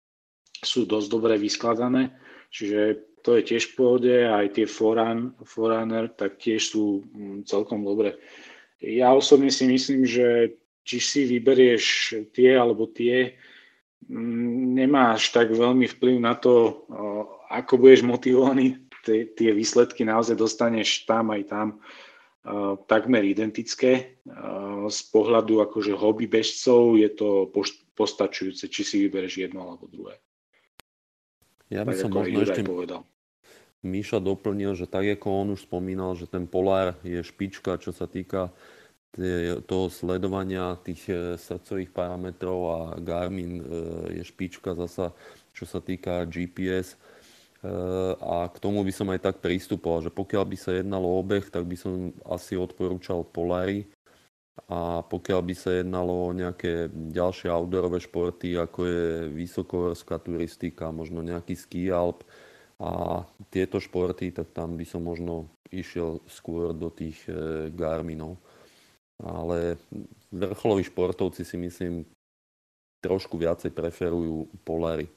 sú 0.61 0.85
dosť 0.85 1.09
dobre 1.09 1.35
vyskladané, 1.39 2.13
čiže 2.51 3.09
to 3.23 3.37
je 3.39 3.43
tiež 3.55 3.73
v 3.73 3.77
pohode, 3.77 4.15
aj 4.15 4.57
tie 4.57 4.67
Foran, 4.67 5.35
Forerunner, 5.45 6.09
tak 6.15 6.39
tiež 6.41 6.73
sú 6.75 7.05
mm, 7.05 7.45
celkom 7.45 7.85
dobre. 7.85 8.17
Ja 8.79 9.13
osobne 9.13 9.51
si 9.51 9.67
myslím, 9.67 10.07
že 10.07 10.59
či 10.87 10.99
si 11.03 11.21
vyberieš 11.29 11.85
tie 12.33 12.57
alebo 12.57 12.89
tie, 12.89 13.37
mm, 14.09 14.81
nemáš 14.81 15.35
tak 15.35 15.53
veľmi 15.53 15.87
vplyv 15.99 16.17
na 16.23 16.39
to, 16.39 16.87
ako 17.53 17.77
budeš 17.77 18.07
motivovaný, 18.07 18.81
tie 19.05 19.51
výsledky 19.53 20.05
naozaj 20.05 20.37
dostaneš 20.37 21.09
tam 21.09 21.33
aj 21.33 21.43
tam 21.49 21.67
takmer 22.89 23.25
identické. 23.25 24.21
Z 24.89 25.01
pohľadu 25.13 25.61
akože 25.69 25.93
hobby 25.97 26.25
bežcov 26.25 26.97
je 26.97 27.11
to 27.13 27.51
postačujúce, 27.97 28.71
či 28.71 28.83
si 28.87 28.97
vybereš 29.05 29.49
jedno 29.49 29.69
alebo 29.69 29.91
druhé. 29.91 30.17
Ja 31.69 31.85
by 31.85 31.93
tak 31.93 32.01
som 32.01 32.11
možno 32.15 32.39
ešte 32.45 32.65
povedal. 32.65 33.01
Míša 33.85 34.19
doplnil, 34.19 34.75
že 34.75 34.91
tak 34.91 35.07
ako 35.07 35.27
on 35.31 35.49
už 35.55 35.69
spomínal, 35.69 36.19
že 36.19 36.27
ten 36.27 36.51
Polar 36.51 36.99
je 37.07 37.23
špička, 37.23 37.79
čo 37.79 37.95
sa 37.95 38.11
týka 38.11 38.51
toho 39.67 39.87
sledovania 39.91 40.79
tých 40.85 41.11
e, 41.11 41.41
srdcových 41.41 41.91
parametrov 41.91 42.59
a 42.71 42.79
Garmin 43.03 43.65
je 44.15 44.23
špička 44.23 44.79
zasa, 44.79 45.11
čo 45.57 45.65
sa 45.67 45.83
týka 45.83 46.29
GPS 46.29 46.95
a 48.23 48.47
k 48.55 48.57
tomu 48.63 48.87
by 48.87 48.93
som 48.95 49.11
aj 49.11 49.19
tak 49.19 49.37
pristupoval, 49.43 50.07
že 50.07 50.15
pokiaľ 50.15 50.45
by 50.47 50.57
sa 50.59 50.79
jednalo 50.79 51.11
o 51.11 51.19
obeh, 51.19 51.43
tak 51.51 51.67
by 51.67 51.75
som 51.75 52.15
asi 52.23 52.55
odporúčal 52.55 53.27
Polary 53.27 53.91
a 54.67 55.03
pokiaľ 55.03 55.41
by 55.43 55.55
sa 55.55 55.71
jednalo 55.83 56.31
o 56.31 56.35
nejaké 56.35 56.91
ďalšie 56.91 57.51
outdoorové 57.51 57.99
športy, 58.03 58.59
ako 58.59 58.81
je 58.87 59.07
vysokohorská 59.35 60.19
turistika, 60.23 60.95
možno 60.95 61.23
nejaký 61.23 61.55
ski 61.55 61.91
alp 61.91 62.23
a 62.79 63.23
tieto 63.51 63.83
športy, 63.83 64.31
tak 64.31 64.55
tam 64.55 64.79
by 64.79 64.87
som 64.87 65.03
možno 65.03 65.51
išiel 65.71 66.23
skôr 66.31 66.71
do 66.71 66.95
tých 66.95 67.19
e, 67.27 67.69
Garminov. 67.75 68.39
Ale 69.19 69.83
vrcholoví 70.31 70.87
športovci 70.87 71.43
si 71.43 71.59
myslím 71.59 72.07
trošku 73.03 73.35
viacej 73.35 73.75
preferujú 73.75 74.47
Polary. 74.63 75.11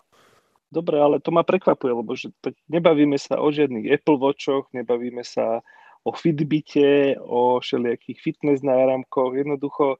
Dobre, 0.72 0.96
ale 1.04 1.20
to 1.20 1.36
ma 1.36 1.44
prekvapuje, 1.44 1.92
lebo 1.92 2.16
že 2.16 2.32
nebavíme 2.72 3.20
sa 3.20 3.44
o 3.44 3.52
žiadnych 3.52 3.92
Apple 3.92 4.16
Watchoch, 4.16 4.72
nebavíme 4.72 5.20
sa 5.20 5.60
o 6.08 6.16
Fitbite, 6.16 7.20
o 7.20 7.60
všelijakých 7.60 8.20
fitness 8.24 8.64
náramkoch. 8.64 9.36
Jednoducho, 9.36 10.00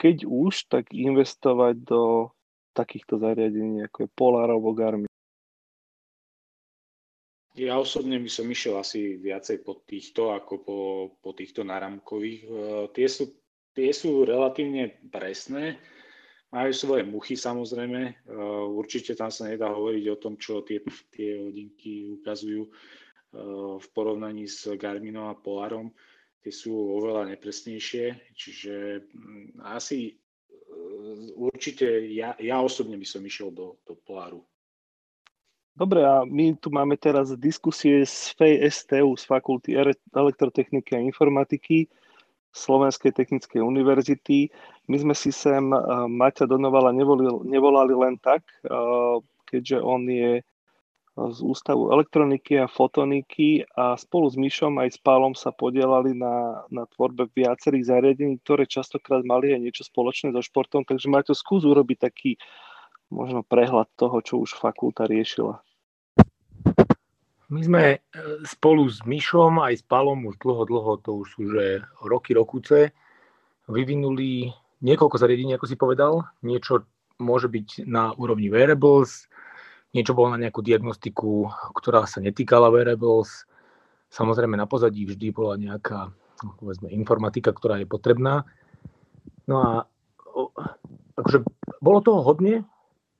keď 0.00 0.24
už, 0.24 0.72
tak 0.72 0.96
investovať 0.96 1.84
do 1.84 2.32
takýchto 2.72 3.20
zariadení, 3.20 3.84
ako 3.84 4.08
je 4.08 4.14
Polar 4.16 4.48
alebo 4.48 4.72
Garmin. 4.72 5.12
Ja 7.58 7.74
osobne 7.74 8.22
by 8.22 8.30
som 8.30 8.46
išiel 8.46 8.78
asi 8.78 9.18
viacej 9.18 9.66
po 9.66 9.82
týchto, 9.82 10.30
ako 10.30 10.54
po, 10.62 10.78
po 11.18 11.30
týchto 11.34 11.66
náramkových. 11.66 12.40
E, 12.46 12.48
tie 12.94 13.10
sú, 13.10 13.34
tie 13.74 13.90
sú 13.90 14.22
relatívne 14.22 14.94
presné, 15.10 15.74
majú 16.48 16.72
svoje 16.72 17.04
muchy 17.04 17.36
samozrejme. 17.36 18.00
E, 18.08 18.12
určite 18.72 19.12
tam 19.12 19.28
sa 19.28 19.48
nedá 19.48 19.68
hovoriť 19.68 20.04
o 20.08 20.20
tom, 20.20 20.40
čo 20.40 20.64
tie, 20.64 20.80
tie 21.12 21.36
hodinky 21.36 22.08
ukazujú 22.20 22.64
e, 22.64 22.70
v 23.76 23.86
porovnaní 23.92 24.48
s 24.48 24.64
Garminom 24.80 25.28
a 25.28 25.36
Polarom. 25.36 25.92
Tie 26.40 26.54
sú 26.54 26.72
oveľa 26.72 27.34
nepresnejšie, 27.36 28.32
čiže 28.32 29.04
mm, 29.12 29.60
asi 29.68 30.08
e, 30.08 30.12
určite 31.36 31.84
ja, 32.08 32.32
ja 32.40 32.56
osobne 32.64 32.96
by 32.96 33.06
som 33.06 33.20
išiel 33.20 33.52
do, 33.52 33.76
do 33.84 33.92
Polaru. 34.00 34.40
Dobre, 35.78 36.02
a 36.02 36.26
my 36.26 36.58
tu 36.58 36.74
máme 36.74 36.98
teraz 36.98 37.30
diskusie 37.38 38.02
z 38.02 38.34
FESTU, 38.34 39.14
z 39.14 39.22
Fakulty 39.22 39.78
elektrotechniky 40.10 40.98
a 40.98 41.04
informatiky 41.06 41.86
Slovenskej 42.52 43.12
technickej 43.12 43.60
univerzity. 43.60 44.48
My 44.88 44.96
sme 44.98 45.14
si 45.14 45.30
sem 45.30 45.70
uh, 45.70 46.08
Maťa 46.08 46.48
Donovala 46.48 46.92
nevolali 47.44 47.94
len 47.94 48.16
tak, 48.18 48.44
uh, 48.66 49.20
keďže 49.48 49.78
on 49.80 50.04
je 50.08 50.40
z 51.18 51.38
Ústavu 51.42 51.90
elektroniky 51.90 52.62
a 52.62 52.70
fotoniky 52.70 53.66
a 53.74 53.98
spolu 53.98 54.30
s 54.30 54.38
Myšom 54.38 54.78
aj 54.78 54.94
s 54.94 54.98
Pálom 55.02 55.34
sa 55.34 55.50
podielali 55.50 56.14
na, 56.14 56.62
na 56.70 56.86
tvorbe 56.94 57.26
viacerých 57.34 57.90
zariadení, 57.90 58.38
ktoré 58.46 58.70
častokrát 58.70 59.26
mali 59.26 59.50
aj 59.50 59.60
niečo 59.66 59.82
spoločné 59.82 60.30
so 60.30 60.38
športom. 60.38 60.86
Takže 60.86 61.10
Maťo, 61.10 61.34
skús 61.34 61.66
urobiť 61.66 61.98
taký 61.98 62.38
možno 63.10 63.42
prehľad 63.42 63.90
toho, 63.98 64.22
čo 64.22 64.38
už 64.38 64.54
fakulta 64.54 65.10
riešila. 65.10 65.58
My 67.48 67.60
sme 67.64 67.82
e, 67.96 67.98
spolu 68.44 68.84
s 68.92 69.00
Myšom 69.08 69.64
aj 69.64 69.80
s 69.80 69.84
Palom 69.84 70.28
už 70.28 70.36
dlho, 70.36 70.68
dlho, 70.68 70.92
to 71.00 71.24
už 71.24 71.26
sú 71.32 71.48
že 71.48 71.80
roky, 72.04 72.36
rokuce, 72.36 72.92
vyvinuli 73.64 74.52
niekoľko 74.84 75.16
zariadení, 75.16 75.56
ako 75.56 75.66
si 75.66 75.76
povedal. 75.80 76.28
Niečo 76.44 76.84
môže 77.16 77.48
byť 77.48 77.88
na 77.88 78.12
úrovni 78.20 78.52
wearables, 78.52 79.32
niečo 79.96 80.12
bolo 80.12 80.36
na 80.36 80.38
nejakú 80.44 80.60
diagnostiku, 80.60 81.48
ktorá 81.72 82.04
sa 82.04 82.20
netýkala 82.20 82.68
wearables. 82.68 83.48
Samozrejme 84.12 84.56
na 84.56 84.68
pozadí 84.68 85.08
vždy 85.08 85.32
bola 85.32 85.56
nejaká 85.56 86.12
povedzme, 86.60 86.92
informatika, 86.94 87.50
ktorá 87.50 87.82
je 87.82 87.88
potrebná. 87.88 88.46
No 89.48 89.56
a 89.58 89.70
akože 91.18 91.42
bolo 91.82 91.98
toho 92.04 92.20
hodne 92.22 92.62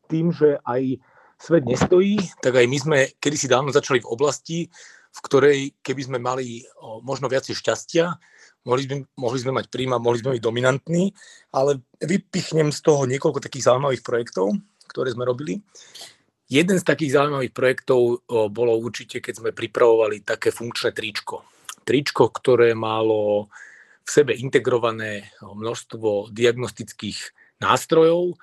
tým, 0.06 0.30
že 0.30 0.60
aj 0.62 1.02
svet 1.38 1.64
nestojí, 1.64 2.18
tak 2.42 2.58
aj 2.58 2.66
my 2.66 2.78
sme 2.78 2.98
kedysi 3.22 3.46
dávno 3.46 3.70
začali 3.70 4.02
v 4.02 4.10
oblasti, 4.10 4.58
v 5.08 5.20
ktorej 5.24 5.58
keby 5.80 6.02
sme 6.04 6.18
mali 6.18 6.66
možno 7.00 7.30
viacej 7.30 7.56
šťastia, 7.56 8.12
mohli 8.66 8.82
sme, 8.84 8.96
mohli 9.16 9.38
sme 9.40 9.56
mať 9.56 9.72
príjma, 9.72 10.02
mohli 10.02 10.20
sme 10.20 10.36
byť 10.36 10.42
dominantní, 10.44 11.14
ale 11.54 11.80
vypichnem 12.02 12.68
z 12.74 12.80
toho 12.84 13.08
niekoľko 13.08 13.40
takých 13.40 13.72
zaujímavých 13.72 14.04
projektov, 14.04 14.52
ktoré 14.90 15.14
sme 15.14 15.24
robili. 15.24 15.62
Jeden 16.48 16.76
z 16.80 16.84
takých 16.84 17.16
zaujímavých 17.16 17.54
projektov 17.56 18.24
bolo 18.28 18.72
určite, 18.80 19.20
keď 19.20 19.34
sme 19.40 19.50
pripravovali 19.56 20.24
také 20.24 20.52
funkčné 20.52 20.92
tričko. 20.92 21.44
Tričko, 21.84 22.28
ktoré 22.28 22.76
malo 22.76 23.52
v 24.04 24.08
sebe 24.08 24.32
integrované 24.36 25.32
množstvo 25.44 26.32
diagnostických 26.32 27.18
nástrojov, 27.60 28.36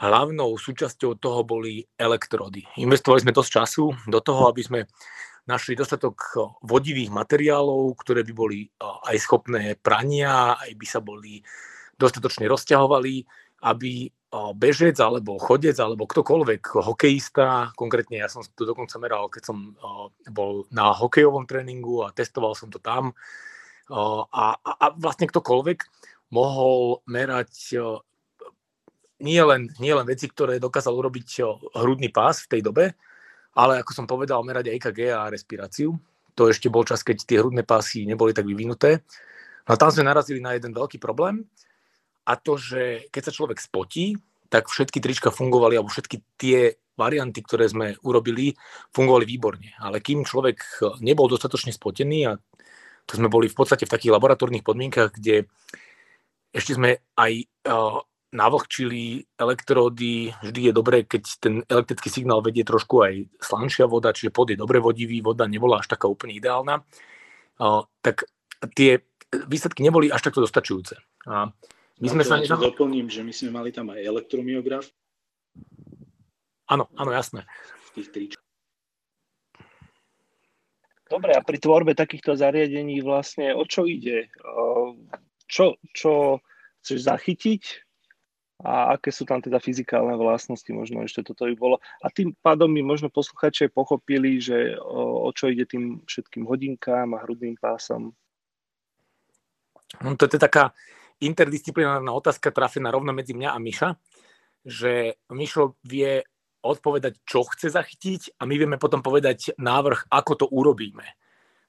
hlavnou 0.00 0.56
súčasťou 0.56 1.20
toho 1.20 1.44
boli 1.44 1.84
elektrody. 2.00 2.64
Investovali 2.80 3.20
sme 3.20 3.36
dosť 3.36 3.50
času 3.52 3.84
do 4.08 4.20
toho, 4.24 4.48
aby 4.48 4.64
sme 4.64 4.80
našli 5.44 5.76
dostatok 5.76 6.16
vodivých 6.64 7.12
materiálov, 7.12 7.96
ktoré 8.00 8.24
by 8.24 8.32
boli 8.32 8.64
aj 8.80 9.16
schopné 9.20 9.76
prania, 9.76 10.56
aj 10.56 10.72
by 10.72 10.86
sa 10.88 11.00
boli 11.04 11.44
dostatočne 12.00 12.48
rozťahovali, 12.48 13.14
aby 13.68 14.08
bežec 14.54 14.94
alebo 15.02 15.42
chodec 15.42 15.74
alebo 15.76 16.06
ktokoľvek, 16.06 16.80
hokejista, 16.86 17.74
konkrétne 17.74 18.22
ja 18.22 18.30
som 18.30 18.46
to 18.46 18.62
dokonca 18.62 18.94
meral, 19.02 19.26
keď 19.26 19.42
som 19.52 19.74
bol 20.30 20.70
na 20.70 20.94
hokejovom 20.94 21.44
tréningu 21.50 22.06
a 22.06 22.14
testoval 22.14 22.54
som 22.54 22.70
to 22.70 22.78
tam 22.78 23.10
a, 23.90 24.22
a, 24.54 24.70
a 24.70 24.86
vlastne 24.94 25.26
ktokoľvek 25.26 25.78
mohol 26.30 27.02
merať 27.10 27.74
nie 29.20 29.40
len, 29.44 29.68
nie 29.78 29.92
len 29.92 30.08
veci, 30.08 30.26
ktoré 30.26 30.56
dokázal 30.56 30.96
urobiť 30.96 31.44
hrudný 31.76 32.08
pás 32.08 32.44
v 32.44 32.58
tej 32.58 32.60
dobe, 32.64 32.84
ale 33.54 33.80
ako 33.84 33.92
som 33.92 34.06
povedal, 34.08 34.40
merať 34.42 34.72
aj 34.72 34.76
EKG 34.80 35.00
a 35.12 35.28
respiráciu. 35.28 35.94
To 36.38 36.48
ešte 36.48 36.72
bol 36.72 36.88
čas, 36.88 37.04
keď 37.04 37.28
tie 37.28 37.38
hrudné 37.40 37.62
pásy 37.66 38.08
neboli 38.08 38.32
tak 38.32 38.48
vyvinuté. 38.48 39.04
No 39.68 39.76
a 39.76 39.80
tam 39.80 39.92
sme 39.92 40.08
narazili 40.08 40.40
na 40.40 40.56
jeden 40.56 40.72
veľký 40.72 40.96
problém 40.96 41.44
a 42.24 42.38
to, 42.38 42.56
že 42.56 43.10
keď 43.12 43.22
sa 43.28 43.36
človek 43.36 43.58
spotí, 43.60 44.16
tak 44.50 44.66
všetky 44.66 44.98
trička 44.98 45.30
fungovali, 45.30 45.78
alebo 45.78 45.92
všetky 45.92 46.16
tie 46.34 46.74
varianty, 46.98 47.40
ktoré 47.40 47.70
sme 47.70 47.94
urobili, 48.02 48.58
fungovali 48.90 49.24
výborne. 49.24 49.70
Ale 49.78 50.02
kým 50.02 50.26
človek 50.26 50.58
nebol 51.00 51.30
dostatočne 51.30 51.70
spotený, 51.70 52.18
a 52.26 52.34
to 53.06 53.12
sme 53.14 53.30
boli 53.30 53.46
v 53.46 53.56
podstate 53.56 53.86
v 53.86 53.94
takých 53.94 54.14
laboratórnych 54.14 54.66
podmienkach, 54.66 55.14
kde 55.14 55.46
ešte 56.50 56.74
sme 56.74 56.98
aj 57.14 57.46
navlhčili 58.30 59.26
elektródy, 59.34 60.30
vždy 60.38 60.60
je 60.70 60.72
dobré, 60.72 61.02
keď 61.02 61.22
ten 61.42 61.54
elektrický 61.66 62.06
signál 62.06 62.38
vedie 62.46 62.62
trošku 62.62 63.02
aj 63.02 63.26
slanšia 63.42 63.90
voda, 63.90 64.14
čiže 64.14 64.30
pod 64.30 64.54
je 64.54 64.58
dobre 64.58 64.78
vodivý, 64.78 65.18
voda 65.18 65.50
nebola 65.50 65.82
až 65.82 65.90
taká 65.90 66.06
úplne 66.06 66.38
ideálna, 66.38 66.86
tak 68.00 68.30
tie 68.78 69.02
výsledky 69.50 69.82
neboli 69.82 70.14
až 70.14 70.30
takto 70.30 70.46
dostačujúce. 70.46 70.94
A 71.26 71.50
my 71.98 72.08
sme 72.08 72.22
sa... 72.22 72.38
Nedal... 72.38 72.70
doplním, 72.70 73.10
že 73.10 73.26
my 73.26 73.34
sme 73.34 73.50
mali 73.50 73.74
tam 73.74 73.90
aj 73.90 73.98
elektromiograf. 73.98 74.86
Áno, 76.70 76.86
áno, 76.94 77.10
jasné. 77.10 77.50
V 77.90 77.98
tých 77.98 78.08
tričkách. 78.14 78.46
Dobre, 81.10 81.34
a 81.34 81.42
pri 81.42 81.58
tvorbe 81.58 81.98
takýchto 81.98 82.38
zariadení 82.38 83.02
vlastne 83.02 83.50
o 83.58 83.66
čo 83.66 83.82
ide? 83.82 84.30
Čo, 85.50 85.74
čo 85.90 86.38
chceš 86.86 87.10
zachytiť? 87.10 87.62
A 88.60 88.92
aké 88.96 89.08
sú 89.08 89.24
tam 89.24 89.40
teda 89.40 89.56
fyzikálne 89.56 90.12
vlastnosti, 90.20 90.68
možno 90.68 91.00
ešte 91.00 91.24
toto 91.24 91.48
by 91.48 91.56
bolo. 91.56 91.76
A 92.04 92.12
tým 92.12 92.36
pádom 92.44 92.68
by 92.68 92.82
možno 92.84 93.08
posluchači 93.08 93.72
pochopili, 93.72 94.36
že 94.36 94.76
o, 94.76 95.24
o 95.24 95.28
čo 95.32 95.48
ide 95.48 95.64
tým 95.64 96.04
všetkým 96.04 96.44
hodinkám 96.44 97.16
a 97.16 97.24
hrudným 97.24 97.56
pásom. 97.56 98.12
No, 100.04 100.14
to 100.14 100.28
je 100.28 100.36
taká 100.36 100.76
interdisciplinárna 101.24 102.12
otázka 102.12 102.52
trafená 102.52 102.92
rovno 102.92 103.16
medzi 103.16 103.32
mňa 103.32 103.48
a 103.52 103.58
Miša, 103.58 103.90
že 104.64 105.16
Mišo 105.32 105.80
vie 105.88 106.20
odpovedať, 106.60 107.24
čo 107.24 107.48
chce 107.48 107.72
zachytiť 107.72 108.36
a 108.36 108.44
my 108.44 108.54
vieme 108.60 108.76
potom 108.76 109.00
povedať 109.00 109.56
návrh, 109.56 110.12
ako 110.12 110.32
to 110.36 110.46
urobíme. 110.52 111.04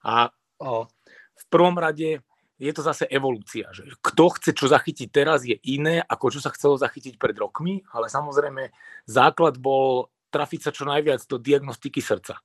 A 0.04 0.28
o, 0.60 0.92
v 1.32 1.46
prvom 1.48 1.80
rade 1.80 2.20
je 2.62 2.72
to 2.78 2.86
zase 2.86 3.09
evolúcia. 3.09 3.74
Že 3.74 3.97
kto 3.97 4.26
chce 4.38 4.51
čo 4.53 4.70
zachytiť 4.70 5.09
teraz 5.09 5.41
je 5.41 5.57
iné, 5.66 5.97
ako 6.05 6.30
čo 6.30 6.39
sa 6.39 6.53
chcelo 6.53 6.78
zachytiť 6.78 7.18
pred 7.18 7.34
rokmi, 7.34 7.82
ale 7.89 8.05
samozrejme 8.05 8.70
základ 9.09 9.57
bol 9.57 10.14
trafiť 10.30 10.70
sa 10.70 10.72
čo 10.72 10.86
najviac 10.86 11.26
do 11.26 11.41
diagnostiky 11.41 11.99
srdca. 11.99 12.38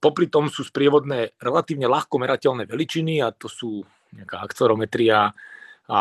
Popri 0.00 0.30
tom 0.30 0.48
sú 0.48 0.64
sprievodné 0.64 1.36
relatívne 1.42 1.90
ľahko 1.90 2.16
merateľné 2.16 2.64
veličiny 2.64 3.20
a 3.20 3.34
to 3.34 3.50
sú 3.50 3.82
nejaká 4.14 4.40
akcelerometria 4.46 5.34
a 5.90 6.00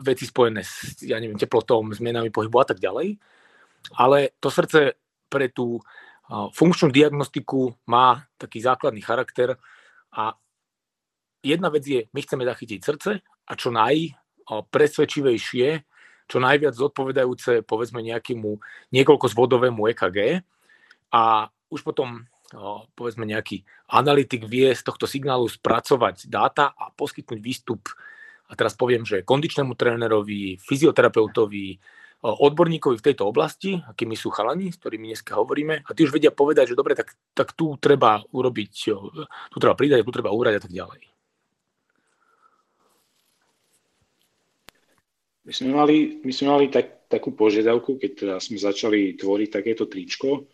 veci 0.00 0.24
spojené 0.24 0.64
s 0.64 0.96
ja 1.04 1.20
neviem, 1.20 1.36
teplotom, 1.36 1.92
zmenami 1.92 2.32
pohybu 2.32 2.56
a 2.58 2.66
tak 2.72 2.80
ďalej. 2.80 3.20
Ale 4.00 4.32
to 4.40 4.48
srdce 4.48 4.96
pre 5.28 5.52
tú 5.52 5.78
funkčnú 6.28 6.88
diagnostiku 6.88 7.76
má 7.86 8.26
taký 8.40 8.64
základný 8.64 9.04
charakter 9.04 9.54
a 10.10 10.34
jedna 11.42 11.68
vec 11.70 11.84
je, 11.86 12.08
my 12.10 12.20
chceme 12.22 12.44
zachytiť 12.44 12.80
srdce 12.82 13.22
a 13.22 13.52
čo 13.54 13.70
najpresvedčivejšie, 13.74 15.68
čo 16.28 16.38
najviac 16.38 16.76
zodpovedajúce 16.76 17.64
povedzme 17.64 18.04
nejakému 18.04 18.60
niekoľkozvodovému 18.92 19.80
EKG 19.96 20.44
a 21.16 21.48
už 21.72 21.80
potom 21.84 22.28
povedzme 22.96 23.28
nejaký 23.28 23.64
analytik 23.92 24.48
vie 24.48 24.72
z 24.72 24.80
tohto 24.80 25.04
signálu 25.04 25.48
spracovať 25.48 26.28
dáta 26.32 26.72
a 26.72 26.88
poskytnúť 26.92 27.40
výstup 27.40 27.88
a 28.48 28.56
teraz 28.56 28.72
poviem, 28.72 29.04
že 29.04 29.20
kondičnému 29.24 29.76
trénerovi, 29.76 30.56
fyzioterapeutovi, 30.56 31.76
odborníkovi 32.24 32.96
v 32.98 33.06
tejto 33.12 33.28
oblasti, 33.28 33.76
akými 33.76 34.16
sú 34.16 34.32
chalani, 34.32 34.72
s 34.72 34.80
ktorými 34.80 35.12
dneska 35.12 35.36
hovoríme, 35.36 35.84
a 35.84 35.90
tí 35.92 36.08
už 36.08 36.16
vedia 36.16 36.32
povedať, 36.32 36.72
že 36.72 36.78
dobre, 36.78 36.96
tak, 36.96 37.14
tak 37.36 37.52
tu 37.52 37.76
treba 37.76 38.24
urobiť, 38.32 38.72
tu 39.52 39.56
treba 39.60 39.76
pridať, 39.76 40.02
tu 40.02 40.10
treba 40.10 40.32
úrať 40.32 40.58
a 40.58 40.62
tak 40.64 40.72
ďalej. 40.72 41.17
My 45.48 45.52
sme 45.56 45.72
mali, 45.72 46.20
my 46.20 46.28
sme 46.28 46.46
mali 46.52 46.66
tak, 46.68 47.08
takú 47.08 47.32
požiadavku, 47.32 47.96
keď 47.96 48.10
teda 48.12 48.34
sme 48.36 48.60
začali 48.60 49.16
tvoriť 49.16 49.48
takéto 49.48 49.88
tričko 49.88 50.44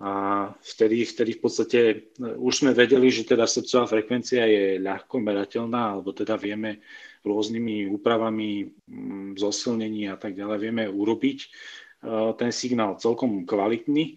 a 0.00 0.12
vtedy, 0.56 1.04
vtedy 1.04 1.36
v 1.36 1.40
podstate 1.44 1.80
e, 1.84 1.96
už 2.40 2.64
sme 2.64 2.72
vedeli, 2.72 3.12
že 3.12 3.28
teda 3.28 3.44
srdcová 3.44 3.86
frekvencia 3.86 4.48
je 4.48 4.80
ľahko 4.80 5.20
merateľná, 5.20 5.94
alebo 5.94 6.16
teda 6.16 6.40
vieme 6.40 6.80
rôznymi 7.22 7.92
úpravami 7.92 8.66
mm, 8.88 9.38
zosilnení 9.38 10.08
a 10.08 10.16
tak 10.16 10.32
ďalej 10.32 10.58
vieme 10.58 10.84
urobiť 10.88 11.38
e, 11.44 11.48
ten 12.40 12.50
signál 12.50 12.96
celkom 12.98 13.44
kvalitný. 13.44 14.16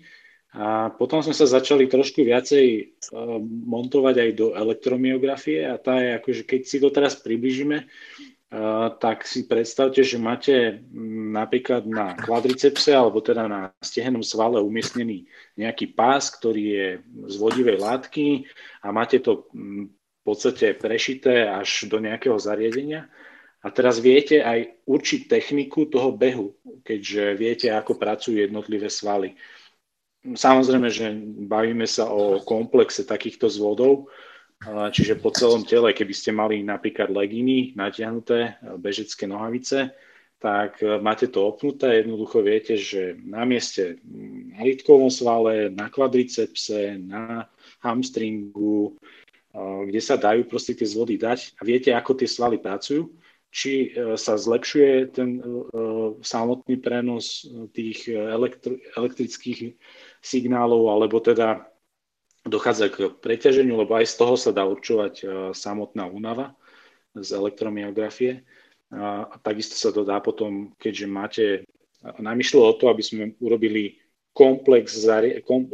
A 0.55 0.87
potom 0.95 1.19
sme 1.19 1.35
sa 1.35 1.43
začali 1.43 1.91
trošku 1.91 2.23
viacej 2.23 2.65
e, 2.65 2.83
montovať 3.67 4.15
aj 4.25 4.31
do 4.33 4.47
elektromiografie 4.55 5.67
a 5.67 5.75
tá 5.75 5.99
je 5.99 6.17
akože, 6.17 6.41
keď 6.47 6.61
si 6.63 6.79
to 6.79 6.89
teraz 6.89 7.19
približíme, 7.19 7.83
tak 9.01 9.25
si 9.25 9.49
predstavte, 9.49 10.05
že 10.05 10.21
máte 10.21 10.85
napríklad 11.33 11.89
na 11.89 12.13
kvadricepse 12.13 12.93
alebo 12.93 13.19
teda 13.19 13.49
na 13.49 13.61
stehennom 13.81 14.21
svale 14.21 14.61
umiestnený 14.61 15.25
nejaký 15.57 15.97
pás, 15.97 16.29
ktorý 16.29 16.63
je 16.63 16.87
z 17.25 17.35
vodivej 17.41 17.81
látky 17.81 18.45
a 18.85 18.93
máte 18.93 19.19
to 19.19 19.49
v 19.51 20.21
podstate 20.21 20.77
prešité 20.77 21.49
až 21.49 21.89
do 21.89 21.97
nejakého 21.97 22.37
zariadenia. 22.37 23.09
A 23.65 23.73
teraz 23.73 23.97
viete 23.97 24.45
aj 24.45 24.77
určiť 24.85 25.25
techniku 25.25 25.89
toho 25.89 26.13
behu, 26.13 26.53
keďže 26.85 27.33
viete, 27.33 27.67
ako 27.73 27.97
pracujú 27.97 28.37
jednotlivé 28.37 28.93
svaly. 28.93 29.33
Samozrejme, 30.21 30.89
že 30.93 31.09
bavíme 31.49 31.89
sa 31.89 32.13
o 32.13 32.45
komplexe 32.45 33.09
takýchto 33.09 33.49
zvodov, 33.49 34.05
Čiže 34.65 35.19
po 35.19 35.29
celom 35.29 35.67
tele, 35.67 35.93
keby 35.93 36.13
ste 36.15 36.31
mali 36.31 36.63
napríklad 36.63 37.11
leginy 37.11 37.75
natiahnuté, 37.77 38.39
e, 38.39 38.79
bežecké 38.79 39.27
nohavice, 39.27 39.93
tak 40.39 40.81
e, 40.81 40.97
máte 40.97 41.27
to 41.29 41.45
opnuté, 41.45 42.01
jednoducho 42.01 42.41
viete, 42.41 42.73
že 42.79 43.19
na 43.19 43.45
mieste 43.45 43.99
na 44.55 44.65
lítkovom 44.65 45.11
svale, 45.11 45.69
na 45.69 45.91
kvadricepse, 45.91 46.97
na 46.97 47.45
hamstringu, 47.83 48.95
e, 49.53 49.61
kde 49.91 50.01
sa 50.01 50.17
dajú 50.17 50.47
proste 50.49 50.73
tie 50.73 50.87
zvody 50.87 51.19
dať 51.19 51.59
a 51.59 51.61
viete, 51.61 51.93
ako 51.93 52.15
tie 52.17 52.29
svaly 52.29 52.57
pracujú, 52.57 53.11
či 53.55 53.95
sa 54.19 54.35
zlepšuje 54.35 55.15
ten 55.15 55.39
samotný 56.19 56.75
prenos 56.83 57.47
tých 57.71 58.11
elektri- 58.11 58.83
elektrických 58.99 59.79
signálov, 60.19 60.91
alebo 60.91 61.23
teda 61.23 61.63
dochádza 62.45 62.93
k 62.93 63.09
preťaženiu, 63.17 63.73
lebo 63.73 63.97
aj 63.97 64.05
z 64.05 64.15
toho 64.21 64.35
sa 64.37 64.53
dá 64.53 64.63
určovať 64.69 65.13
e, 65.19 65.25
samotná 65.57 66.05
únava 66.05 66.53
z 67.17 67.33
elektromiografie. 67.33 68.45
A 68.93 69.41
takisto 69.41 69.73
sa 69.73 69.89
to 69.89 70.05
dá 70.05 70.21
potom, 70.21 70.77
keďže 70.77 71.07
máte, 71.09 71.45
nám 72.21 72.37
o 72.37 72.77
to, 72.77 72.85
aby 72.87 73.01
sme 73.01 73.33
urobili 73.41 73.97
komplex, 74.35 74.93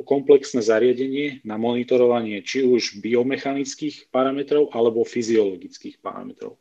komplexné 0.07 0.61
zariadenie 0.63 1.43
na 1.43 1.59
monitorovanie 1.59 2.39
či 2.45 2.63
už 2.63 3.03
biomechanických 3.03 4.13
parametrov 4.13 4.72
alebo 4.72 5.03
fyziologických 5.03 5.99
parametrov. 5.99 6.55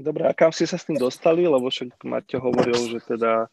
Dobre, 0.00 0.24
a 0.24 0.32
kam 0.32 0.48
ste 0.48 0.64
sa 0.64 0.80
s 0.80 0.88
tým 0.88 0.96
dostali? 0.96 1.44
Lebo 1.44 1.68
však 1.68 2.00
Maťo 2.00 2.40
hovoril, 2.40 2.96
že 2.96 3.04
teda 3.04 3.52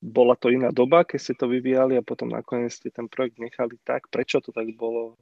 bola 0.00 0.34
to 0.36 0.48
iná 0.48 0.72
doba, 0.72 1.04
keď 1.04 1.18
ste 1.20 1.34
to 1.36 1.48
vyvíjali 1.48 1.96
a 1.96 2.04
potom 2.04 2.32
nakoniec 2.32 2.72
ste 2.72 2.88
ten 2.92 3.08
projekt 3.08 3.36
nechali 3.36 3.76
tak. 3.84 4.08
Prečo 4.08 4.40
to 4.40 4.52
tak 4.52 4.72
bolo? 4.76 5.16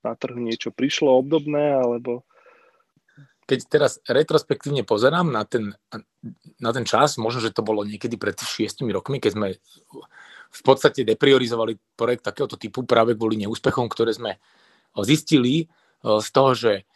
Na 0.00 0.16
trhu 0.16 0.40
niečo 0.40 0.72
prišlo 0.72 1.12
obdobné, 1.12 1.76
alebo 1.76 2.24
keď 3.44 3.60
teraz 3.66 3.98
retrospektívne 4.06 4.86
pozerám 4.86 5.26
na 5.26 5.42
ten, 5.42 5.74
na 6.62 6.70
ten 6.70 6.86
čas, 6.86 7.18
možno, 7.18 7.42
že 7.42 7.50
to 7.50 7.66
bolo 7.66 7.82
niekedy 7.82 8.14
pred 8.14 8.38
šiestimi 8.38 8.94
rokmi, 8.94 9.18
keď 9.18 9.32
sme 9.34 9.48
v 10.50 10.60
podstate 10.62 11.02
depriorizovali 11.02 11.74
projekt 11.98 12.30
takéhoto 12.30 12.54
typu 12.54 12.86
práve 12.86 13.18
kvôli 13.18 13.42
neúspechom, 13.42 13.90
ktoré 13.90 14.14
sme 14.14 14.38
zistili 15.02 15.66
z 16.00 16.28
toho, 16.30 16.54
že 16.54 16.86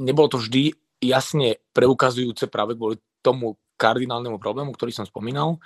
nebolo 0.00 0.32
to 0.32 0.40
vždy 0.40 0.72
jasne 1.04 1.60
preukazujúce 1.76 2.48
práve 2.48 2.72
kvôli 2.74 2.96
tomu 3.20 3.60
kardinálnemu 3.78 4.42
problému, 4.42 4.74
ktorý 4.74 4.90
som 4.90 5.06
spomínal, 5.06 5.62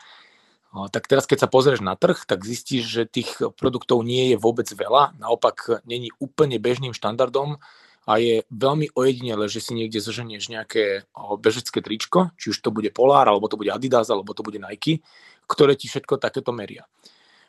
tak 0.92 1.08
teraz 1.08 1.24
keď 1.24 1.44
sa 1.44 1.48
pozrieš 1.48 1.80
na 1.80 1.96
trh, 1.96 2.28
tak 2.28 2.44
zistíš, 2.44 2.84
že 2.84 3.02
tých 3.08 3.40
produktov 3.56 4.04
nie 4.04 4.32
je 4.32 4.36
vôbec 4.36 4.68
veľa, 4.68 5.16
naopak 5.16 5.82
není 5.88 6.12
úplne 6.20 6.60
bežným 6.60 6.92
štandardom, 6.92 7.56
a 8.02 8.18
je 8.18 8.42
veľmi 8.50 8.98
ojedinele, 8.98 9.46
že 9.46 9.62
si 9.62 9.78
niekde 9.78 10.02
zoženieš 10.02 10.50
nejaké 10.50 11.06
bežecké 11.38 11.78
tričko, 11.78 12.34
či 12.34 12.50
už 12.50 12.58
to 12.58 12.74
bude 12.74 12.90
Polar, 12.90 13.30
alebo 13.30 13.46
to 13.46 13.54
bude 13.54 13.70
Adidas, 13.70 14.10
alebo 14.10 14.34
to 14.34 14.42
bude 14.42 14.58
Nike, 14.58 15.06
ktoré 15.46 15.78
ti 15.78 15.86
všetko 15.86 16.18
takéto 16.18 16.50
meria. 16.50 16.82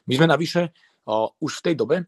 My 0.06 0.14
sme 0.14 0.30
navyše 0.30 0.70
už 1.42 1.58
v 1.58 1.66
tej 1.66 1.74
dobe 1.74 2.06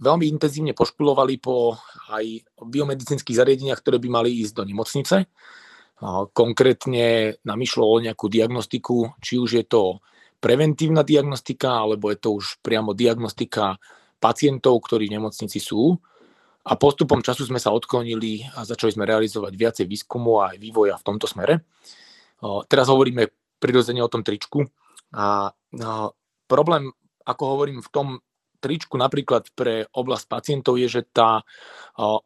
veľmi 0.00 0.24
intenzívne 0.32 0.72
pošpulovali 0.72 1.36
po 1.44 1.76
aj 2.08 2.48
biomedicínskych 2.56 3.36
zariadeniach, 3.36 3.84
ktoré 3.84 4.00
by 4.00 4.08
mali 4.16 4.40
ísť 4.40 4.52
do 4.56 4.64
nemocnice. 4.64 5.28
Konkrétne 6.30 7.34
nám 7.42 7.58
išlo 7.58 7.82
o 7.90 7.98
nejakú 7.98 8.30
diagnostiku, 8.30 9.18
či 9.18 9.34
už 9.38 9.50
je 9.58 9.64
to 9.66 9.98
preventívna 10.38 11.02
diagnostika, 11.02 11.82
alebo 11.82 12.14
je 12.14 12.18
to 12.22 12.38
už 12.38 12.62
priamo 12.62 12.94
diagnostika 12.94 13.74
pacientov, 14.22 14.78
ktorí 14.86 15.10
v 15.10 15.18
nemocnici 15.18 15.58
sú 15.58 15.98
a 16.62 16.78
postupom 16.78 17.18
času 17.18 17.50
sme 17.50 17.58
sa 17.58 17.74
odklonili 17.74 18.46
a 18.54 18.62
začali 18.62 18.94
sme 18.94 19.10
realizovať 19.10 19.52
viacej 19.56 19.86
výskumu 19.90 20.38
a 20.38 20.54
aj 20.54 20.58
vývoja 20.62 20.94
v 20.94 21.06
tomto 21.06 21.26
smere. 21.26 21.66
Teraz 22.70 22.86
hovoríme 22.86 23.30
prirodzene 23.58 23.98
o 23.98 24.12
tom 24.12 24.22
tričku 24.22 24.62
a 25.16 25.50
problém, 26.46 26.94
ako 27.26 27.42
hovorím, 27.58 27.82
v 27.82 27.90
tom 27.90 28.22
tričku 28.58 28.98
napríklad 28.98 29.50
pre 29.54 29.86
oblasť 29.94 30.26
pacientov 30.26 30.76
je, 30.78 30.88
že 30.90 31.02
tá 31.08 31.42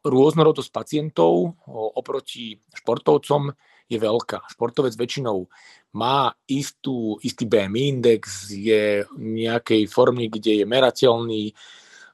rôznorodosť 0.03 0.69
pacientov 0.73 1.57
oproti 1.69 2.57
športovcom 2.73 3.53
je 3.87 3.97
veľká. 3.99 4.49
Športovec 4.49 4.93
väčšinou 4.97 5.45
má 5.93 6.33
istú, 6.49 7.21
istý 7.21 7.45
BMI 7.45 7.99
index, 7.99 8.49
je 8.49 9.05
nejakej 9.17 9.85
formy, 9.85 10.29
kde 10.29 10.63
je 10.63 10.65
merateľný, 10.65 11.53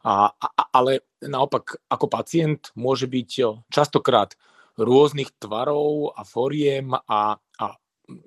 a, 0.03 0.32
a, 0.32 0.47
ale 0.72 1.03
naopak 1.20 1.76
ako 1.91 2.07
pacient 2.07 2.72
môže 2.80 3.07
byť 3.07 3.30
častokrát 3.67 4.32
rôznych 4.80 5.36
tvarov 5.36 6.15
a 6.15 6.24
foriem 6.24 6.95
a, 6.95 7.36
a 7.36 7.65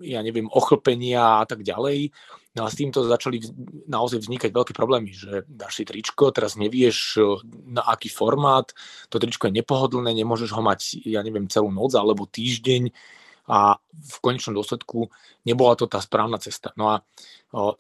ja 0.04 0.20
neviem, 0.20 0.46
ochlpenia 0.52 1.42
a 1.42 1.44
tak 1.48 1.64
ďalej. 1.64 2.12
No 2.52 2.64
a 2.64 2.68
s 2.68 2.76
týmto 2.76 3.00
začali 3.00 3.40
naozaj 3.88 4.20
vznikať 4.20 4.52
veľké 4.52 4.72
problémy, 4.76 5.08
že 5.08 5.48
dáš 5.48 5.80
si 5.80 5.88
tričko, 5.88 6.36
teraz 6.36 6.60
nevieš 6.60 7.16
na 7.48 7.80
aký 7.80 8.12
formát, 8.12 8.68
to 9.08 9.16
tričko 9.16 9.48
je 9.48 9.56
nepohodlné, 9.56 10.12
nemôžeš 10.12 10.52
ho 10.52 10.60
mať, 10.60 11.00
ja 11.08 11.24
neviem, 11.24 11.48
celú 11.48 11.72
noc 11.72 11.96
alebo 11.96 12.28
týždeň 12.28 12.92
a 13.48 13.80
v 13.80 14.16
konečnom 14.20 14.52
dôsledku 14.52 15.08
nebola 15.48 15.80
to 15.80 15.88
tá 15.88 15.96
správna 16.04 16.36
cesta. 16.36 16.76
No 16.76 16.92
a 16.92 17.00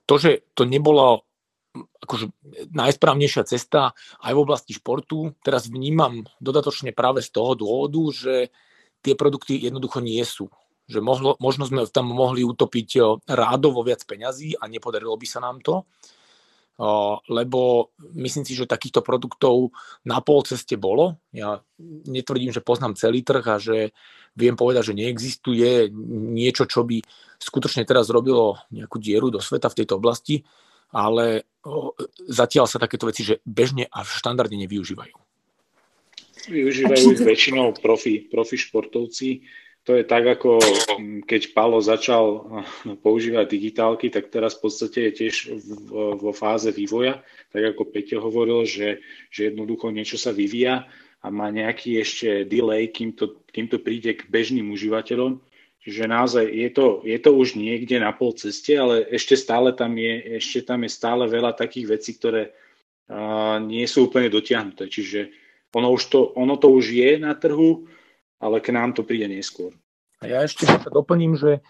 to, 0.08 0.14
že 0.16 0.48
to 0.56 0.64
nebolo 0.64 1.28
akože 2.04 2.32
najsprávnejšia 2.72 3.48
cesta 3.48 3.96
aj 4.20 4.32
v 4.32 4.42
oblasti 4.42 4.76
športu. 4.76 5.32
Teraz 5.40 5.68
vnímam 5.68 6.24
dodatočne 6.40 6.92
práve 6.92 7.24
z 7.24 7.32
toho 7.32 7.56
dôvodu, 7.56 8.02
že 8.12 8.34
tie 9.00 9.16
produkty 9.16 9.56
jednoducho 9.56 10.04
nie 10.04 10.20
sú. 10.24 10.52
Že 10.90 11.00
mohlo, 11.00 11.38
možno 11.38 11.66
sme 11.66 11.86
tam 11.88 12.10
mohli 12.10 12.42
utopiť 12.42 13.20
rádovo 13.30 13.86
viac 13.86 14.02
peňazí 14.02 14.58
a 14.58 14.66
nepodarilo 14.66 15.14
by 15.14 15.26
sa 15.26 15.38
nám 15.38 15.62
to, 15.62 15.86
lebo 17.30 17.92
myslím 18.18 18.42
si, 18.42 18.58
že 18.58 18.66
takýchto 18.66 19.04
produktov 19.04 19.70
na 20.02 20.18
pol 20.18 20.42
ceste 20.42 20.74
bolo. 20.74 21.22
Ja 21.30 21.62
netvrdím, 22.10 22.50
že 22.50 22.64
poznám 22.64 22.98
celý 22.98 23.22
trh 23.22 23.44
a 23.46 23.56
že 23.62 23.94
viem 24.34 24.58
povedať, 24.58 24.90
že 24.90 24.98
neexistuje 24.98 25.92
niečo, 26.34 26.66
čo 26.66 26.82
by 26.82 26.98
skutočne 27.38 27.86
teraz 27.86 28.10
robilo 28.10 28.58
nejakú 28.74 28.98
dieru 28.98 29.30
do 29.30 29.38
sveta 29.38 29.70
v 29.70 29.78
tejto 29.82 30.02
oblasti 30.02 30.42
ale 30.92 31.48
zatiaľ 32.28 32.68
sa 32.68 32.76
takéto 32.76 33.08
veci, 33.08 33.24
že 33.24 33.40
bežne 33.48 33.88
a 33.88 34.04
štandardne 34.04 34.60
nevyužívajú. 34.68 35.16
Využívajú 36.52 37.04
ich 37.16 37.22
väčšinou 37.24 37.72
profi, 37.80 38.28
profi 38.28 38.60
športovci. 38.60 39.40
To 39.82 39.98
je 39.98 40.06
tak, 40.06 40.22
ako 40.22 40.62
keď 41.26 41.42
Palo 41.58 41.82
začal 41.82 42.46
používať 43.02 43.50
digitálky, 43.50 44.14
tak 44.14 44.30
teraz 44.30 44.54
v 44.54 44.70
podstate 44.70 45.10
je 45.10 45.26
tiež 45.26 45.34
vo 46.22 46.30
fáze 46.30 46.70
vývoja. 46.70 47.18
Tak 47.50 47.74
ako 47.74 47.90
Peťo 47.90 48.22
hovoril, 48.22 48.62
že, 48.62 49.02
že 49.26 49.50
jednoducho 49.50 49.90
niečo 49.90 50.14
sa 50.22 50.30
vyvíja 50.30 50.86
a 51.18 51.26
má 51.34 51.50
nejaký 51.50 51.98
ešte 51.98 52.46
delay, 52.46 52.94
kým 52.94 53.18
to, 53.18 53.42
kým 53.50 53.66
to 53.66 53.82
príde 53.82 54.22
k 54.22 54.30
bežným 54.30 54.70
užívateľom. 54.70 55.42
Čiže 55.82 56.06
naozaj 56.06 56.46
je 56.46 56.70
to, 56.70 56.86
je 57.02 57.18
to 57.18 57.30
už 57.34 57.58
niekde 57.58 57.98
na 57.98 58.14
pol 58.14 58.30
ceste, 58.38 58.78
ale 58.78 59.02
ešte 59.10 59.34
stále 59.34 59.74
tam 59.74 59.98
je, 59.98 60.38
ešte 60.38 60.62
tam 60.62 60.86
je 60.86 60.90
stále 60.94 61.26
veľa 61.26 61.58
takých 61.58 61.98
vecí, 61.98 62.14
ktoré 62.14 62.54
uh, 63.10 63.58
nie 63.58 63.82
sú 63.90 64.06
úplne 64.06 64.30
dotiahnuté. 64.30 64.86
Čiže 64.86 65.34
ono, 65.74 65.90
už 65.90 66.02
to, 66.06 66.30
ono 66.38 66.54
to 66.54 66.70
už 66.70 66.94
je 66.94 67.18
na 67.18 67.34
trhu, 67.34 67.90
ale 68.42 68.58
k 68.58 68.74
nám 68.74 68.98
to 68.98 69.06
príde 69.06 69.30
neskôr. 69.30 69.70
A 70.22 70.30
ja 70.30 70.38
ešte 70.46 70.66
sa 70.66 70.90
doplním, 70.90 71.34
že 71.34 71.62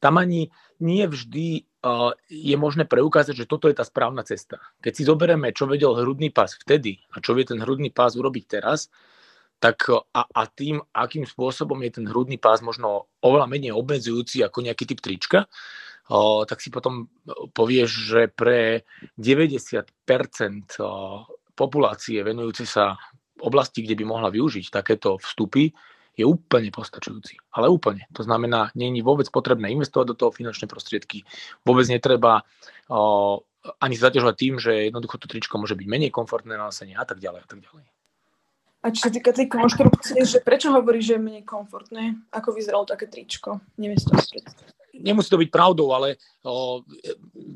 tam 0.00 0.16
ani 0.16 0.48
nie 0.80 1.04
vždy 1.04 1.68
je 2.28 2.56
možné 2.58 2.88
preukázať, 2.88 3.44
že 3.44 3.50
toto 3.50 3.70
je 3.70 3.76
tá 3.76 3.84
správna 3.86 4.24
cesta. 4.26 4.58
Keď 4.82 4.92
si 4.92 5.02
zoberieme, 5.04 5.54
čo 5.54 5.68
vedel 5.68 5.94
hrudný 5.94 6.32
pás 6.32 6.58
vtedy 6.58 6.98
a 7.14 7.22
čo 7.22 7.36
vie 7.36 7.46
ten 7.46 7.60
hrudný 7.62 7.94
pás 7.94 8.18
urobiť 8.18 8.44
teraz, 8.48 8.90
tak 9.58 9.90
a, 9.90 10.22
a 10.22 10.42
tým, 10.46 10.78
akým 10.94 11.26
spôsobom 11.26 11.78
je 11.82 12.02
ten 12.02 12.06
hrudný 12.06 12.38
pás 12.38 12.62
možno 12.62 13.10
oveľa 13.22 13.46
menej 13.50 13.74
obmedzujúci 13.74 14.42
ako 14.46 14.62
nejaký 14.62 14.86
typ 14.86 15.02
trička, 15.02 15.50
o, 16.10 16.46
tak 16.46 16.62
si 16.62 16.70
potom 16.70 17.10
povieš, 17.54 17.90
že 17.90 18.20
pre 18.30 18.86
90% 19.18 19.90
populácie 21.58 22.22
venujúce 22.22 22.66
sa 22.66 22.94
oblasti, 23.42 23.82
kde 23.82 23.98
by 23.98 24.04
mohla 24.06 24.30
využiť 24.30 24.70
takéto 24.70 25.18
vstupy, 25.18 25.74
je 26.18 26.26
úplne 26.26 26.74
postačujúci. 26.74 27.38
Ale 27.54 27.70
úplne. 27.70 28.10
To 28.12 28.26
znamená, 28.26 28.74
není 28.74 29.00
vôbec 29.06 29.30
potrebné 29.30 29.70
investovať 29.70 30.06
do 30.10 30.18
toho 30.18 30.30
finančné 30.34 30.66
prostriedky. 30.66 31.22
Vôbec 31.62 31.86
netreba 31.86 32.42
o, 32.90 33.40
ani 33.78 33.94
zaťažovať 33.94 34.34
tým, 34.34 34.54
že 34.58 34.90
jednoducho 34.90 35.22
to 35.22 35.30
tričko 35.30 35.62
môže 35.62 35.78
byť 35.78 35.86
menej 35.86 36.10
komfortné 36.10 36.58
na 36.58 36.66
nosenie 36.66 36.98
a 36.98 37.06
tak 37.06 37.22
ďalej 37.22 37.46
a 37.46 37.48
tak 37.48 37.62
ďalej. 37.62 37.86
A 38.78 38.94
čo 38.94 39.10
sa 39.10 39.10
týka 39.10 39.34
tej 39.34 39.50
konštrukcie, 39.50 40.22
že 40.22 40.38
prečo 40.38 40.70
hovorí, 40.70 41.02
že 41.02 41.18
je 41.18 41.22
menej 41.22 41.42
komfortné? 41.42 42.14
Ako 42.30 42.54
vyzeralo 42.54 42.86
také 42.86 43.10
tričko? 43.10 43.58
Neviem 43.74 43.98
to 43.98 44.14
Nemusí 44.96 45.28
to 45.28 45.40
byť 45.40 45.50
pravdou, 45.52 45.92
ale 45.92 46.16
o, 46.42 46.80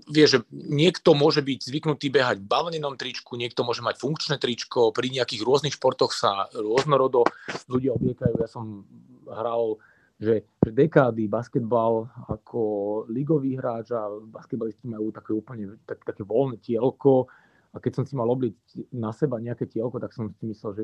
vie, 0.09 0.26
že 0.28 0.45
niekto 0.53 1.16
môže 1.16 1.41
byť 1.41 1.59
zvyknutý 1.64 2.12
behať 2.12 2.45
v 2.45 2.51
bavlnenom 2.51 2.95
tričku, 3.01 3.41
niekto 3.41 3.64
môže 3.64 3.80
mať 3.80 3.99
funkčné 3.99 4.37
tričko, 4.37 4.93
pri 4.93 5.09
nejakých 5.09 5.43
rôznych 5.43 5.74
športoch 5.74 6.12
sa 6.12 6.47
rôznorodo 6.53 7.24
ľudia 7.72 7.97
obliekajú. 7.97 8.35
Ja 8.37 8.49
som 8.49 8.85
hral 9.26 9.80
že, 10.22 10.47
dekády 10.62 11.26
basketbal 11.26 12.07
ako 12.30 12.62
ligový 13.11 13.59
hráč 13.59 13.91
a 13.91 14.07
basketbalisti 14.07 14.87
majú 14.87 15.11
také 15.11 15.35
úplne 15.35 15.83
tak, 15.83 15.99
také 16.07 16.22
voľné 16.22 16.62
tielko, 16.62 17.26
a 17.72 17.80
keď 17.80 17.93
som 17.97 18.05
si 18.05 18.12
mal 18.12 18.28
obliť 18.28 18.93
na 18.93 19.16
seba 19.16 19.41
nejaké 19.41 19.64
tielko, 19.64 19.97
tak 19.97 20.12
som 20.12 20.28
si 20.37 20.45
myslel, 20.45 20.70
že 20.76 20.83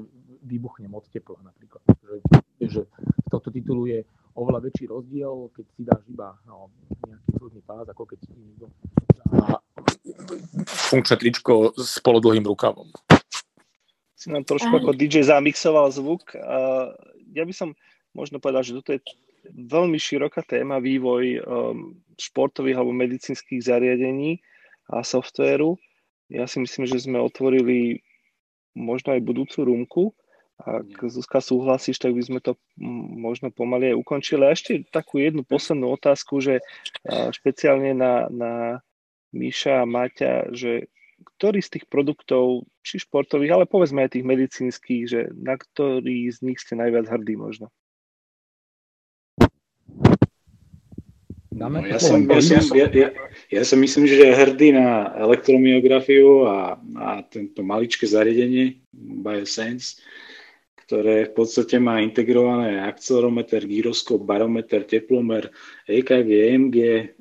vybuchnem 0.49 0.89
od 0.89 1.05
tepla 1.13 1.37
napríklad. 1.45 1.85
Že, 2.01 2.17
že 2.65 2.81
z 2.89 3.29
tohto 3.29 3.53
oveľa 4.39 4.71
väčší 4.71 4.87
rozdiel, 4.87 5.51
keď 5.51 5.67
si 5.75 5.83
dáš 5.83 6.03
iba 6.07 6.39
no, 6.47 6.71
nejaký 7.03 7.31
hrudný 7.43 7.63
pás, 7.67 7.87
ako 7.91 8.03
keď 8.07 8.19
si 8.23 8.31
niekto 8.39 8.67
dá 9.35 9.59
funkčné 10.89 11.17
tričko 11.19 11.75
s 11.75 11.99
polodlhým 12.01 12.47
rukavom. 12.47 12.89
Si 14.19 14.31
nám 14.31 14.47
trošku 14.47 14.71
ako 14.71 14.95
DJ 14.95 15.27
zamixoval 15.27 15.91
zvuk. 15.95 16.35
Ja 17.31 17.45
by 17.47 17.55
som 17.55 17.79
možno 18.17 18.43
povedal, 18.43 18.67
že 18.67 18.75
toto 18.79 18.97
je 18.97 19.01
veľmi 19.47 19.95
široká 19.95 20.43
téma 20.43 20.83
vývoj 20.83 21.25
um, 21.39 21.95
športových 22.19 22.83
alebo 22.83 22.91
medicínskych 22.91 23.63
zariadení 23.63 24.43
a 24.91 25.07
softvéru. 25.07 25.79
Ja 26.29 26.51
si 26.51 26.59
myslím, 26.61 26.85
že 26.91 26.99
sme 26.99 27.23
otvorili 27.23 28.03
možno 28.75 29.15
aj 29.15 29.25
budúcu 29.25 29.59
rúmku. 29.65 30.03
Ak 30.59 30.91
Zuzka 31.07 31.39
súhlasíš, 31.39 32.03
tak 32.03 32.19
by 32.19 32.23
sme 32.23 32.41
to 32.43 32.59
možno 33.15 33.55
pomaly 33.55 33.95
aj 33.95 34.01
ukončili. 34.03 34.43
A 34.43 34.55
ešte 34.55 34.83
takú 34.91 35.23
jednu 35.23 35.47
poslednú 35.47 35.95
otázku, 35.95 36.43
že 36.43 36.59
špeciálne 37.07 37.95
na, 37.95 38.27
na 38.27 38.53
Míša 39.31 39.83
a 39.83 39.89
Maťa, 39.89 40.51
že 40.51 40.91
ktorý 41.39 41.63
z 41.63 41.79
tých 41.79 41.87
produktov, 41.87 42.67
či 42.83 43.03
športových, 43.03 43.55
ale 43.55 43.65
povedzme 43.71 44.07
aj 44.07 44.19
tých 44.19 44.27
medicínskych, 44.27 45.03
že 45.07 45.21
na 45.35 45.55
ktorý 45.55 46.31
z 46.31 46.39
nich 46.43 46.59
ste 46.59 46.79
najviac 46.79 47.07
hrdí 47.07 47.35
možno? 47.39 47.71
No, 51.59 51.67
ja, 51.83 51.99
som, 51.99 52.23
ja, 52.23 52.39
som, 52.39 52.71
ja, 52.71 52.87
ja, 52.87 53.11
ja 53.51 53.63
som 53.67 53.83
myslím, 53.83 54.07
že 54.07 54.23
je 54.23 54.31
hrdý 54.31 54.79
na 54.79 55.11
elektromyografiu 55.19 56.47
a, 56.47 56.79
a 57.03 57.09
tento 57.27 57.67
maličké 57.67 58.07
zariadenie 58.07 58.79
BioSense, 58.95 59.99
ktoré 60.89 61.29
v 61.29 61.37
podstate 61.37 61.77
má 61.77 62.01
integrované 62.01 62.81
akcelerometer, 62.81 63.69
gyroskop, 63.69 64.25
barometer, 64.25 64.89
teplomer, 64.89 65.53
EKG, 65.85 66.29
EMG 66.49 66.77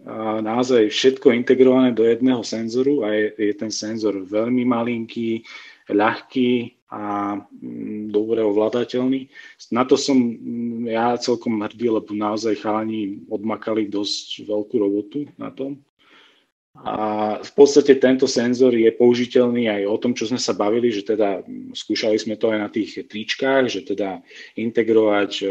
a 0.07 0.39
naozaj 0.39 0.87
všetko 0.87 1.35
integrované 1.35 1.91
do 1.91 2.07
jedného 2.07 2.39
senzoru 2.47 3.03
a 3.03 3.11
je, 3.11 3.35
je 3.35 3.53
ten 3.59 3.67
senzor 3.67 4.23
veľmi 4.23 4.63
malinký, 4.63 5.43
ľahký, 5.91 6.79
a 6.87 7.35
mm, 7.35 8.15
dobre 8.15 8.39
ovládateľný. 8.39 9.27
Na 9.75 9.83
to 9.83 9.99
som 9.99 10.15
mm, 10.15 10.87
ja 10.87 11.19
celkom 11.19 11.59
hrdý, 11.59 11.91
lebo 11.91 12.15
naozaj 12.15 12.63
chalani 12.63 13.27
odmakali 13.27 13.91
dosť 13.91 14.47
veľkú 14.47 14.75
robotu 14.79 15.27
na 15.35 15.51
tom. 15.51 15.83
A 16.77 16.95
v 17.41 17.51
podstate 17.57 17.97
tento 17.97 18.29
senzor 18.29 18.69
je 18.75 18.93
použiteľný 18.93 19.65
aj 19.65 19.81
o 19.89 19.97
tom, 19.97 20.13
čo 20.13 20.29
sme 20.29 20.37
sa 20.37 20.53
bavili, 20.53 20.93
že 20.93 21.01
teda 21.01 21.41
skúšali 21.73 22.21
sme 22.21 22.37
to 22.37 22.53
aj 22.53 22.59
na 22.61 22.69
tých 22.69 23.09
tričkách, 23.09 23.65
že 23.65 23.81
teda 23.81 24.21
integrovať 24.53 25.41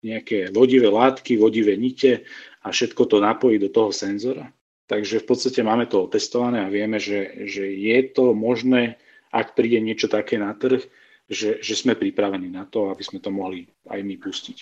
nejaké 0.00 0.50
vodivé 0.56 0.88
látky, 0.88 1.36
vodivé 1.36 1.76
nite 1.76 2.24
a 2.64 2.72
všetko 2.72 3.02
to 3.06 3.20
napojiť 3.20 3.58
do 3.60 3.70
toho 3.70 3.90
senzora. 3.92 4.48
Takže 4.88 5.20
v 5.20 5.26
podstate 5.28 5.60
máme 5.60 5.84
to 5.84 6.08
otestované 6.08 6.64
a 6.64 6.72
vieme, 6.72 6.96
že, 6.96 7.44
že 7.44 7.68
je 7.68 7.98
to 8.08 8.32
možné 8.32 8.96
ak 9.36 9.52
príde 9.52 9.78
niečo 9.82 10.08
také 10.08 10.40
na 10.40 10.56
trh, 10.56 10.80
že, 11.26 11.60
že 11.60 11.74
sme 11.74 11.98
pripravení 11.98 12.48
na 12.48 12.64
to, 12.64 12.88
aby 12.88 13.02
sme 13.02 13.18
to 13.18 13.28
mohli 13.28 13.66
aj 13.90 14.00
my 14.00 14.16
pustiť. 14.16 14.58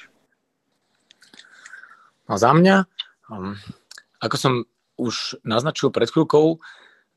A 2.24 2.40
za 2.40 2.56
mňa, 2.56 2.76
um, 3.28 3.52
ako 4.24 4.36
som 4.40 4.52
už 4.96 5.42
naznačil 5.42 5.90
pred 5.90 6.10
chvíľkou, 6.10 6.60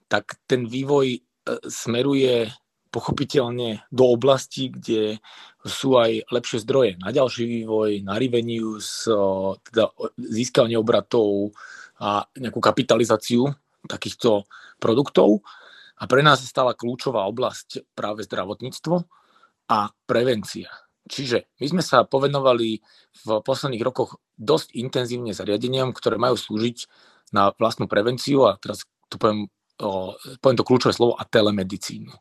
tak 0.07 0.39
ten 0.47 0.65
vývoj 0.65 1.19
uh, 1.19 1.61
smeruje 1.67 2.51
pochopiteľne 2.87 3.85
do 3.91 4.03
oblasti, 4.09 4.71
kde 4.71 5.19
sú 5.61 5.99
aj 5.99 6.31
lepšie 6.31 6.63
zdroje 6.63 6.91
na 6.97 7.11
ďalší 7.11 7.43
vývoj, 7.45 8.01
na 8.01 8.15
revenues, 8.15 9.05
teda 9.69 9.91
získanie 10.17 10.79
obratov 10.79 11.53
a 11.99 12.25
nejakú 12.39 12.57
kapitalizáciu 12.63 13.51
takýchto 13.85 14.47
produktov. 14.81 15.43
A 15.97 16.05
pre 16.05 16.21
nás 16.21 16.41
je 16.41 16.49
stala 16.49 16.77
kľúčová 16.77 17.25
oblasť 17.25 17.85
práve 17.97 18.21
zdravotníctvo 18.25 18.95
a 19.73 19.91
prevencia. 20.05 20.69
Čiže 21.07 21.47
my 21.63 21.65
sme 21.77 21.83
sa 21.83 22.03
povenovali 22.03 22.83
v 23.25 23.27
posledných 23.41 23.83
rokoch 23.83 24.19
dosť 24.37 24.75
intenzívne 24.75 25.31
zariadeniam, 25.31 25.95
ktoré 25.95 26.19
majú 26.19 26.35
slúžiť 26.35 26.77
na 27.35 27.51
vlastnú 27.55 27.89
prevenciu 27.89 28.47
a 28.47 28.55
teraz 28.55 28.87
to 29.11 29.19
poviem, 29.19 29.51
poviem 30.39 30.57
to 30.57 30.67
kľúčové 30.67 30.93
slovo 30.95 31.13
a 31.19 31.23
telemedicínu. 31.27 32.11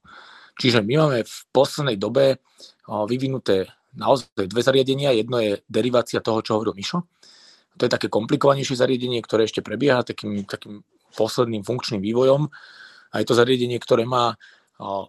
Čiže 0.57 0.81
my 0.81 0.95
máme 1.05 1.19
v 1.27 1.37
poslednej 1.53 2.01
dobe 2.01 2.41
vyvinuté 2.89 3.69
naozaj 3.93 4.49
dve 4.49 4.63
zariadenia. 4.65 5.13
Jedno 5.13 5.41
je 5.41 5.61
derivácia 5.69 6.25
toho, 6.25 6.41
čo 6.41 6.57
hovoril 6.57 6.77
Mišo. 6.77 7.05
To 7.77 7.85
je 7.85 7.93
také 7.93 8.09
komplikovanejšie 8.09 8.81
zariadenie, 8.81 9.21
ktoré 9.21 9.45
ešte 9.45 9.61
prebieha 9.61 10.01
takým, 10.01 10.49
takým 10.49 10.81
posledným 11.13 11.61
funkčným 11.61 12.01
vývojom 12.01 12.49
a 13.13 13.15
je 13.21 13.27
to 13.29 13.37
zariadenie, 13.37 13.77
ktoré 13.77 14.09
má 14.09 14.37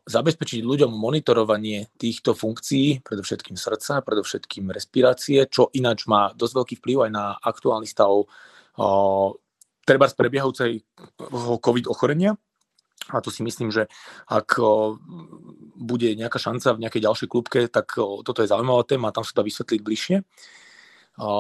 zabezpečiť 0.08 0.64
ľuďom 0.64 0.96
monitorovanie 0.96 1.92
týchto 2.00 2.32
funkcií, 2.32 3.04
predovšetkým 3.04 3.60
srdca, 3.60 4.00
predovšetkým 4.00 4.72
respirácie, 4.72 5.44
čo 5.52 5.68
ináč 5.76 6.08
má 6.08 6.32
dosť 6.32 6.54
veľký 6.56 6.76
vplyv 6.80 6.98
aj 7.08 7.12
na 7.12 7.36
aktuálny 7.36 7.84
stav 7.84 8.24
treba 9.88 10.12
z 10.12 10.20
prebiehajúcej 10.20 10.72
COVID 11.64 11.88
ochorenia. 11.88 12.36
A 13.08 13.24
to 13.24 13.32
si 13.32 13.40
myslím, 13.40 13.72
že 13.72 13.88
ak 14.28 14.60
bude 15.80 16.12
nejaká 16.12 16.36
šanca 16.36 16.76
v 16.76 16.84
nejakej 16.84 17.02
ďalšej 17.08 17.28
klubke, 17.32 17.60
tak 17.72 17.96
toto 17.96 18.44
je 18.44 18.52
zaujímavá 18.52 18.84
téma 18.84 19.16
tam 19.16 19.24
sa 19.24 19.32
to 19.32 19.48
vysvetliť 19.48 19.80
bližšie. 19.80 20.18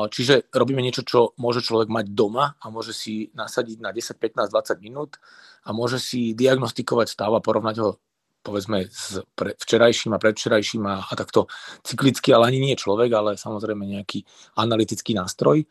Čiže 0.09 0.49
robíme 0.57 0.81
niečo, 0.81 1.05
čo 1.05 1.37
môže 1.37 1.61
človek 1.61 1.91
mať 1.91 2.09
doma 2.15 2.57
a 2.57 2.65
môže 2.73 2.97
si 2.97 3.29
nasadiť 3.37 3.77
na 3.77 3.93
10, 3.93 4.17
15, 4.17 4.49
20 4.49 4.81
minút 4.81 5.21
a 5.67 5.69
môže 5.69 6.01
si 6.01 6.33
diagnostikovať 6.33 7.13
stav 7.13 7.29
a 7.35 7.43
porovnať 7.43 7.75
ho 7.85 8.01
povedzme 8.41 8.87
s 8.87 9.21
pre, 9.35 9.53
včerajším 9.59 10.15
a 10.15 10.21
predvčerajším 10.23 10.83
a, 10.87 11.03
a 11.03 11.13
takto 11.19 11.51
cyklicky, 11.83 12.31
ale 12.31 12.49
ani 12.49 12.63
nie 12.63 12.79
človek, 12.79 13.11
ale 13.11 13.31
samozrejme 13.35 13.83
nejaký 13.83 14.23
analytický 14.55 15.13
nástroj. 15.13 15.67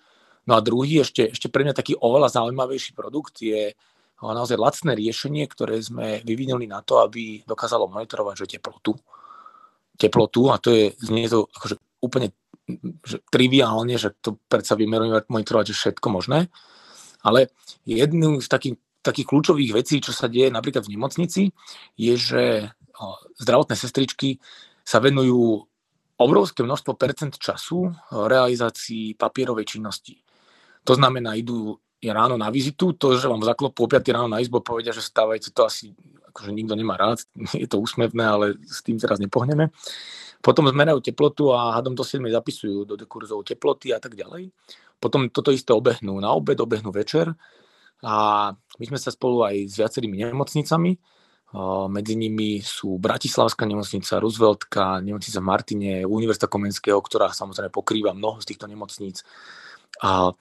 No 0.46 0.54
a 0.54 0.62
druhý, 0.62 1.02
ešte, 1.02 1.34
ešte 1.34 1.50
pre 1.50 1.66
mňa 1.66 1.74
taký 1.74 1.98
oveľa 1.98 2.30
zaujímavejší 2.30 2.94
produkt 2.94 3.42
je 3.42 3.74
naozaj 4.22 4.56
lacné 4.56 4.96
riešenie, 4.96 5.44
ktoré 5.50 5.76
sme 5.82 6.24
vyvinuli 6.24 6.64
na 6.70 6.80
to, 6.80 7.02
aby 7.02 7.44
dokázalo 7.44 7.90
monitorovať 7.90 8.34
že 8.46 8.56
teplotu. 8.56 8.96
Teplotu 9.98 10.48
a 10.48 10.56
to 10.56 10.72
je, 10.72 10.84
znie 11.02 11.28
to 11.28 11.50
akože 11.52 11.76
úplne 12.00 12.32
že 13.06 13.22
triviálne, 13.30 13.94
že 13.94 14.10
to 14.18 14.42
predsa 14.50 14.74
vieme 14.74 14.98
monitorovať 15.30 15.70
že 15.70 15.78
všetko 15.78 16.06
možné, 16.10 16.50
ale 17.22 17.54
jednou 17.86 18.42
z 18.42 18.48
takých, 18.50 18.74
takých 19.06 19.26
kľúčových 19.30 19.70
vecí, 19.70 20.02
čo 20.02 20.10
sa 20.10 20.26
deje 20.26 20.50
napríklad 20.50 20.82
v 20.82 20.98
nemocnici, 20.98 21.42
je, 21.94 22.14
že 22.18 22.44
zdravotné 23.38 23.78
sestričky 23.78 24.42
sa 24.82 24.98
venujú 24.98 25.62
obrovské 26.18 26.66
množstvo 26.66 26.98
percent 26.98 27.38
času 27.38 27.94
realizácii 28.10 29.14
papierovej 29.14 29.78
činnosti. 29.78 30.25
To 30.86 30.94
znamená, 30.94 31.34
idú 31.34 31.82
ráno 32.06 32.38
na 32.38 32.48
vizitu, 32.54 32.94
to, 32.94 33.18
že 33.18 33.26
vám 33.26 33.42
zaklopú 33.42 33.84
o 33.84 33.90
5 33.90 34.14
ráno 34.14 34.28
na 34.30 34.38
izbo, 34.38 34.62
povedia, 34.62 34.94
že 34.94 35.02
stávajte, 35.02 35.50
to 35.50 35.66
asi 35.66 35.90
akože 36.30 36.52
nikto 36.52 36.76
nemá 36.76 36.94
rád, 36.94 37.24
je 37.62 37.66
to 37.66 37.82
úsmevné, 37.82 38.24
ale 38.24 38.46
s 38.62 38.84
tým 38.86 39.00
teraz 39.00 39.18
nepohneme. 39.18 39.74
Potom 40.44 40.68
zmerajú 40.68 41.02
teplotu 41.02 41.50
a 41.50 41.74
hadom 41.74 41.98
to 41.98 42.06
si 42.06 42.22
zapisujú 42.22 42.86
do 42.86 42.94
kurzov 43.08 43.42
teploty 43.42 43.90
a 43.90 43.98
tak 43.98 44.14
ďalej. 44.14 44.54
Potom 45.02 45.26
toto 45.32 45.50
isté 45.50 45.74
obehnú 45.74 46.22
na 46.22 46.30
obed, 46.30 46.54
obehnú 46.60 46.94
večer 46.94 47.34
a 48.04 48.14
my 48.54 48.84
sme 48.86 48.98
sa 49.00 49.10
spolu 49.10 49.42
aj 49.42 49.56
s 49.66 49.74
viacerými 49.80 50.22
nemocnicami, 50.22 50.92
medzi 51.88 52.14
nimi 52.18 52.60
sú 52.60 53.00
Bratislavská 53.00 53.64
nemocnica, 53.64 54.20
Rooseveltka, 54.20 55.00
nemocnica 55.00 55.40
Martine, 55.40 56.04
Univerzita 56.04 56.50
Komenského, 56.50 57.00
ktorá 57.00 57.32
samozrejme 57.32 57.72
pokrýva 57.72 58.12
mnoho 58.12 58.42
z 58.44 58.52
týchto 58.52 58.68
nemocníc. 58.68 59.24
A 60.04 60.34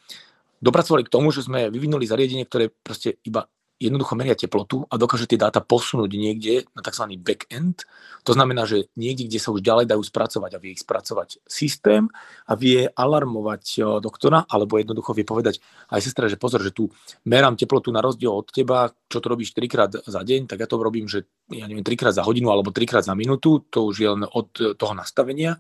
dopracovali 0.66 1.06
k 1.06 1.14
tomu, 1.14 1.30
že 1.30 1.46
sme 1.46 1.70
vyvinuli 1.70 2.10
zariadenie, 2.10 2.50
ktoré 2.50 2.74
proste 2.74 3.22
iba 3.22 3.46
jednoducho 3.76 4.16
meria 4.16 4.40
teplotu 4.40 4.88
a 4.88 4.96
dokáže 4.96 5.28
tie 5.28 5.36
dáta 5.36 5.60
posunúť 5.60 6.08
niekde 6.16 6.64
na 6.72 6.80
tzv. 6.80 7.12
back-end. 7.20 7.84
To 8.24 8.32
znamená, 8.32 8.64
že 8.64 8.88
niekde, 8.96 9.28
kde 9.28 9.36
sa 9.36 9.52
už 9.52 9.60
ďalej 9.60 9.92
dajú 9.92 10.00
spracovať 10.00 10.52
a 10.56 10.62
vie 10.64 10.80
ich 10.80 10.80
spracovať 10.80 11.44
systém 11.44 12.08
a 12.48 12.56
vie 12.56 12.88
alarmovať 12.88 14.00
doktora, 14.00 14.48
alebo 14.48 14.80
jednoducho 14.80 15.12
vie 15.12 15.28
povedať 15.28 15.60
aj 15.92 16.00
sestra, 16.00 16.32
že 16.32 16.40
pozor, 16.40 16.64
že 16.64 16.72
tu 16.72 16.88
merám 17.28 17.60
teplotu 17.60 17.92
na 17.92 18.00
rozdiel 18.00 18.32
od 18.32 18.48
teba, 18.48 18.96
čo 19.12 19.20
to 19.20 19.28
robíš 19.28 19.52
trikrát 19.52 19.92
za 19.92 20.22
deň, 20.24 20.48
tak 20.48 20.64
ja 20.64 20.68
to 20.72 20.80
robím, 20.80 21.12
že 21.12 21.28
ja 21.52 21.68
neviem, 21.68 21.84
trikrát 21.84 22.16
za 22.16 22.24
hodinu 22.24 22.56
alebo 22.56 22.72
trikrát 22.72 23.04
za 23.04 23.12
minútu, 23.12 23.60
to 23.68 23.92
už 23.92 23.96
je 24.00 24.08
len 24.08 24.24
od 24.24 24.56
toho 24.80 24.94
nastavenia 24.96 25.60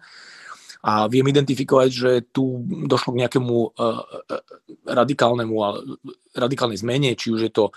a 0.85 1.09
viem 1.09 1.25
identifikovať, 1.25 1.89
že 1.89 2.11
tu 2.29 2.61
došlo 2.85 3.17
k 3.17 3.25
nejakému 3.25 3.55
uh, 3.73 4.05
radikálnemu, 4.85 5.55
radikálnej 6.37 6.77
zmene, 6.77 7.17
či 7.17 7.33
už 7.33 7.49
je 7.49 7.51
to, 7.51 7.73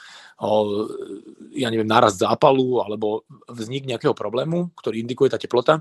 ja 1.56 1.72
neviem, 1.72 1.88
nárast 1.88 2.20
zápalu 2.20 2.84
alebo 2.84 3.24
vznik 3.48 3.88
nejakého 3.88 4.12
problému, 4.12 4.76
ktorý 4.76 5.00
indikuje 5.00 5.32
tá 5.32 5.40
teplota. 5.40 5.80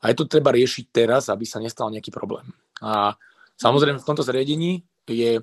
A 0.00 0.14
je 0.14 0.16
to 0.16 0.30
treba 0.30 0.54
riešiť 0.54 0.94
teraz, 0.94 1.26
aby 1.26 1.42
sa 1.42 1.58
nestal 1.58 1.90
nejaký 1.90 2.14
problém. 2.14 2.54
A 2.80 3.18
samozrejme 3.58 3.98
v 3.98 4.06
tomto 4.06 4.22
zariadení 4.22 4.86
je 5.10 5.42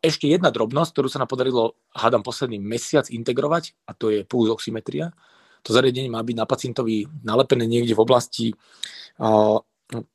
ešte 0.00 0.30
jedna 0.30 0.54
drobnosť, 0.54 0.90
ktorú 0.94 1.08
sa 1.10 1.20
nám 1.20 1.28
podarilo, 1.28 1.74
hádam, 1.90 2.22
posledný 2.22 2.62
mesiac 2.62 3.10
integrovať, 3.10 3.74
a 3.84 3.92
to 3.98 4.14
je 4.14 4.22
puls 4.22 4.48
oximetria. 4.48 5.10
To 5.66 5.74
zariadenie 5.74 6.08
má 6.08 6.22
byť 6.22 6.36
na 6.38 6.46
pacientovi 6.46 7.04
nalepené 7.26 7.66
niekde 7.66 7.98
v 7.98 8.00
oblasti 8.06 8.46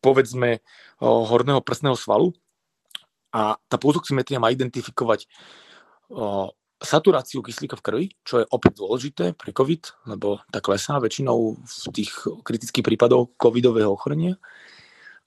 povedzme 0.03 0.59
horného 0.99 1.63
prsného 1.63 1.95
svalu 1.95 2.36
A 3.32 3.55
tá 3.55 3.80
pulzoximetria 3.80 4.43
má 4.43 4.51
identifikovať 4.51 5.24
o, 6.11 6.51
saturáciu 6.84 7.39
kyslíka 7.39 7.80
v 7.80 7.86
krvi, 7.86 8.05
čo 8.28 8.43
je 8.43 8.49
opäť 8.51 8.84
dôležité 8.84 9.26
pre 9.38 9.55
COVID, 9.55 10.11
lebo 10.11 10.43
tá 10.51 10.59
klesá 10.59 10.99
väčšinou 10.99 11.55
v 11.63 11.86
tých 11.95 12.11
kritických 12.43 12.84
prípadoch 12.84 13.32
covidového 13.39 13.95
ochorenia. 13.95 14.36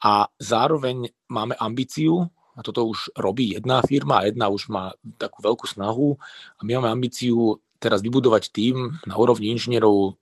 A 0.04 0.28
zároveň 0.36 1.08
máme 1.32 1.56
ambíciu, 1.56 2.28
a 2.54 2.60
toto 2.60 2.84
už 2.84 3.16
robí 3.16 3.56
jedna 3.56 3.80
firma 3.80 4.20
a 4.20 4.26
jedna 4.28 4.52
už 4.52 4.68
má 4.68 4.92
takú 5.16 5.40
veľkú 5.40 5.64
snahu, 5.64 6.20
a 6.58 6.60
my 6.60 6.76
máme 6.76 6.92
ambíciu 6.92 7.56
teraz 7.80 8.04
vybudovať 8.04 8.52
tým 8.52 9.00
na 9.08 9.14
úrovni 9.16 9.48
inžinierov 9.48 10.20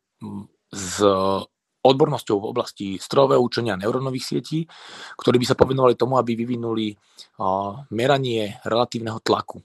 s 0.70 1.02
odbornosťou 1.82 2.36
v 2.38 2.48
oblasti 2.50 2.86
strojového 2.96 3.42
učenia 3.42 3.74
neurónových 3.74 4.24
sietí, 4.24 4.64
ktorí 5.18 5.42
by 5.42 5.46
sa 5.50 5.58
povenovali 5.58 5.98
tomu, 5.98 6.16
aby 6.16 6.38
vyvinuli 6.38 6.94
meranie 7.90 8.62
relatívneho 8.62 9.18
tlaku, 9.20 9.60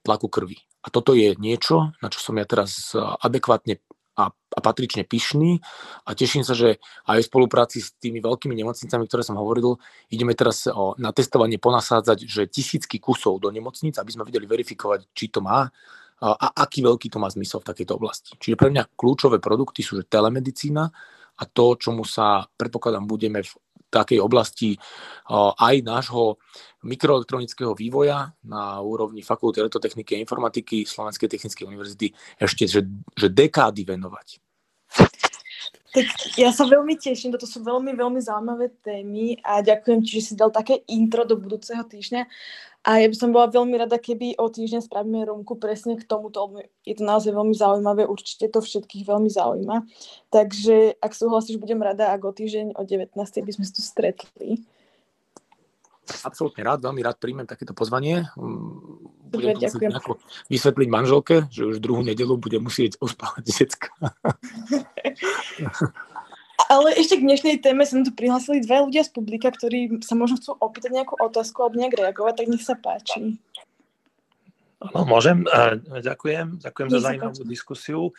tlaku 0.00 0.26
krvi. 0.32 0.56
A 0.80 0.88
toto 0.88 1.12
je 1.12 1.36
niečo, 1.36 1.92
na 2.00 2.08
čo 2.08 2.18
som 2.24 2.40
ja 2.40 2.48
teraz 2.48 2.96
adekvátne 2.96 3.84
a, 4.16 4.32
a 4.32 4.60
patrične 4.60 5.04
pyšný 5.04 5.60
a 6.04 6.10
teším 6.12 6.44
sa, 6.44 6.52
že 6.52 6.80
aj 7.08 7.24
v 7.24 7.28
spolupráci 7.28 7.80
s 7.80 7.96
tými 7.96 8.20
veľkými 8.20 8.52
nemocnicami, 8.52 9.04
ktoré 9.08 9.24
som 9.24 9.36
hovoril, 9.36 9.80
ideme 10.12 10.36
teraz 10.36 10.68
na 10.96 11.12
testovanie 11.12 11.56
ponasádzať, 11.56 12.24
že 12.24 12.42
tisícky 12.48 13.00
kusov 13.00 13.40
do 13.40 13.48
nemocnic, 13.48 13.96
aby 13.96 14.10
sme 14.12 14.28
vedeli 14.28 14.44
verifikovať, 14.44 15.12
či 15.12 15.28
to 15.32 15.40
má 15.40 15.68
a 16.20 16.46
aký 16.52 16.84
veľký 16.84 17.08
to 17.08 17.16
má 17.16 17.32
zmysel 17.32 17.64
v 17.64 17.68
takejto 17.72 17.96
oblasti. 17.96 18.36
Čiže 18.36 18.60
pre 18.60 18.68
mňa 18.68 18.92
kľúčové 18.92 19.40
produkty 19.40 19.80
sú 19.80 19.96
že 19.96 20.04
telemedicína 20.04 20.92
a 21.40 21.42
to, 21.48 21.80
čomu 21.80 22.04
sa 22.04 22.44
predpokladám 22.44 23.08
budeme 23.08 23.40
v 23.40 23.52
takej 23.90 24.22
oblasti 24.22 24.78
aj 25.58 25.82
nášho 25.82 26.38
mikroelektronického 26.86 27.74
vývoja 27.74 28.30
na 28.46 28.78
úrovni 28.78 29.26
Fakulty 29.26 29.58
elektrotechniky 29.60 30.14
a 30.14 30.22
informatiky 30.22 30.86
Slovenskej 30.86 31.26
technickej 31.26 31.66
univerzity 31.66 32.06
ešte 32.38 32.70
že, 32.70 32.86
že 33.18 33.28
dekády 33.28 33.82
venovať. 33.82 34.38
Tak 35.90 36.06
ja 36.38 36.54
sa 36.54 36.70
veľmi 36.70 36.94
teším, 36.94 37.34
toto 37.34 37.50
sú 37.50 37.66
veľmi, 37.66 37.98
veľmi 37.98 38.22
zaujímavé 38.22 38.70
témy 38.78 39.42
a 39.42 39.58
ďakujem 39.58 40.06
ti, 40.06 40.22
že 40.22 40.32
si 40.32 40.34
dal 40.38 40.54
také 40.54 40.86
intro 40.86 41.26
do 41.26 41.34
budúceho 41.34 41.82
týždňa. 41.82 42.30
A 42.80 43.04
ja 43.04 43.12
by 43.12 43.16
som 43.16 43.28
bola 43.28 43.52
veľmi 43.52 43.76
rada, 43.76 44.00
keby 44.00 44.40
o 44.40 44.48
týždeň 44.48 44.88
spravíme 44.88 45.28
rumku 45.28 45.60
presne 45.60 46.00
k 46.00 46.04
tomuto, 46.08 46.48
je 46.80 46.96
to 46.96 47.04
naozaj 47.04 47.36
veľmi 47.36 47.52
zaujímavé, 47.52 48.08
určite 48.08 48.48
to 48.48 48.64
všetkých 48.64 49.04
veľmi 49.04 49.28
zaujíma. 49.28 49.84
Takže 50.32 50.96
ak 50.96 51.12
súhlasíš, 51.12 51.60
budem 51.60 51.84
rada, 51.84 52.08
ak 52.08 52.24
o 52.24 52.32
týždeň 52.32 52.80
o 52.80 52.82
19. 52.82 53.20
by 53.20 53.52
sme 53.52 53.64
sa 53.68 53.72
tu 53.76 53.82
stretli. 53.84 54.64
Absolútne 56.24 56.64
rád, 56.64 56.80
veľmi 56.80 57.04
rád 57.04 57.20
príjmem 57.20 57.46
takéto 57.46 57.76
pozvanie. 57.76 58.26
Budem 59.30 59.60
ďakujem. 59.60 59.94
vysvetliť 60.50 60.88
manželke, 60.90 61.46
že 61.52 61.68
už 61.68 61.78
druhú 61.78 62.00
nedelu 62.02 62.34
bude 62.34 62.58
musieť 62.58 62.96
ospávať 62.98 63.44
decka. 63.46 63.92
Ale 66.70 66.94
ešte 66.94 67.18
k 67.18 67.26
dnešnej 67.26 67.56
téme 67.58 67.82
sa 67.82 67.98
tu 67.98 68.14
prihlásili 68.14 68.62
dve 68.62 68.86
ľudia 68.86 69.02
z 69.02 69.10
publika, 69.10 69.50
ktorí 69.50 70.06
sa 70.06 70.14
možno 70.14 70.38
chcú 70.38 70.54
opýtať 70.54 70.94
nejakú 70.94 71.18
otázku 71.18 71.66
alebo 71.66 71.82
nejak 71.82 71.98
reagovať, 71.98 72.34
tak 72.38 72.46
nech 72.46 72.62
sa 72.62 72.78
páči. 72.78 73.42
No, 74.94 75.02
môžem. 75.02 75.42
Ďakujem. 75.82 76.62
Ďakujem 76.62 76.88
za 76.94 76.98
zaujímavú 77.02 77.42
diskusiu. 77.42 78.14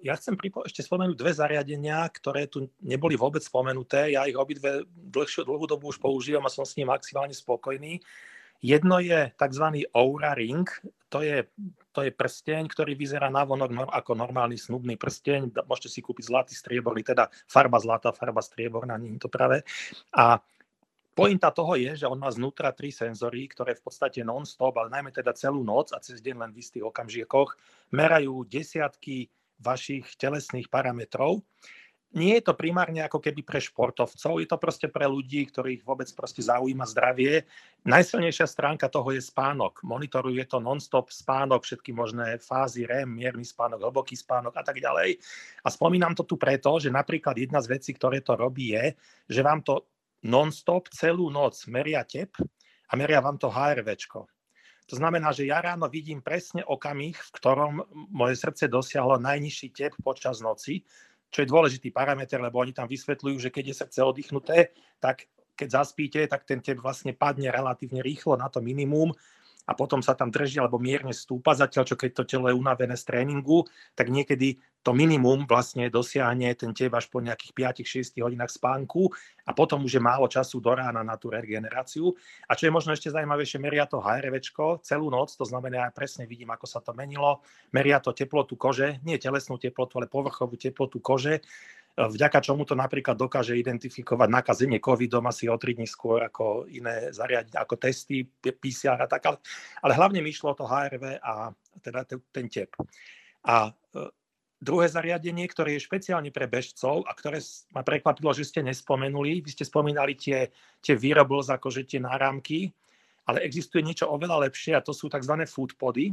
Ja 0.00 0.16
chcem 0.16 0.40
pripo- 0.40 0.64
ešte 0.64 0.80
spomenúť 0.80 1.20
dve 1.20 1.36
zariadenia, 1.36 2.08
ktoré 2.16 2.48
tu 2.48 2.64
neboli 2.80 3.12
vôbec 3.12 3.44
spomenuté. 3.44 4.16
Ja 4.16 4.24
ich 4.24 4.40
obidve 4.40 4.88
dlhšiu, 4.88 5.44
dlhú 5.44 5.68
dobu 5.68 5.92
už 5.92 6.00
používam 6.00 6.48
a 6.48 6.50
som 6.50 6.64
s 6.64 6.80
nimi 6.80 6.88
maximálne 6.88 7.36
spokojný. 7.36 8.00
Jedno 8.62 9.00
je 9.02 9.32
tzv. 9.36 9.66
Aura 9.92 10.32
Ring, 10.32 10.68
to 11.08 11.22
je, 11.22 11.46
to 11.94 12.00
je 12.02 12.10
prsteň, 12.10 12.66
ktorý 12.68 12.98
vyzerá 12.98 13.30
na 13.30 13.46
vonok 13.46 13.88
ako 13.92 14.12
normálny 14.18 14.58
snubný 14.58 14.98
prsteň. 14.98 15.54
Môžete 15.64 15.88
si 15.88 16.00
kúpiť 16.02 16.28
zlatý 16.28 16.52
strieborný, 16.52 17.06
teda 17.06 17.30
farba 17.46 17.78
zlatá, 17.78 18.10
farba 18.10 18.42
strieborná, 18.42 18.98
nie 18.98 19.16
je 19.16 19.24
to 19.24 19.30
práve. 19.30 19.62
A 20.12 20.40
Pointa 21.16 21.48
toho 21.48 21.80
je, 21.80 21.96
že 21.96 22.04
on 22.04 22.20
má 22.20 22.28
znútra 22.28 22.76
tri 22.76 22.92
senzory, 22.92 23.48
ktoré 23.48 23.72
v 23.72 23.88
podstate 23.88 24.20
non-stop, 24.20 24.76
ale 24.76 24.92
najmä 24.92 25.08
teda 25.16 25.32
celú 25.32 25.64
noc 25.64 25.96
a 25.96 25.98
cez 26.04 26.20
deň 26.20 26.36
len 26.44 26.50
v 26.52 26.60
istých 26.60 26.84
okamžikoch 26.84 27.56
merajú 27.88 28.44
desiatky 28.44 29.32
vašich 29.56 30.04
telesných 30.20 30.68
parametrov 30.68 31.40
nie 32.14 32.38
je 32.38 32.46
to 32.46 32.54
primárne 32.54 33.02
ako 33.02 33.18
keby 33.18 33.42
pre 33.42 33.58
športovcov, 33.58 34.38
je 34.38 34.46
to 34.46 34.58
proste 34.60 34.86
pre 34.88 35.10
ľudí, 35.10 35.42
ktorých 35.50 35.82
vôbec 35.82 36.06
proste 36.14 36.38
zaujíma 36.38 36.86
zdravie. 36.86 37.42
Najsilnejšia 37.82 38.46
stránka 38.46 38.86
toho 38.86 39.10
je 39.10 39.18
spánok. 39.18 39.82
Monitoruje 39.82 40.46
to 40.46 40.62
non-stop 40.62 41.10
spánok, 41.10 41.66
všetky 41.66 41.90
možné 41.90 42.38
fázy 42.38 42.86
REM, 42.86 43.10
mierny 43.10 43.42
spánok, 43.42 43.82
hlboký 43.82 44.14
spánok 44.14 44.54
a 44.54 44.62
tak 44.62 44.78
ďalej. 44.78 45.18
A 45.66 45.68
spomínam 45.68 46.14
to 46.14 46.22
tu 46.22 46.38
preto, 46.38 46.78
že 46.78 46.94
napríklad 46.94 47.34
jedna 47.34 47.58
z 47.58 47.74
vecí, 47.74 47.90
ktoré 47.90 48.22
to 48.22 48.38
robí, 48.38 48.72
je, 48.78 48.94
že 49.26 49.42
vám 49.42 49.66
to 49.66 49.84
non-stop 50.22 50.88
celú 50.94 51.28
noc 51.28 51.58
meria 51.66 52.06
tep 52.06 52.32
a 52.86 52.92
meria 52.94 53.18
vám 53.18 53.36
to 53.36 53.50
HRVčko. 53.50 54.30
To 54.86 54.94
znamená, 54.94 55.34
že 55.34 55.50
ja 55.50 55.58
ráno 55.58 55.90
vidím 55.90 56.22
presne 56.22 56.62
okamih, 56.62 57.18
v 57.18 57.30
ktorom 57.34 57.72
moje 58.14 58.38
srdce 58.38 58.70
dosiahlo 58.70 59.18
najnižší 59.18 59.68
tep 59.74 59.92
počas 59.98 60.38
noci 60.38 60.86
čo 61.30 61.42
je 61.42 61.50
dôležitý 61.50 61.90
parameter, 61.90 62.38
lebo 62.38 62.62
oni 62.62 62.72
tam 62.72 62.86
vysvetľujú, 62.86 63.36
že 63.38 63.50
keď 63.52 63.64
je 63.72 63.80
srdce 63.82 63.98
oddychnuté, 64.02 64.72
tak 65.02 65.26
keď 65.56 65.68
zaspíte, 65.82 66.20
tak 66.28 66.44
ten 66.44 66.60
tep 66.60 66.76
vlastne 66.78 67.16
padne 67.16 67.48
relatívne 67.48 68.04
rýchlo 68.04 68.36
na 68.36 68.52
to 68.52 68.60
minimum 68.60 69.10
a 69.66 69.72
potom 69.74 69.98
sa 70.00 70.14
tam 70.14 70.30
drží 70.30 70.62
alebo 70.62 70.78
mierne 70.78 71.10
stúpa, 71.10 71.58
zatiaľ 71.58 71.84
čo 71.84 71.98
keď 71.98 72.10
to 72.22 72.24
telo 72.24 72.46
je 72.46 72.54
unavené 72.54 72.94
z 72.94 73.04
tréningu, 73.04 73.66
tak 73.98 74.08
niekedy 74.08 74.62
to 74.86 74.94
minimum 74.94 75.50
vlastne 75.50 75.90
dosiahne 75.90 76.54
ten 76.54 76.70
teb 76.70 76.94
až 76.94 77.10
po 77.10 77.18
nejakých 77.18 77.82
5-6 77.82 78.22
hodinách 78.22 78.54
spánku 78.54 79.10
a 79.42 79.50
potom 79.50 79.82
už 79.82 79.98
je 79.98 80.02
málo 80.02 80.30
času 80.30 80.62
do 80.62 80.70
rána 80.70 81.02
na 81.02 81.18
tú 81.18 81.26
regeneráciu. 81.26 82.14
A 82.46 82.54
čo 82.54 82.70
je 82.70 82.72
možno 82.72 82.94
ešte 82.94 83.10
zaujímavejšie, 83.10 83.58
meria 83.58 83.90
to 83.90 83.98
HRV 83.98 84.38
celú 84.86 85.10
noc, 85.10 85.34
to 85.34 85.42
znamená, 85.42 85.90
ja 85.90 85.90
presne 85.90 86.30
vidím, 86.30 86.54
ako 86.54 86.70
sa 86.70 86.78
to 86.78 86.94
menilo. 86.94 87.42
Meria 87.74 87.98
to 87.98 88.14
teplotu 88.14 88.54
kože, 88.54 89.02
nie 89.02 89.18
telesnú 89.18 89.58
teplotu, 89.58 89.98
ale 89.98 90.06
povrchovú 90.06 90.54
teplotu 90.54 91.02
kože 91.02 91.42
vďaka 91.96 92.44
čomu 92.44 92.68
to 92.68 92.76
napríklad 92.76 93.16
dokáže 93.16 93.56
identifikovať 93.56 94.28
nakazenie 94.28 94.76
covidom 94.84 95.24
asi 95.24 95.48
o 95.48 95.56
3 95.56 95.80
dní 95.80 95.88
skôr 95.88 96.20
ako 96.28 96.68
iné 96.68 97.08
zariadenia, 97.08 97.64
ako 97.64 97.80
testy, 97.80 98.28
PCR 98.44 99.00
a 99.00 99.08
tak, 99.08 99.24
ale, 99.24 99.38
ale 99.80 99.92
hlavne 99.96 100.20
mi 100.20 100.28
išlo 100.28 100.52
to 100.52 100.68
HRV 100.68 101.24
a 101.24 101.56
teda 101.80 102.04
ten 102.04 102.52
tep. 102.52 102.76
A 103.48 103.72
e, 103.96 104.12
druhé 104.60 104.92
zariadenie, 104.92 105.48
ktoré 105.48 105.80
je 105.80 105.88
špeciálne 105.88 106.28
pre 106.28 106.44
bežcov 106.44 107.08
a 107.08 107.16
ktoré 107.16 107.40
ma 107.72 107.80
prekvapilo, 107.80 108.28
že 108.36 108.44
ste 108.44 108.60
nespomenuli, 108.60 109.40
vy 109.40 109.50
ste 109.56 109.64
spomínali 109.64 110.20
tie, 110.20 110.52
tie 110.84 111.00
wearables, 111.00 111.48
akože 111.48 111.88
tie 111.88 112.00
náramky, 112.04 112.76
ale 113.24 113.40
existuje 113.40 113.80
niečo 113.80 114.04
oveľa 114.12 114.52
lepšie 114.52 114.76
a 114.76 114.84
to 114.84 114.92
sú 114.92 115.08
tzv. 115.08 115.32
food 115.48 115.72
pody 115.80 116.12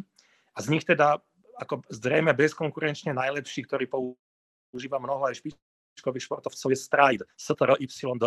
a 0.55 0.63
z 0.63 0.67
nich 0.71 0.87
teda 0.87 1.19
ako 1.59 1.83
zrejme 1.91 2.31
bezkonkurenčne 2.31 3.11
najlepší, 3.13 3.67
ktorý 3.67 3.85
používa 3.91 4.97
mnoho 4.97 5.27
aj 5.27 5.43
špič 5.43 5.53
špičkových 5.93 6.25
športovcov 6.25 6.69
je 6.73 6.77
Stride, 6.77 7.25
STRYD. 7.37 8.23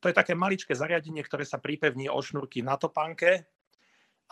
To 0.00 0.06
je 0.08 0.14
také 0.16 0.32
maličké 0.32 0.72
zariadenie, 0.72 1.20
ktoré 1.20 1.44
sa 1.44 1.60
pripevní 1.60 2.08
o 2.08 2.20
šnúrky 2.20 2.64
na 2.64 2.80
topánke 2.80 3.44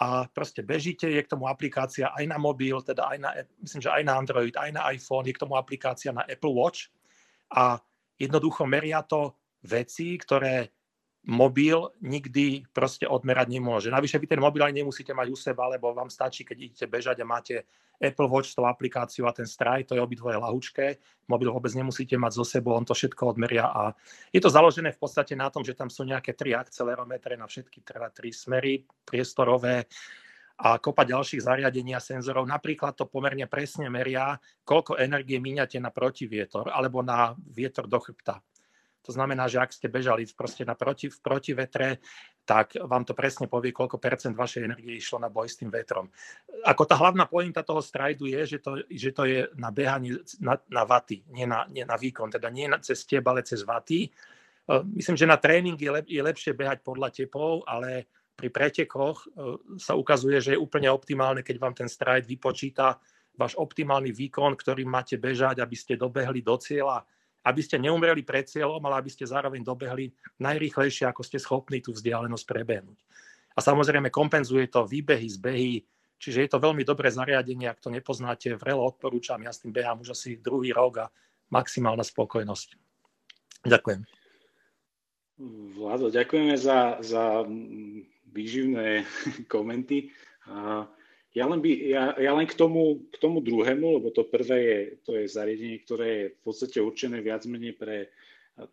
a 0.00 0.26
proste 0.26 0.66
bežíte, 0.66 1.06
je 1.06 1.22
k 1.22 1.30
tomu 1.30 1.46
aplikácia 1.46 2.10
aj 2.10 2.24
na 2.26 2.34
mobil, 2.40 2.74
teda 2.82 3.14
aj 3.14 3.18
na, 3.20 3.30
myslím, 3.62 3.80
že 3.84 3.94
aj 3.94 4.02
na 4.02 4.14
Android, 4.18 4.54
aj 4.58 4.70
na 4.74 4.82
iPhone, 4.90 5.28
je 5.28 5.36
k 5.36 5.42
tomu 5.44 5.54
aplikácia 5.54 6.10
na 6.10 6.26
Apple 6.26 6.50
Watch 6.50 6.90
a 7.54 7.78
jednoducho 8.18 8.66
meria 8.66 9.06
to 9.06 9.38
veci, 9.62 10.18
ktoré 10.18 10.68
mobil 11.24 11.88
nikdy 12.04 12.68
proste 12.76 13.08
odmerať 13.08 13.48
nemôže. 13.48 13.88
Navyše 13.88 14.20
vy 14.20 14.26
ten 14.28 14.40
mobil 14.40 14.60
aj 14.60 14.76
nemusíte 14.76 15.16
mať 15.16 15.28
u 15.32 15.36
seba, 15.36 15.68
lebo 15.72 15.96
vám 15.96 16.12
stačí, 16.12 16.44
keď 16.44 16.56
idete 16.60 16.86
bežať 16.86 17.16
a 17.20 17.26
máte 17.26 17.54
Apple 17.96 18.28
Watch 18.28 18.52
s 18.52 18.56
tou 18.58 18.68
aplikáciou 18.68 19.24
a 19.24 19.32
ten 19.32 19.48
straj, 19.48 19.88
to 19.88 19.96
je 19.96 20.04
obidvoje 20.04 20.36
lahučké. 20.36 21.00
Mobil 21.32 21.48
vôbec 21.48 21.72
nemusíte 21.72 22.20
mať 22.20 22.32
so 22.36 22.44
sebou, 22.44 22.76
on 22.76 22.84
to 22.84 22.92
všetko 22.92 23.32
odmeria 23.32 23.72
a 23.72 23.96
je 24.28 24.40
to 24.42 24.52
založené 24.52 24.92
v 24.92 25.00
podstate 25.00 25.32
na 25.32 25.48
tom, 25.48 25.64
že 25.64 25.72
tam 25.72 25.88
sú 25.88 26.04
nejaké 26.04 26.36
tri 26.36 26.52
akcelerometre 26.52 27.40
na 27.40 27.48
všetky 27.48 27.80
teda 27.80 28.12
tri 28.12 28.28
smery 28.28 28.84
priestorové 29.08 29.88
a 30.54 30.78
kopa 30.78 31.02
ďalších 31.02 31.42
zariadení 31.42 31.96
a 31.96 32.04
senzorov. 32.04 32.46
Napríklad 32.46 32.94
to 32.94 33.10
pomerne 33.10 33.48
presne 33.50 33.90
meria, 33.90 34.38
koľko 34.62 35.00
energie 35.00 35.40
míňate 35.40 35.80
na 35.80 35.90
protivietor 35.90 36.70
alebo 36.70 37.02
na 37.02 37.34
vietor 37.34 37.90
do 37.90 37.98
chrbta. 37.98 38.38
To 39.04 39.12
znamená, 39.12 39.44
že 39.52 39.60
ak 39.60 39.76
ste 39.76 39.92
bežali 39.92 40.24
proste 40.32 40.64
na 40.64 40.72
proti, 40.72 41.12
v 41.12 41.18
protivetre, 41.20 42.00
tak 42.44 42.80
vám 42.80 43.04
to 43.04 43.12
presne 43.12 43.48
povie, 43.48 43.72
koľko 43.72 44.00
percent 44.00 44.32
vašej 44.32 44.64
energie 44.64 44.96
išlo 44.96 45.20
na 45.20 45.28
boj 45.28 45.48
s 45.48 45.60
tým 45.60 45.68
vetrom. 45.68 46.08
Ako 46.64 46.88
tá 46.88 46.96
hlavná 46.96 47.28
pointa 47.28 47.60
toho 47.60 47.84
strajdu 47.84 48.24
je, 48.28 48.56
že 48.56 48.58
to, 48.64 48.80
že 48.88 49.10
to 49.12 49.28
je 49.28 49.48
na 49.60 49.68
behanie 49.68 50.20
na, 50.40 50.56
na 50.72 50.88
vaty, 50.88 51.20
nie 51.32 51.44
na, 51.44 51.68
nie 51.68 51.84
na 51.84 52.00
výkon, 52.00 52.32
teda 52.32 52.48
nie 52.48 52.64
na, 52.64 52.80
cez 52.80 53.04
teba, 53.04 53.36
ale 53.36 53.44
cez 53.44 53.60
vaty. 53.64 54.08
Myslím, 54.96 55.16
že 55.20 55.28
na 55.28 55.36
tréning 55.36 55.76
je, 55.76 55.90
lep, 55.92 56.08
je 56.08 56.24
lepšie 56.24 56.56
behať 56.56 56.80
podľa 56.80 57.12
tepov, 57.12 57.68
ale 57.68 58.08
pri 58.32 58.48
pretekoch 58.48 59.28
sa 59.76 59.92
ukazuje, 59.94 60.40
že 60.40 60.56
je 60.56 60.60
úplne 60.60 60.88
optimálne, 60.88 61.44
keď 61.44 61.56
vám 61.60 61.76
ten 61.76 61.88
stride 61.88 62.24
vypočíta 62.24 62.96
váš 63.36 63.58
optimálny 63.60 64.14
výkon, 64.14 64.56
ktorý 64.56 64.88
máte 64.88 65.20
bežať, 65.20 65.60
aby 65.60 65.76
ste 65.76 66.00
dobehli 66.00 66.40
do 66.40 66.56
cieľa, 66.56 67.04
aby 67.44 67.60
ste 67.60 67.76
neumreli 67.76 68.24
pred 68.24 68.48
cieľom, 68.48 68.80
ale 68.88 69.04
aby 69.04 69.10
ste 69.12 69.28
zároveň 69.28 69.60
dobehli 69.60 70.10
najrýchlejšie, 70.40 71.04
ako 71.04 71.20
ste 71.20 71.36
schopní 71.36 71.84
tú 71.84 71.92
vzdialenosť 71.92 72.44
prebehnúť. 72.48 72.98
A 73.54 73.60
samozrejme 73.60 74.08
kompenzuje 74.08 74.66
to 74.72 74.88
výbehy, 74.88 75.28
zbehy, 75.28 75.84
čiže 76.18 76.48
je 76.48 76.50
to 76.50 76.58
veľmi 76.58 76.82
dobré 76.82 77.12
zariadenie, 77.12 77.68
ak 77.68 77.84
to 77.84 77.92
nepoznáte, 77.92 78.56
vrelo 78.56 78.82
odporúčam, 78.88 79.38
ja 79.44 79.52
s 79.52 79.62
tým 79.62 79.70
behám 79.70 80.02
už 80.02 80.16
asi 80.16 80.40
druhý 80.40 80.72
rok 80.72 81.04
a 81.04 81.10
maximálna 81.52 82.02
spokojnosť. 82.02 82.68
Ďakujem. 83.68 84.02
Vlado, 85.78 86.08
ďakujeme 86.14 86.54
za, 86.56 86.98
za 87.04 87.44
výživné 88.32 89.04
komenty. 89.54 90.10
Ja 91.34 91.50
len, 91.50 91.58
by, 91.58 91.70
ja, 91.90 92.14
ja 92.14 92.30
len 92.30 92.46
k, 92.46 92.54
tomu, 92.54 93.02
k 93.10 93.18
tomu 93.18 93.42
druhému, 93.42 93.98
lebo 93.98 94.14
to 94.14 94.22
prvé 94.22 94.58
je, 94.62 94.78
to 95.02 95.10
je 95.18 95.26
zariadenie, 95.26 95.82
ktoré 95.82 96.06
je 96.06 96.26
v 96.30 96.40
podstate 96.46 96.78
určené 96.78 97.18
viac 97.26 97.42
menej 97.50 97.74
pre 97.74 98.14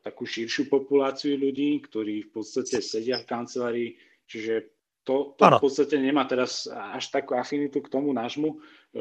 takú 0.06 0.30
širšiu 0.30 0.70
populáciu 0.70 1.42
ľudí, 1.42 1.82
ktorí 1.82 2.30
v 2.30 2.32
podstate 2.38 2.86
sedia 2.86 3.18
v 3.18 3.26
kancelárii, 3.26 3.90
čiže 4.30 4.70
to, 5.02 5.34
to 5.34 5.42
v 5.42 5.58
podstate 5.58 5.98
nemá 5.98 6.30
teraz 6.30 6.70
až 6.70 7.10
takú 7.10 7.34
afinitu 7.34 7.82
k 7.82 7.90
tomu 7.90 8.14
nášmu 8.14 8.50
e, 8.54 8.58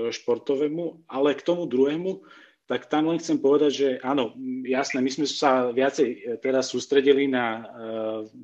športovému, 0.09 1.05
ale 1.05 1.37
k 1.37 1.45
tomu 1.45 1.69
druhému, 1.69 2.25
tak 2.65 2.89
tam 2.89 3.13
len 3.13 3.21
chcem 3.21 3.37
povedať, 3.37 3.73
že 3.75 3.89
áno, 4.01 4.33
jasné, 4.65 5.05
my 5.05 5.11
sme 5.13 5.27
sa 5.29 5.69
viacej 5.69 6.09
e, 6.09 6.19
teraz 6.41 6.73
sústredili 6.73 7.29
na 7.29 7.47
uh, 7.61 7.65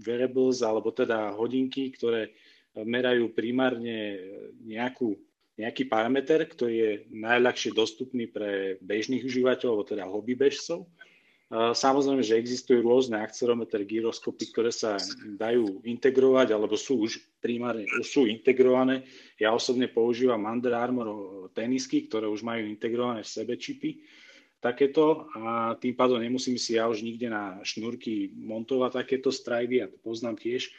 wearables, 0.04 0.60
alebo 0.60 0.92
teda 0.92 1.32
hodinky, 1.32 1.94
ktoré 1.94 2.36
merajú 2.84 3.32
primárne 3.32 4.20
nejakú, 4.60 5.16
nejaký 5.56 5.88
parameter, 5.88 6.44
ktorý 6.44 6.74
je 6.76 6.92
najľahšie 7.16 7.72
dostupný 7.72 8.28
pre 8.28 8.76
bežných 8.84 9.24
užívateľov, 9.24 9.88
teda 9.88 10.04
hobby 10.04 10.36
bežcov. 10.36 10.84
Samozrejme, 11.54 12.26
že 12.26 12.42
existujú 12.42 12.82
rôzne 12.82 13.22
akcerometre, 13.22 13.86
gyroskopy, 13.86 14.50
ktoré 14.50 14.74
sa 14.74 14.98
dajú 15.38 15.78
integrovať, 15.86 16.50
alebo 16.50 16.74
sú 16.74 17.06
už 17.06 17.22
primárne 17.38 17.86
už 17.86 18.02
sú 18.02 18.26
integrované. 18.26 19.06
Ja 19.38 19.54
osobne 19.54 19.86
používam 19.86 20.42
Under 20.42 20.74
Armour 20.74 21.46
tenisky, 21.54 22.10
ktoré 22.10 22.26
už 22.26 22.42
majú 22.42 22.66
integrované 22.66 23.22
v 23.22 23.30
sebe 23.30 23.54
čipy 23.54 24.02
takéto 24.58 25.30
a 25.38 25.78
tým 25.78 25.94
pádom 25.94 26.18
nemusím 26.18 26.58
si 26.58 26.74
ja 26.74 26.90
už 26.90 27.06
nikde 27.06 27.30
na 27.30 27.62
šnúrky 27.62 28.34
montovať 28.34 29.04
takéto 29.04 29.30
stridy, 29.30 29.78
ja 29.78 29.86
to 29.86 30.02
poznám 30.02 30.34
tiež. 30.40 30.74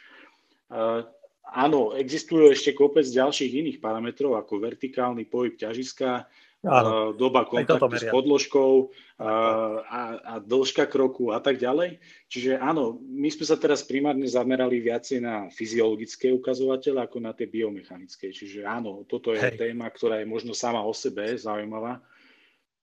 Áno, 1.48 1.96
existujú 1.96 2.52
ešte 2.52 2.76
kopec 2.76 3.08
ďalších 3.08 3.52
iných 3.64 3.78
parametrov, 3.80 4.36
ako 4.36 4.60
vertikálny 4.60 5.24
pohyb 5.24 5.56
ťažiska, 5.56 6.28
Áno. 6.66 7.14
doba 7.14 7.46
kontaktu 7.46 8.02
s 8.02 8.10
podložkou 8.10 8.90
a, 9.22 9.30
a, 9.78 10.00
a 10.18 10.32
dĺžka 10.42 10.90
kroku 10.90 11.30
a 11.30 11.38
tak 11.38 11.62
ďalej. 11.62 12.02
Čiže 12.26 12.58
áno, 12.58 12.98
my 12.98 13.30
sme 13.30 13.46
sa 13.46 13.54
teraz 13.54 13.86
primárne 13.86 14.26
zamerali 14.26 14.82
viacej 14.82 15.22
na 15.22 15.46
fyziologické 15.54 16.34
ukazovatele 16.34 16.98
ako 16.98 17.22
na 17.22 17.30
tie 17.30 17.46
biomechanické. 17.46 18.34
Čiže 18.34 18.66
áno, 18.66 19.06
toto 19.06 19.30
je 19.30 19.38
Hej. 19.38 19.54
téma, 19.54 19.86
ktorá 19.86 20.18
je 20.18 20.26
možno 20.26 20.50
sama 20.50 20.82
o 20.82 20.90
sebe 20.90 21.38
zaujímavá. 21.38 22.02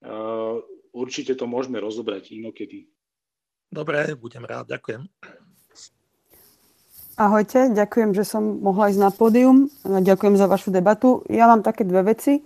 Uh, 0.00 0.64
určite 0.96 1.36
to 1.36 1.44
môžeme 1.44 1.76
rozobrať 1.76 2.32
inokedy. 2.32 2.88
Dobre, 3.68 4.16
budem 4.16 4.44
rád, 4.48 4.72
ďakujem. 4.72 5.04
Ahojte, 7.16 7.72
ďakujem, 7.72 8.12
že 8.12 8.28
som 8.28 8.60
mohla 8.60 8.92
ísť 8.92 9.00
na 9.00 9.08
pódium. 9.08 9.72
Ďakujem 9.88 10.36
za 10.36 10.52
vašu 10.52 10.68
debatu. 10.68 11.24
Ja 11.32 11.48
mám 11.48 11.64
také 11.64 11.80
dve 11.80 12.12
veci. 12.12 12.32
E, 12.36 12.40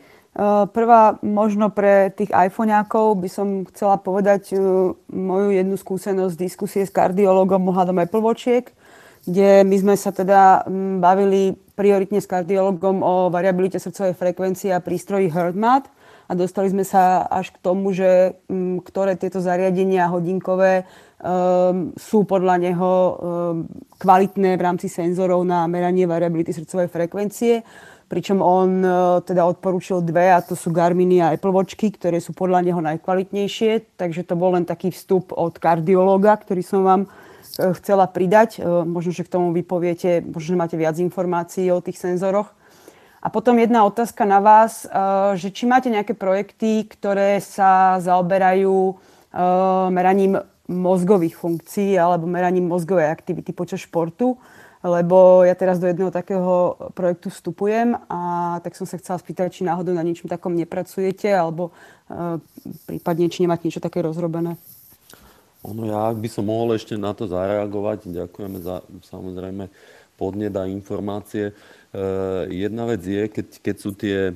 prvá, 0.71 1.19
možno 1.27 1.75
pre 1.75 2.15
tých 2.15 2.31
iPhoneákov 2.31 3.19
by 3.19 3.27
som 3.27 3.67
chcela 3.67 3.99
povedať 3.99 4.55
e, 4.55 4.63
moju 5.11 5.49
jednu 5.51 5.75
skúsenosť 5.75 6.39
z 6.39 6.43
diskusie 6.47 6.83
s 6.87 6.95
kardiologom 6.95 7.67
ohľadom 7.67 7.99
Apple 7.99 8.23
Watchiek, 8.23 8.71
kde 9.27 9.67
my 9.67 9.75
sme 9.75 9.95
sa 9.99 10.15
teda 10.15 10.63
bavili 11.03 11.59
prioritne 11.75 12.23
s 12.23 12.31
kardiologom 12.31 13.03
o 13.03 13.27
variabilite 13.27 13.83
srdcovej 13.83 14.15
frekvencie 14.15 14.71
a 14.71 14.79
prístroji 14.79 15.35
HeartMath 15.35 15.91
a 16.31 16.33
dostali 16.39 16.71
sme 16.71 16.87
sa 16.87 17.27
až 17.27 17.51
k 17.51 17.59
tomu, 17.59 17.91
že 17.91 18.39
ktoré 18.87 19.19
tieto 19.19 19.43
zariadenia 19.43 20.07
hodinkové 20.07 20.87
sú 22.01 22.25
podľa 22.25 22.57
neho 22.57 22.93
um, 22.93 23.15
kvalitné 24.01 24.57
v 24.57 24.65
rámci 24.65 24.89
senzorov 24.89 25.45
na 25.45 25.69
meranie 25.69 26.09
variability 26.09 26.49
srdcovej 26.57 26.89
frekvencie. 26.89 27.61
Pričom 28.09 28.41
on 28.41 28.81
uh, 28.81 29.21
teda 29.21 29.45
odporúčil 29.45 30.01
dve, 30.01 30.33
a 30.33 30.41
to 30.41 30.57
sú 30.57 30.73
Garminy 30.73 31.21
a 31.21 31.37
Apple 31.37 31.53
Watchky, 31.53 31.93
ktoré 31.93 32.25
sú 32.25 32.33
podľa 32.33 32.65
neho 32.65 32.81
najkvalitnejšie. 32.81 34.01
Takže 34.01 34.25
to 34.25 34.35
bol 34.35 34.57
len 34.57 34.65
taký 34.65 34.89
vstup 34.89 35.37
od 35.37 35.61
kardiológa, 35.61 36.41
ktorý 36.41 36.65
som 36.65 36.89
vám 36.89 37.03
uh, 37.05 37.71
chcela 37.77 38.09
pridať. 38.09 38.57
Uh, 38.57 38.89
možno, 38.89 39.13
že 39.13 39.29
k 39.29 39.33
tomu 39.37 39.53
vypoviete, 39.53 40.25
možno, 40.25 40.57
že 40.57 40.61
máte 40.61 40.77
viac 40.81 40.97
informácií 40.97 41.69
o 41.69 41.85
tých 41.85 42.01
senzoroch. 42.01 42.49
A 43.21 43.29
potom 43.29 43.61
jedna 43.61 43.85
otázka 43.85 44.25
na 44.25 44.41
vás, 44.41 44.89
že 45.37 45.53
či 45.53 45.69
máte 45.69 45.93
nejaké 45.93 46.17
projekty, 46.17 46.89
ktoré 46.89 47.37
sa 47.45 48.01
zaoberajú 48.01 48.97
meraním 49.93 50.41
mozgových 50.71 51.35
funkcií 51.35 51.99
alebo 51.99 52.31
meraním 52.31 52.71
mozgovej 52.71 53.11
aktivity 53.11 53.51
počas 53.51 53.83
športu, 53.83 54.39
lebo 54.81 55.45
ja 55.45 55.53
teraz 55.59 55.77
do 55.77 55.91
jedného 55.91 56.09
takého 56.09 56.79
projektu 56.97 57.29
vstupujem 57.29 57.99
a 58.09 58.21
tak 58.65 58.79
som 58.79 58.89
sa 58.89 58.97
chcela 58.97 59.21
spýtať, 59.21 59.61
či 59.61 59.67
náhodou 59.67 59.93
na 59.93 60.07
ničom 60.07 60.31
takom 60.31 60.57
nepracujete 60.57 61.29
alebo 61.29 61.69
uh, 61.69 62.41
prípadne, 62.89 63.29
či 63.29 63.45
nemáte 63.45 63.69
niečo 63.69 63.83
také 63.83 64.01
rozrobené. 64.01 64.57
Ono, 65.69 65.85
ja 65.85 66.09
by 66.17 66.29
som 66.33 66.49
mohol 66.49 66.81
ešte 66.81 66.97
na 66.97 67.13
to 67.13 67.29
zareagovať, 67.29 68.09
ďakujeme 68.09 68.65
za 68.65 68.81
samozrejme 69.13 69.69
podnet 70.17 70.57
a 70.57 70.65
informácie. 70.65 71.53
Jedna 72.47 72.87
vec 72.87 73.03
je, 73.03 73.27
keď, 73.27 73.49
keď 73.67 73.77
sú 73.77 73.91
tie 73.99 74.31
eh, 74.31 74.35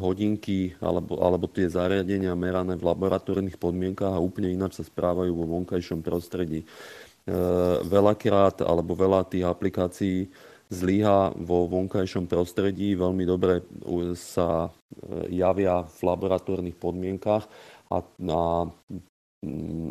hodinky 0.00 0.72
alebo, 0.80 1.20
alebo 1.20 1.44
tie 1.44 1.68
zariadenia 1.68 2.32
merané 2.32 2.80
v 2.80 2.86
laboratórnych 2.88 3.60
podmienkách 3.60 4.16
a 4.16 4.24
úplne 4.24 4.48
ináč 4.48 4.80
sa 4.80 4.84
správajú 4.88 5.36
vo 5.36 5.44
vonkajšom 5.60 6.00
prostredí. 6.00 6.64
Eh, 6.64 7.76
veľakrát 7.84 8.64
alebo 8.64 8.96
veľa 8.96 9.28
tých 9.28 9.44
aplikácií 9.44 10.32
zlyha 10.72 11.36
vo 11.36 11.68
vonkajšom 11.68 12.28
prostredí, 12.28 12.92
veľmi 12.92 13.24
dobre 13.24 13.64
sa 14.12 14.68
javia 15.32 15.88
v 15.88 16.00
laboratórnych 16.04 16.76
podmienkach 16.76 17.48
a, 17.88 18.04
a 18.04 18.42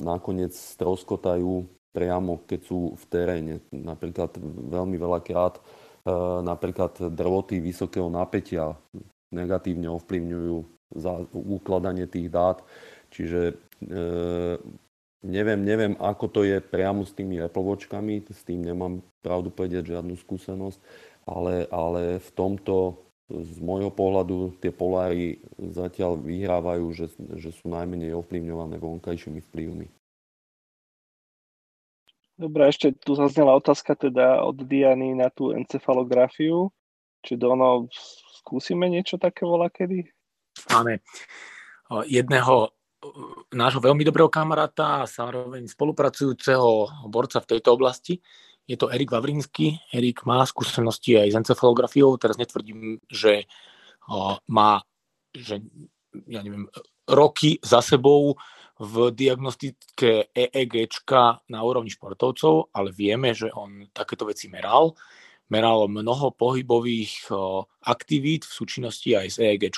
nakoniec 0.05 0.53
stroskotajú 0.53 1.65
priamo, 1.97 2.45
keď 2.45 2.59
sú 2.61 2.93
v 2.93 3.03
teréne. 3.09 3.53
Napríklad 3.73 4.37
veľmi 4.69 5.01
veľakrát 5.01 5.57
napríklad 6.43 7.11
drvoty 7.11 7.59
vysokého 7.59 8.07
napätia 8.07 8.75
negatívne 9.31 9.91
ovplyvňujú 9.91 10.57
za 10.95 11.27
ukladanie 11.35 12.07
tých 12.07 12.31
dát. 12.31 12.63
Čiže 13.11 13.41
e, 13.51 13.55
neviem, 15.27 15.61
neviem, 15.63 15.93
ako 15.99 16.25
to 16.31 16.41
je 16.47 16.63
priamo 16.63 17.03
s 17.03 17.11
tými 17.11 17.39
Watchkami, 17.43 18.23
s 18.31 18.41
tým 18.47 18.63
nemám 18.63 19.03
pravdu 19.19 19.51
povedať 19.51 19.91
žiadnu 19.91 20.15
skúsenosť, 20.15 20.79
ale, 21.27 21.67
ale 21.67 22.23
v 22.23 22.29
tomto 22.31 23.03
z 23.27 23.59
môjho 23.59 23.91
pohľadu 23.91 24.55
tie 24.63 24.71
poláry 24.71 25.43
zatiaľ 25.59 26.15
vyhrávajú, 26.23 26.85
že, 26.95 27.11
že 27.35 27.51
sú 27.51 27.67
najmenej 27.67 28.15
ovplyvňované 28.15 28.79
vonkajšími 28.79 29.43
vplyvmi. 29.51 29.96
Dobre, 32.37 32.69
ešte 32.69 32.93
tu 32.93 33.17
zaznela 33.17 33.57
otázka 33.57 33.97
teda 33.97 34.45
od 34.45 34.61
Diany 34.61 35.17
na 35.17 35.33
tú 35.33 35.57
encefalografiu. 35.57 36.69
Či 37.25 37.33
Dono, 37.33 37.89
skúsime 38.45 38.87
niečo 38.93 39.17
také 39.17 39.41
volá 39.41 39.73
kedy? 39.73 40.05
Máme 40.69 41.01
jedného 42.05 42.69
nášho 43.53 43.81
veľmi 43.81 44.05
dobrého 44.05 44.29
kamaráta 44.29 45.01
a 45.01 45.09
zároveň 45.09 45.65
spolupracujúceho 45.65 47.05
borca 47.09 47.41
v 47.41 47.49
tejto 47.57 47.73
oblasti. 47.73 48.21
Je 48.69 48.77
to 48.77 48.93
Erik 48.93 49.09
Vavrinsky. 49.09 49.81
Erik 49.89 50.21
má 50.29 50.45
skúsenosti 50.45 51.17
aj 51.17 51.33
s 51.33 51.39
encefalografiou. 51.41 52.21
Teraz 52.21 52.37
netvrdím, 52.37 53.01
že 53.09 53.49
má 54.45 54.85
že, 55.37 55.61
ja 56.25 56.41
neviem, 56.41 56.65
roky 57.05 57.61
za 57.61 57.81
sebou 57.85 58.33
v 58.77 59.09
diagnostike 59.11 60.29
EEG 60.31 60.73
na 61.49 61.59
úrovni 61.65 61.89
športovcov, 61.89 62.69
ale 62.73 62.93
vieme, 62.93 63.33
že 63.33 63.49
on 63.53 63.89
takéto 63.89 64.29
veci 64.29 64.47
meral. 64.47 64.93
Meral 65.47 65.87
mnoho 65.87 66.35
pohybových 66.35 67.31
aktivít 67.87 68.43
v 68.45 68.53
súčinnosti 68.53 69.15
aj 69.15 69.27
s 69.31 69.37
EEG 69.39 69.73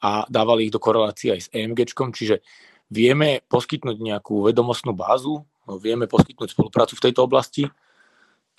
a 0.00 0.26
dávali 0.26 0.68
ich 0.68 0.74
do 0.74 0.82
korelácie 0.82 1.32
aj 1.32 1.40
s 1.46 1.48
EMG, 1.54 1.92
čiže 1.92 2.42
vieme 2.90 3.40
poskytnúť 3.46 3.96
nejakú 4.00 4.44
vedomostnú 4.44 4.96
bázu, 4.96 5.46
vieme 5.78 6.10
poskytnúť 6.10 6.52
spoluprácu 6.52 6.98
v 6.98 7.04
tejto 7.06 7.22
oblasti, 7.22 7.70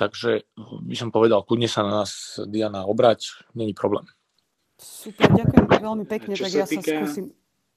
Takže 0.02 0.50
by 0.82 0.96
som 0.98 1.14
povedal, 1.14 1.46
kľudne 1.46 1.70
sa 1.70 1.86
na 1.86 2.02
nás, 2.02 2.42
Diana, 2.50 2.90
obrať, 2.90 3.46
není 3.54 3.78
problém. 3.78 4.10
Super, 4.82 5.30
ďakujem 5.30 5.66
veľmi 5.78 6.06
pekne, 6.10 6.34
Čo 6.34 6.50
tak 6.50 6.52
sa 6.52 6.58
ja 6.58 6.66
sa 6.66 6.74
týka- 6.74 6.98
skúsim 7.06 7.26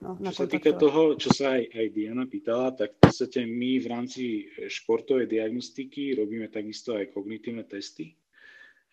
no, 0.05 0.31
Čo 0.31 0.45
sa 0.45 0.47
týka 0.47 0.77
toho, 0.77 1.17
čo 1.17 1.33
sa 1.33 1.57
aj, 1.57 1.73
aj 1.73 1.87
Diana 1.97 2.29
pýtala, 2.29 2.77
tak 2.77 3.01
v 3.01 3.09
podstate 3.09 3.49
my 3.49 3.81
v 3.81 3.87
rámci 3.89 4.25
športovej 4.69 5.25
diagnostiky 5.25 6.13
robíme 6.21 6.53
takisto 6.53 6.93
aj 6.93 7.11
kognitívne 7.17 7.65
testy. 7.65 8.13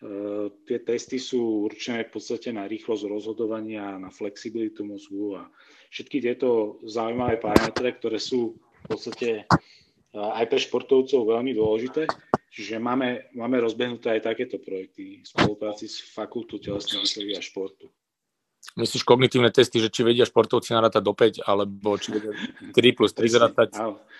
Uh, 0.02 0.50
tie 0.66 0.82
testy 0.82 1.22
sú 1.22 1.68
určené 1.70 2.10
v 2.10 2.18
podstate 2.18 2.50
na 2.50 2.66
rýchlosť 2.66 3.06
rozhodovania, 3.06 4.02
na 4.02 4.10
flexibilitu 4.10 4.82
mozgu 4.82 5.38
a 5.38 5.46
všetky 5.94 6.18
tieto 6.18 6.82
zaujímavé 6.82 7.38
parametre, 7.38 7.94
ktoré 7.94 8.18
sú 8.18 8.58
v 8.58 8.86
podstate 8.90 9.46
uh, 9.46 10.34
aj 10.42 10.50
pre 10.50 10.58
športovcov 10.58 11.22
veľmi 11.22 11.54
dôležité. 11.54 12.10
Čiže 12.52 12.82
máme, 12.82 13.32
máme 13.32 13.62
rozbehnuté 13.62 14.12
aj 14.18 14.28
takéto 14.28 14.60
projekty 14.60 15.22
v 15.22 15.26
spolupráci 15.28 15.88
s 15.88 16.02
Fakultou 16.02 16.58
telesnej 16.60 17.00
výchovy 17.00 17.32
a 17.38 17.40
športu. 17.40 17.86
Myslíš 18.72 19.02
kognitívne 19.04 19.50
testy, 19.50 19.82
že 19.82 19.90
či 19.90 20.06
vedia 20.06 20.24
športovci 20.24 20.72
narátať 20.72 21.02
do 21.02 21.12
5, 21.12 21.44
alebo 21.44 21.98
či 21.98 22.14
vedia 22.14 22.32
3 22.72 22.96
plus 22.96 23.12
3 23.12 23.26
zrátať 23.28 23.70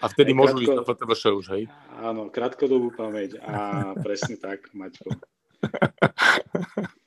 a 0.02 0.06
vtedy 0.10 0.35
môžu 0.35 0.60
ísť 0.60 0.77
na 0.77 0.85
FTVŠ 0.85 1.23
už, 1.39 1.47
hej? 1.56 1.62
Áno, 2.02 2.28
krátkodobú 2.28 2.90
pamäť 2.93 3.39
a 3.40 3.94
presne 4.02 4.36
tak, 4.36 4.69
Maťko. 4.74 5.14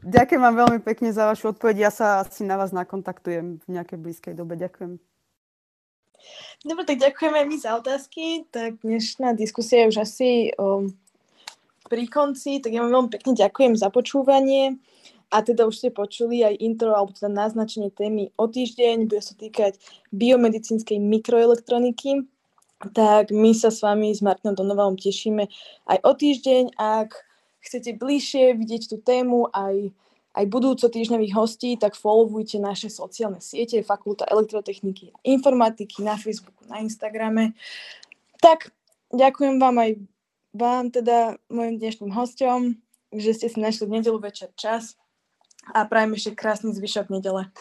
Ďakujem 0.00 0.40
vám 0.40 0.56
veľmi 0.56 0.80
pekne 0.84 1.12
za 1.12 1.28
vašu 1.28 1.56
odpoveď. 1.56 1.88
Ja 1.88 1.90
sa 1.92 2.06
asi 2.24 2.44
na 2.44 2.60
vás 2.60 2.72
nakontaktujem 2.72 3.60
v 3.64 3.66
nejakej 3.68 3.98
blízkej 4.00 4.34
dobe. 4.36 4.56
Ďakujem. 4.60 5.00
Dobre, 6.64 6.84
tak 6.84 7.00
ďakujeme 7.00 7.36
aj 7.40 7.46
my 7.48 7.56
za 7.56 7.70
otázky. 7.80 8.44
Tak 8.52 8.84
dnešná 8.84 9.32
diskusia 9.32 9.84
je 9.84 9.96
už 9.96 9.98
asi 10.04 10.30
um, 10.60 10.92
pri 11.88 12.04
konci, 12.06 12.60
tak 12.60 12.76
ja 12.76 12.84
vám 12.84 12.92
veľmi 12.92 13.10
pekne 13.10 13.32
ďakujem 13.32 13.72
za 13.74 13.88
počúvanie. 13.88 14.76
A 15.30 15.46
teda 15.46 15.62
už 15.70 15.78
ste 15.78 15.90
počuli 15.94 16.42
aj 16.42 16.58
intro, 16.58 16.90
alebo 16.90 17.14
teda 17.14 17.30
naznačenie 17.30 17.94
témy 17.94 18.34
o 18.34 18.50
týždeň, 18.50 19.06
bude 19.06 19.22
sa 19.22 19.38
týkať 19.38 19.78
biomedicínskej 20.10 20.98
mikroelektroniky. 20.98 22.26
Tak 22.80 23.30
my 23.30 23.54
sa 23.54 23.70
s 23.70 23.78
vami 23.84 24.10
s 24.10 24.24
Martinom 24.24 24.58
Donovalom 24.58 24.98
tešíme 24.98 25.46
aj 25.86 25.98
o 26.02 26.12
týždeň. 26.18 26.74
Ak 26.74 27.14
chcete 27.62 27.94
bližšie 27.94 28.58
vidieť 28.58 28.82
tú 28.90 28.96
tému, 28.98 29.52
aj, 29.54 29.94
aj 30.34 30.44
budúco 30.50 30.90
týždňových 30.90 31.36
hostí, 31.36 31.78
tak 31.78 31.94
followujte 31.94 32.58
naše 32.58 32.90
sociálne 32.90 33.38
siete, 33.38 33.86
Fakulta 33.86 34.26
elektrotechniky 34.26 35.14
a 35.14 35.18
informatiky 35.28 36.02
na 36.02 36.18
Facebooku, 36.18 36.66
na 36.66 36.82
Instagrame. 36.82 37.54
Tak, 38.40 38.72
ďakujem 39.14 39.60
vám 39.62 39.76
aj 39.78 39.90
vám, 40.50 40.90
teda 40.90 41.38
mojim 41.46 41.78
dnešným 41.78 42.10
hostom, 42.10 42.80
že 43.14 43.36
ste 43.36 43.46
si 43.46 43.58
našli 43.60 43.86
v 43.86 44.00
nedelu 44.00 44.18
večer 44.18 44.50
čas 44.58 44.98
a 45.74 45.84
prajem 45.84 46.16
ešte 46.16 46.30
krásny 46.36 46.72
zvyšok 46.72 47.12
nedele. 47.12 47.52